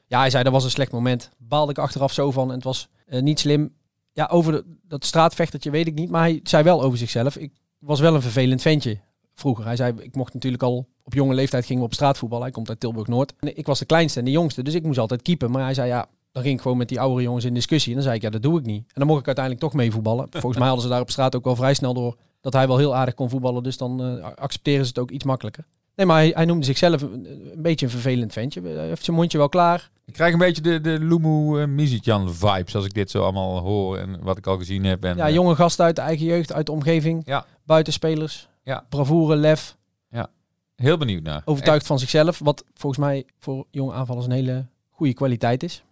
Ja, 0.08 0.20
hij 0.20 0.30
zei 0.30 0.44
dat 0.44 0.54
was 0.54 0.64
een 0.64 0.70
slecht 0.70 0.92
moment. 0.92 1.32
Baalde 1.38 1.72
ik 1.72 1.78
achteraf 1.78 2.14
zo 2.14 2.32
van 2.32 2.48
en 2.50 2.56
het 2.56 2.64
was 2.64 2.88
uh, 3.08 3.22
niet 3.22 3.40
slim. 3.40 3.74
Ja, 4.14 4.28
over 4.32 4.52
de, 4.52 4.64
dat 4.88 5.06
straatvechtertje 5.06 5.72
weet 5.72 5.88
ik 5.88 5.94
niet, 5.94 6.10
maar 6.10 6.22
hij 6.22 6.40
zei 6.44 6.64
wel 6.64 6.82
over 6.82 6.98
zichzelf. 6.98 7.38
Ik 7.38 7.52
was 7.80 8.00
wel 8.00 8.16
een 8.16 8.22
vervelend 8.22 8.62
ventje 8.62 9.00
vroeger. 9.34 9.66
Hij 9.66 9.76
zei, 9.76 9.94
ik 10.00 10.16
mocht 10.16 10.34
natuurlijk 10.34 10.64
al 10.64 10.88
op 11.04 11.14
jonge 11.14 11.34
leeftijd 11.34 11.66
gingen 11.66 11.82
we 11.82 11.88
op 11.88 11.94
straatvoetbal. 11.94 12.42
Hij 12.42 12.52
komt 12.52 12.70
uit 12.70 12.80
Tilburg-Noord. 12.80 13.34
Ik 13.40 13.66
was 13.66 13.80
de 13.80 13.86
kleinste 13.86 14.20
en 14.20 14.26
de 14.26 14.32
jongste, 14.32 14.64
dus 14.64 14.74
ik 14.74 14.84
moest 14.84 15.00
altijd 15.00 15.22
keepen. 15.22 15.52
Maar 15.52 15.64
hij 15.64 15.74
zei, 15.74 15.88
ja, 15.88 16.08
dan 16.32 16.44
ging 16.44 16.56
ik 16.56 16.62
gewoon 16.62 16.78
met 16.78 16.90
die 16.90 17.00
oudere 17.00 17.22
jongens 17.22 17.46
in 17.46 17.54
discussie. 17.54 17.90
En 17.90 17.96
dan 17.96 18.04
zei 18.04 18.16
ik, 18.16 18.22
ja, 18.22 18.30
dat 18.30 18.42
doe 18.42 18.60
ik 18.60 18.66
niet. 18.66 18.84
En 18.88 18.94
dan 18.94 19.08
mocht 19.08 19.20
ik 19.20 19.26
uiteindelijk 19.26 19.66
toch 19.66 19.74
mee 19.74 19.92
voetballen. 19.92 20.28
Volgens 20.32 20.58
mij 20.58 20.68
hadden 20.68 20.84
ze 20.86 20.92
daar 20.92 21.02
op 21.02 21.12
straat 21.12 21.36
ook 21.36 21.44
wel 21.44 21.56
vrij 21.56 21.74
snel 21.74 21.94
door 21.94 22.16
dat 22.42 22.54
hij 22.54 22.68
wel 22.68 22.78
heel 22.78 22.96
aardig 22.96 23.14
kon 23.14 23.30
voetballen. 23.30 23.64
Dus 23.64 23.78
dan 23.78 24.18
uh, 24.18 24.26
accepteren 24.36 24.84
ze 24.84 24.90
het 24.90 25.00
ook 25.00 25.12
iets 25.12 25.24
makkelijker. 25.24 25.66
Nee, 25.96 26.06
maar 26.06 26.18
hij, 26.18 26.32
hij 26.36 26.46
noemde 26.46 26.66
zichzelf 26.66 27.02
een, 27.02 27.28
een, 27.54 27.62
beetje 27.62 27.86
een 27.86 27.92
vervelend 27.92 28.34
ventje. 28.34 28.62
Hij 28.62 28.88
heeft 28.88 29.04
zijn 29.04 29.18
mondje 29.18 29.38
wel 29.38 29.50
klaar. 29.50 29.90
Ik 30.06 30.14
krijg 30.14 30.34
een 30.34 30.40
beetje 30.40 30.62
de, 30.62 30.82
de 30.82 30.98
Lumu 31.00 31.66
uh, 31.66 32.28
vibes 32.28 32.76
als 32.76 32.86
ik 32.86 32.94
dit 32.94 33.12
zo 33.12 33.24
allemaal 33.24 33.60
hoor 33.60 33.98
en 33.98 34.20
wat 34.22 34.38
ik 34.38 34.48
al 34.48 34.58
gezien 34.58 34.84
heb. 34.84 35.04
En, 35.04 35.18
ja, 35.18 35.30
jonge 35.30 35.56
gasten 35.56 35.86
uit 35.86 35.96
de 35.96 36.02
eigen 36.02 36.26
jeugd, 36.26 36.54
uit 36.54 36.66
de 36.66 36.72
omgeving. 36.72 37.22
Ja. 37.26 37.46
Buitenspelers. 37.66 38.48
Ja. 38.64 38.86
Bravoure, 38.90 39.36
lef. 39.36 39.78
Ja. 40.10 40.30
Heel 40.76 40.98
benieuwd 40.98 41.24
naar. 41.24 41.42
Overtuigd 41.46 41.80
Echt. 41.80 41.88
van 41.88 42.00
zichzelf. 42.00 42.40
Wat 42.40 42.64
volgens 42.74 43.02
mij 43.02 43.26
voor 43.40 43.66
jonge 43.72 43.94
aanvallers 43.94 44.26
een 44.26 44.32
hele 44.32 44.66
goede 44.90 45.14
kwaliteit 45.14 45.64
is. 45.64 45.84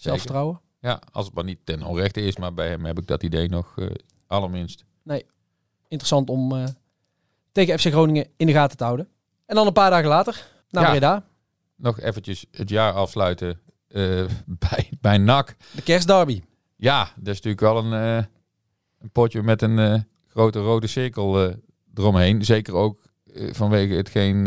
Zelfvertrouwen. 0.00 0.60
Ja, 0.80 1.00
als 1.12 1.26
het 1.26 1.34
maar 1.34 1.44
niet 1.44 1.58
ten 1.64 1.82
onrechte 1.82 2.20
is, 2.20 2.36
maar 2.36 2.54
bij 2.54 2.68
hem 2.68 2.84
heb 2.84 2.98
ik 2.98 3.06
dat 3.06 3.22
idee 3.22 3.48
nog 3.48 3.76
uh, 3.76 3.90
allerminst. 4.26 4.84
Nee, 5.02 5.26
interessant 5.88 6.30
om 6.30 6.52
uh, 6.52 6.64
tegen 7.52 7.78
FC 7.78 7.86
Groningen 7.86 8.26
in 8.36 8.46
de 8.46 8.52
gaten 8.52 8.76
te 8.76 8.84
houden. 8.84 9.08
En 9.46 9.54
dan 9.54 9.66
een 9.66 9.72
paar 9.72 9.90
dagen 9.90 10.08
later, 10.08 10.46
naar 10.70 10.84
ja, 10.84 10.90
Breda. 10.90 11.26
Nog 11.76 12.00
eventjes 12.00 12.46
het 12.50 12.68
jaar 12.68 12.92
afsluiten 12.92 13.60
uh, 13.88 14.24
bij, 14.68 14.90
bij 15.00 15.18
NAC. 15.18 15.56
De 15.74 15.82
kerstderby. 15.82 16.42
Ja, 16.76 17.04
dat 17.04 17.34
is 17.34 17.40
natuurlijk 17.40 17.60
wel 17.60 17.78
een, 17.78 17.92
een 18.98 19.10
potje 19.12 19.42
met 19.42 19.62
een 19.62 20.06
grote 20.28 20.58
rode 20.58 20.86
cirkel 20.86 21.54
eromheen. 21.94 22.44
Zeker 22.44 22.74
ook 22.74 23.02
vanwege 23.34 23.94
hetgeen 23.94 24.46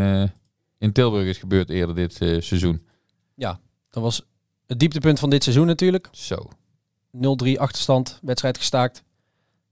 in 0.78 0.92
Tilburg 0.92 1.26
is 1.26 1.38
gebeurd 1.38 1.70
eerder 1.70 1.96
dit 1.96 2.14
seizoen. 2.14 2.88
Ja, 3.36 3.60
dat 3.90 4.04
was 4.04 4.26
het 4.68 4.80
dieptepunt 4.80 5.20
van 5.20 5.30
dit 5.30 5.44
seizoen 5.44 5.66
natuurlijk. 5.66 6.08
Zo. 6.12 6.50
0-3 7.18 7.20
achterstand, 7.56 8.20
wedstrijd 8.22 8.58
gestaakt. 8.58 9.04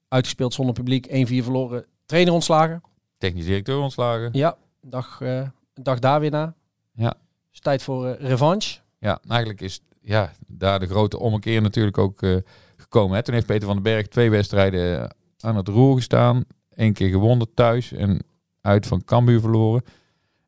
Uitgespeeld 0.08 0.54
zonder 0.54 0.74
publiek, 0.74 1.08
1-4 1.08 1.10
verloren. 1.44 1.86
Trainer 2.06 2.34
ontslagen. 2.34 2.82
Technisch 3.18 3.46
directeur 3.46 3.78
ontslagen. 3.78 4.30
Ja, 4.32 4.58
een 4.82 4.90
dag, 4.90 5.20
uh, 5.22 5.38
een 5.74 5.84
dag 5.84 6.00
daar 6.00 6.20
weer 6.20 6.32
na. 6.32 6.54
Ja. 6.94 7.14
Dus 7.50 7.60
tijd 7.60 7.84
voor 7.84 8.08
uh, 8.08 8.14
revanche. 8.20 8.80
Ja, 9.00 9.20
eigenlijk 9.28 9.62
is 9.62 9.82
ja, 10.02 10.34
daar 10.48 10.80
de 10.80 10.88
grote 10.88 11.20
ommekeer 11.20 11.62
natuurlijk 11.62 11.98
ook 11.98 12.22
uh, 12.22 12.38
gekomen. 12.76 13.16
Hè. 13.16 13.24
Toen 13.24 13.34
heeft 13.34 13.46
Peter 13.46 13.66
van 13.66 13.76
den 13.76 13.84
Berg 13.84 14.08
twee 14.08 14.30
wedstrijden 14.30 15.16
aan 15.40 15.56
het 15.56 15.68
roer 15.68 15.96
gestaan. 15.96 16.44
Eén 16.70 16.94
keer 16.94 17.10
gewonnen 17.10 17.54
thuis 17.54 17.92
en 17.92 18.24
uit 18.62 18.88
van 18.88 19.04
Cambuur 19.04 19.40
verloren. 19.40 19.84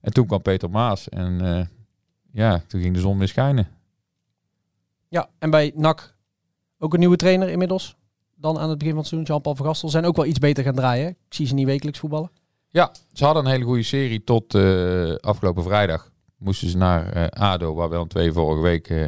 En 0.01 0.13
toen 0.13 0.27
kwam 0.27 0.41
Peter 0.41 0.69
Maas 0.69 1.09
en 1.09 1.69
ja, 2.31 2.63
toen 2.67 2.81
ging 2.81 2.93
de 2.93 2.99
zon 2.99 3.17
weer 3.17 3.27
schijnen. 3.27 3.67
Ja, 5.13 5.29
en 5.39 5.49
bij 5.49 5.71
NAC 5.75 6.15
ook 6.79 6.93
een 6.93 6.99
nieuwe 6.99 7.15
trainer 7.15 7.49
inmiddels. 7.49 7.95
Dan 8.35 8.59
aan 8.59 8.69
het 8.69 8.77
begin 8.77 8.93
van 8.93 8.99
het 8.99 9.07
seizoen, 9.07 9.33
Jean-Paul 9.33 9.55
van 9.55 9.65
Gastel. 9.65 9.89
Zijn 9.89 10.05
ook 10.05 10.15
wel 10.15 10.25
iets 10.25 10.39
beter 10.39 10.63
gaan 10.63 10.75
draaien. 10.75 11.09
Ik 11.09 11.33
zie 11.33 11.47
ze 11.47 11.53
niet 11.53 11.65
wekelijks 11.65 11.99
voetballen. 11.99 12.31
Ja, 12.69 12.91
ze 13.11 13.25
hadden 13.25 13.45
een 13.45 13.51
hele 13.51 13.63
goede 13.63 13.83
serie 13.83 14.23
tot 14.23 14.53
uh, 14.53 15.15
afgelopen 15.15 15.63
vrijdag. 15.63 16.11
Moesten 16.37 16.69
ze 16.69 16.77
naar 16.77 17.17
uh, 17.17 17.27
ADO, 17.27 17.73
waar 17.73 17.89
wel 17.89 18.07
twee 18.07 18.31
vorige 18.31 18.61
week 18.61 18.89
uh, 18.89 19.05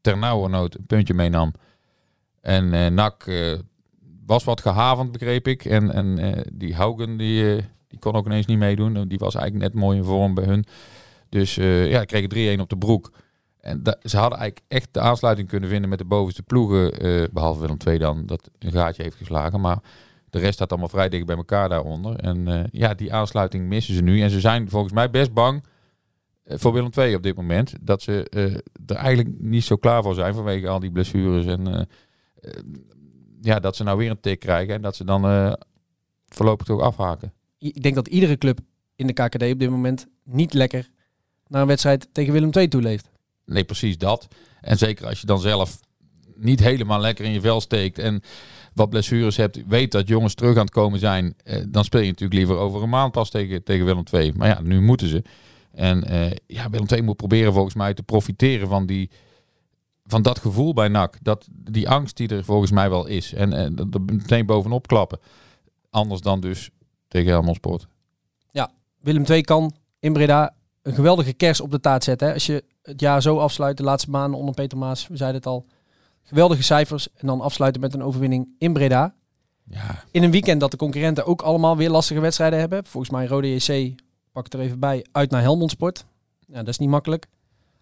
ter 0.00 0.18
nauwernood 0.18 0.74
een 0.74 0.86
puntje 0.86 1.14
meenam. 1.14 1.52
En 2.40 2.94
NAC 2.94 3.30
was 4.26 4.44
wat 4.44 4.60
gehavend, 4.60 5.12
begreep 5.12 5.48
ik. 5.48 5.64
En, 5.64 5.92
en 5.92 6.42
die 6.52 6.74
Haugen, 6.74 7.16
die, 7.16 7.56
die 7.88 7.98
kon 7.98 8.14
ook 8.14 8.26
ineens 8.26 8.46
niet 8.46 8.58
meedoen. 8.58 9.08
Die 9.08 9.18
was 9.18 9.34
eigenlijk 9.34 9.72
net 9.72 9.82
mooi 9.82 9.98
in 9.98 10.04
vorm 10.04 10.34
bij 10.34 10.44
hun. 10.44 10.64
Dus 11.28 11.54
ja, 11.54 12.04
kregen 12.04 12.58
3-1 12.58 12.60
op 12.60 12.68
de 12.68 12.78
broek. 12.78 13.10
En 13.62 13.82
ze 14.02 14.16
hadden 14.16 14.38
eigenlijk 14.38 14.70
echt 14.72 14.88
de 14.90 15.00
aansluiting 15.00 15.48
kunnen 15.48 15.68
vinden 15.68 15.88
met 15.88 15.98
de 15.98 16.04
bovenste 16.04 16.42
ploegen. 16.42 17.06
Uh, 17.06 17.24
behalve 17.32 17.60
Willem 17.60 17.76
II 17.86 17.98
dan, 17.98 18.26
dat 18.26 18.50
een 18.58 18.72
gaatje 18.72 19.02
heeft 19.02 19.16
geslagen. 19.16 19.60
Maar 19.60 19.78
de 20.30 20.38
rest 20.38 20.54
staat 20.54 20.70
allemaal 20.70 20.88
vrij 20.88 21.08
dicht 21.08 21.26
bij 21.26 21.36
elkaar 21.36 21.68
daaronder. 21.68 22.16
En 22.16 22.48
uh, 22.48 22.64
ja, 22.70 22.94
die 22.94 23.14
aansluiting 23.14 23.68
missen 23.68 23.94
ze 23.94 24.02
nu. 24.02 24.20
En 24.20 24.30
ze 24.30 24.40
zijn 24.40 24.70
volgens 24.70 24.92
mij 24.92 25.10
best 25.10 25.32
bang 25.32 25.64
uh, 26.44 26.58
voor 26.58 26.72
Willem 26.72 26.90
II 26.96 27.14
op 27.14 27.22
dit 27.22 27.36
moment. 27.36 27.74
Dat 27.80 28.02
ze 28.02 28.28
er 28.86 28.96
eigenlijk 28.96 29.28
niet 29.38 29.64
zo 29.64 29.76
klaar 29.76 30.02
voor 30.02 30.14
zijn 30.14 30.34
vanwege 30.34 30.68
al 30.68 30.80
die 30.80 30.92
blessures. 30.92 31.46
En 31.46 31.88
ja, 33.40 33.60
dat 33.60 33.76
ze 33.76 33.84
nou 33.84 33.98
weer 33.98 34.10
een 34.10 34.20
tik 34.20 34.38
krijgen. 34.38 34.74
En 34.74 34.82
dat 34.82 34.96
ze 34.96 35.04
dan 35.04 35.56
voorlopig 36.28 36.66
toch 36.66 36.80
afhaken. 36.80 37.32
Ik 37.58 37.82
denk 37.82 37.94
dat 37.94 38.08
iedere 38.08 38.38
club 38.38 38.58
in 38.96 39.06
de 39.06 39.12
KKD 39.12 39.42
op 39.42 39.58
dit 39.58 39.70
moment 39.70 40.06
niet 40.24 40.54
lekker 40.54 40.90
naar 41.46 41.60
een 41.60 41.66
wedstrijd 41.66 42.08
tegen 42.12 42.32
Willem 42.32 42.50
II 42.52 42.68
toeleeft. 42.68 43.11
Nee, 43.46 43.64
precies 43.64 43.98
dat. 43.98 44.28
En 44.60 44.78
zeker 44.78 45.06
als 45.06 45.20
je 45.20 45.26
dan 45.26 45.40
zelf 45.40 45.80
niet 46.36 46.60
helemaal 46.60 47.00
lekker 47.00 47.24
in 47.24 47.32
je 47.32 47.40
vel 47.40 47.60
steekt 47.60 47.98
en 47.98 48.22
wat 48.74 48.90
blessures 48.90 49.36
hebt, 49.36 49.66
weet 49.66 49.92
dat 49.92 50.08
jongens 50.08 50.34
terug 50.34 50.56
aan 50.56 50.64
het 50.64 50.70
komen 50.70 50.98
zijn, 50.98 51.34
eh, 51.44 51.62
dan 51.68 51.84
speel 51.84 52.00
je 52.00 52.06
natuurlijk 52.06 52.38
liever 52.38 52.56
over 52.56 52.82
een 52.82 52.88
maand 52.88 53.12
pas 53.12 53.30
tegen, 53.30 53.64
tegen 53.64 53.84
Willem 53.84 54.04
II. 54.12 54.32
Maar 54.36 54.48
ja, 54.48 54.60
nu 54.60 54.80
moeten 54.80 55.08
ze. 55.08 55.22
En 55.72 56.04
eh, 56.04 56.30
ja, 56.46 56.70
Willem 56.70 56.86
II 56.90 57.02
moet 57.02 57.16
proberen 57.16 57.52
volgens 57.52 57.74
mij 57.74 57.94
te 57.94 58.02
profiteren 58.02 58.68
van, 58.68 58.86
die, 58.86 59.10
van 60.04 60.22
dat 60.22 60.38
gevoel 60.38 60.74
bij 60.74 60.88
NAC. 60.88 61.18
Dat, 61.22 61.48
die 61.50 61.88
angst 61.88 62.16
die 62.16 62.28
er 62.28 62.44
volgens 62.44 62.70
mij 62.70 62.90
wel 62.90 63.06
is. 63.06 63.32
En, 63.32 63.52
en 63.52 63.74
dat 63.74 64.00
meteen 64.06 64.46
bovenop 64.46 64.86
klappen. 64.86 65.18
Anders 65.90 66.20
dan 66.20 66.40
dus 66.40 66.70
tegen 67.08 67.30
Helmond 67.30 67.56
Sport. 67.56 67.86
Willem 69.02 69.24
II 69.24 69.40
kan 69.40 69.74
in 69.98 70.12
Breda 70.12 70.54
een 70.82 70.94
geweldige 70.94 71.32
kers 71.32 71.60
op 71.60 71.70
de 71.70 71.80
taart 71.80 72.04
zetten. 72.04 72.26
Hè? 72.26 72.34
Als 72.34 72.46
je 72.46 72.64
het 72.82 73.00
jaar 73.00 73.22
zo 73.22 73.38
afsluit, 73.38 73.76
de 73.76 73.82
laatste 73.82 74.10
maanden 74.10 74.38
onder 74.38 74.54
Peter 74.54 74.78
Maas, 74.78 75.08
we 75.08 75.16
zeiden 75.16 75.38
het 75.40 75.46
al. 75.50 75.66
Geweldige 76.22 76.62
cijfers 76.62 77.08
en 77.14 77.26
dan 77.26 77.40
afsluiten 77.40 77.80
met 77.80 77.94
een 77.94 78.02
overwinning 78.02 78.48
in 78.58 78.72
Breda. 78.72 79.14
Ja, 79.64 80.04
In 80.10 80.22
een 80.22 80.30
weekend 80.30 80.60
dat 80.60 80.70
de 80.70 80.76
concurrenten 80.76 81.26
ook 81.26 81.42
allemaal 81.42 81.76
weer 81.76 81.90
lastige 81.90 82.20
wedstrijden 82.20 82.58
hebben. 82.58 82.84
Volgens 82.84 83.12
mij 83.12 83.26
Rode 83.26 83.54
JC, 83.54 83.94
pak 84.32 84.44
het 84.44 84.54
er 84.54 84.60
even 84.60 84.78
bij, 84.78 85.04
uit 85.12 85.30
naar 85.30 85.40
Helmond 85.42 85.70
Sport. 85.70 86.04
Ja, 86.46 86.58
dat 86.58 86.68
is 86.68 86.78
niet 86.78 86.88
makkelijk. 86.88 87.26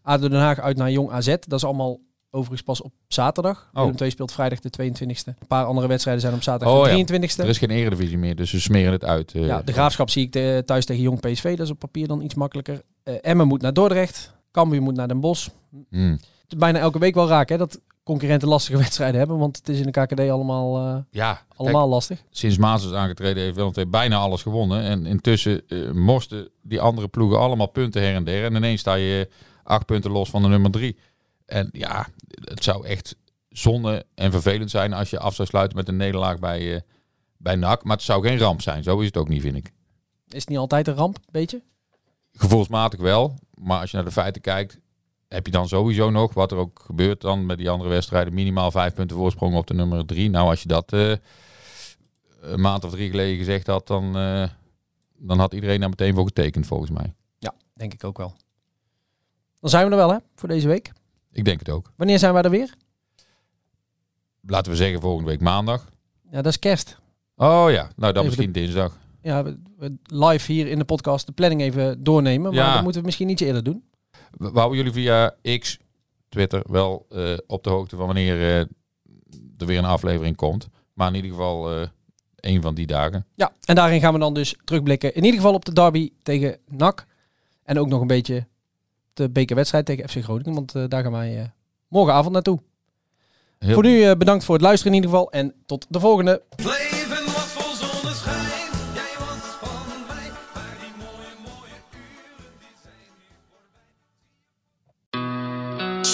ADO 0.03 0.29
Den 0.29 0.41
Haag 0.41 0.59
uit 0.61 0.77
naar 0.77 0.91
Jong 0.91 1.11
AZ. 1.11 1.27
Dat 1.27 1.53
is 1.53 1.65
allemaal 1.65 1.99
overigens 2.31 2.63
pas 2.63 2.83
op 2.83 2.93
zaterdag. 3.09 3.71
Oh. 3.73 3.81
Willem 3.83 3.97
II 4.01 4.11
speelt 4.11 4.33
vrijdag 4.33 4.59
de 4.61 4.71
22e. 4.71 5.25
Een 5.25 5.47
paar 5.47 5.65
andere 5.65 5.87
wedstrijden 5.87 6.23
zijn 6.23 6.35
op 6.35 6.43
zaterdag 6.43 6.77
Oh, 6.77 6.85
de 6.85 6.91
ja. 6.97 7.05
23e. 7.29 7.37
er 7.37 7.49
is 7.49 7.59
geen 7.59 7.71
eredivisie 7.71 8.19
meer, 8.19 8.37
dus 8.37 8.51
ze 8.51 8.61
smeren 8.61 8.93
het 8.93 9.05
uit. 9.05 9.35
eh. 9.35 9.47
Ja, 9.47 9.63
de 9.63 9.73
graafschap 9.73 10.11
zie 10.11 10.25
ik 10.25 10.31
te- 10.31 10.63
thuis 10.67 10.85
tegen 10.85 11.03
Jong 11.03 11.21
PSV. 11.21 11.57
Dat 11.57 11.67
is 11.67 11.73
op 11.73 11.79
papier 11.79 12.07
dan 12.07 12.21
iets 12.23 12.35
makkelijker. 12.35 12.83
Eh 13.03 13.15
Emmen 13.21 13.47
moet 13.47 13.63
naar 13.63 13.73
Dordrecht. 13.73 14.39
Cambuur 14.51 14.83
moet 14.83 14.97
naar 14.97 15.09
Den 15.09 15.21
Bosch. 15.21 15.49
Het 15.91 16.19
is 16.49 16.57
bijna 16.57 16.79
elke 16.79 16.99
week 16.99 17.15
wel 17.15 17.29
raak 17.29 17.49
hè, 17.49 17.57
dat 17.57 17.81
concurrenten 18.03 18.49
lastige 18.49 18.79
wedstrijden 18.85 19.19
hebben. 19.19 19.39
Want 19.39 19.57
het 19.57 19.69
is 19.69 19.79
in 19.79 19.91
de 19.91 20.05
KKD 20.05 20.21
allemaal, 20.21 20.77
eh, 20.77 20.99
Ja, 21.11 21.33
kijk, 21.35 21.47
allemaal 21.57 21.89
lastig. 21.89 22.23
sinds 22.31 22.59
Maas 22.59 22.85
is 22.85 22.93
aangetreden 22.93 23.43
heeft 23.43 23.57
Willem 23.57 23.73
II 23.77 23.87
bijna 23.87 24.17
alles 24.17 24.43
gewonnen. 24.43 24.83
En 24.83 25.07
intussen 25.07 25.69
eh, 25.69 25.91
morsten 25.91 26.49
die 26.63 26.81
andere 26.81 27.09
ploegen 27.09 27.39
allemaal 27.39 27.67
punten 27.69 28.03
her 28.03 28.15
en 28.15 28.25
der. 28.25 28.45
En 28.45 28.55
ineens 28.55 28.81
sta 28.81 28.95
je 28.95 29.29
acht 29.63 29.87
punten 29.87 30.11
los 30.11 30.31
van 30.31 30.43
de 30.43 30.49
nummer 30.49 30.71
drie. 30.71 30.97
En 31.47 31.69
ja, 31.73 32.07
het 32.45 32.65
zou 32.65 32.87
echt 32.87 33.17
zonde 33.49 34.05
en 34.15 34.31
vervelend 34.31 34.71
zijn 34.71 34.93
als 34.93 35.11
je 35.11 35.19
af 35.19 35.35
zou 35.35 35.49
sluiten 35.49 35.77
met 35.77 35.89
een 35.89 35.97
nederlaag 35.97 36.39
bij, 36.39 36.75
eh, 36.75 36.81
bij 37.37 37.57
NAC. 37.57 37.85
Maar 37.85 37.97
het 37.97 38.05
zou 38.05 38.27
geen 38.27 38.39
ramp 38.39 38.63
zijn. 38.63 38.83
Zo 38.83 38.99
is 38.99 39.07
het 39.07 39.17
ook 39.17 39.29
niet, 39.29 39.43
vind 39.43 39.57
ik. 39.57 39.73
Is 40.29 40.41
het 40.41 40.49
niet 40.49 40.59
altijd 40.59 40.89
een 40.89 40.95
ramp, 40.95 41.19
beetje? 41.31 41.63
Gevoelsmatig 42.33 43.01
wel. 43.01 43.35
Maar 43.63 43.81
als 43.81 43.91
je 43.91 43.97
naar 43.97 44.07
de 44.07 44.13
feiten 44.13 44.43
kijkt, 44.43 44.79
heb 45.29 45.47
je 45.47 45.53
dan 45.53 45.69
sowieso 45.69 46.11
nog, 46.11 46.35
wat 46.35 46.53
er 46.53 46.59
ook 46.59 46.81
gebeurt 46.85 47.21
dan 47.21 47.47
met 47.47 47.59
die 47.59 47.71
andere 47.71 47.91
wedstrijden, 47.91 48.35
minimaal 48.35 48.71
vijf 48.71 48.95
punten 48.95 49.17
voorsprong 49.17 49.55
op 49.55 49.67
de 49.67 49.75
nummer 49.75 50.07
drie. 50.07 50.31
Nou, 50.31 50.49
als 50.49 50.63
je 50.63 50.69
dat 50.69 50.93
eh, 50.93 51.13
een 52.41 52.61
maand 52.61 52.85
of 52.85 52.91
drie 52.91 53.11
geleden 53.11 53.37
gezegd 53.37 53.67
had, 53.67 53.87
dan, 53.87 54.17
eh, 54.17 54.49
dan 55.17 55.39
had 55.39 55.55
iedereen 55.55 55.81
daar 55.81 55.89
meteen 55.89 56.15
voor 56.15 56.27
getekend, 56.27 56.67
volgens 56.67 56.91
mij. 56.91 57.15
Ja, 57.39 57.55
denk 57.75 57.95
ik 57.95 58.05
ook 58.05 58.19
wel. 58.19 58.35
Dan 59.61 59.71
zijn 59.71 59.85
we 59.85 59.91
er 59.91 59.97
wel 59.97 60.11
hè, 60.13 60.19
voor 60.35 60.49
deze 60.49 60.69
week. 60.69 60.93
Ik 61.33 61.45
denk 61.45 61.59
het 61.59 61.71
ook. 61.71 61.93
Wanneer 61.97 62.19
zijn 62.19 62.33
wij 62.33 62.43
er 62.43 62.51
weer? 62.51 62.75
Laten 64.47 64.71
we 64.71 64.77
zeggen 64.77 65.01
volgende 65.01 65.31
week 65.31 65.41
maandag. 65.41 65.89
Ja, 66.31 66.43
dat 66.43 66.53
is 66.53 66.59
kerst. 66.59 66.99
Oh 67.37 67.71
ja, 67.71 67.83
nou 67.83 67.93
dan 67.97 68.11
Even 68.11 68.25
misschien 68.25 68.53
dinsdag. 68.53 68.99
Ja, 69.23 69.45
live 70.07 70.53
hier 70.53 70.67
in 70.67 70.79
de 70.79 70.85
podcast 70.85 71.27
de 71.27 71.33
planning 71.33 71.61
even 71.61 72.03
doornemen. 72.05 72.55
Maar 72.55 72.65
Ja. 72.65 72.73
dat 72.75 72.83
moeten 72.83 73.01
we 73.01 73.07
misschien 73.07 73.29
iets 73.29 73.43
eerder 73.43 73.65
doen. 73.65 73.85
We 74.31 74.51
houden 74.53 74.77
jullie 74.77 74.93
via 74.93 75.35
X, 75.59 75.79
Twitter, 76.29 76.63
wel 76.71 77.07
eh, 77.09 77.33
op 77.47 77.65
de 77.65 77.71
hoogte 77.71 77.97
van 77.97 78.07
wanneer 78.07 78.35
eh, 78.41 78.59
er 79.57 79.67
weer 79.67 79.79
een 79.79 79.85
aflevering 79.85 80.37
komt. 80.37 80.69
Maar 80.95 81.09
in 81.09 81.15
ieder 81.15 81.31
geval 81.31 81.73
eh 81.81 81.87
één 82.41 82.63
van 82.63 82.75
die 82.75 82.87
dagen. 82.87 83.27
Ja, 83.35 83.53
en 83.65 83.75
daarin 83.75 84.01
gaan 84.01 84.13
we 84.13 84.19
dan 84.19 84.35
dus 84.35 84.55
terugblikken. 84.65 85.15
In 85.15 85.25
ieder 85.25 85.41
geval 85.41 85.55
op 85.55 85.65
de 85.65 85.73
derby 85.73 86.13
tegen 86.23 86.59
NAC. 86.69 87.07
En 87.63 87.79
ook 87.79 87.89
nog 87.89 88.01
een 88.01 88.07
beetje 88.07 88.47
de 89.13 89.31
bekerwedstrijd 89.31 89.87
tegen 89.87 90.09
FC 90.09 90.23
Groningen. 90.23 90.55
Want 90.55 90.91
daar 90.91 91.03
gaan 91.03 91.13
wij 91.13 91.39
eh, 91.39 91.45
morgenavond 91.89 92.33
naartoe. 92.33 92.59
Heel 93.59 93.75
Voor 93.75 93.83
nu 93.83 94.03
eh, 94.03 94.17
bedankt 94.17 94.45
voor 94.45 94.55
het 94.55 94.65
luisteren 94.65 94.95
in 94.95 95.03
ieder 95.03 95.17
geval. 95.17 95.33
En 95.33 95.55
tot 95.67 95.87
de 95.89 96.01
volgende. 96.01 96.43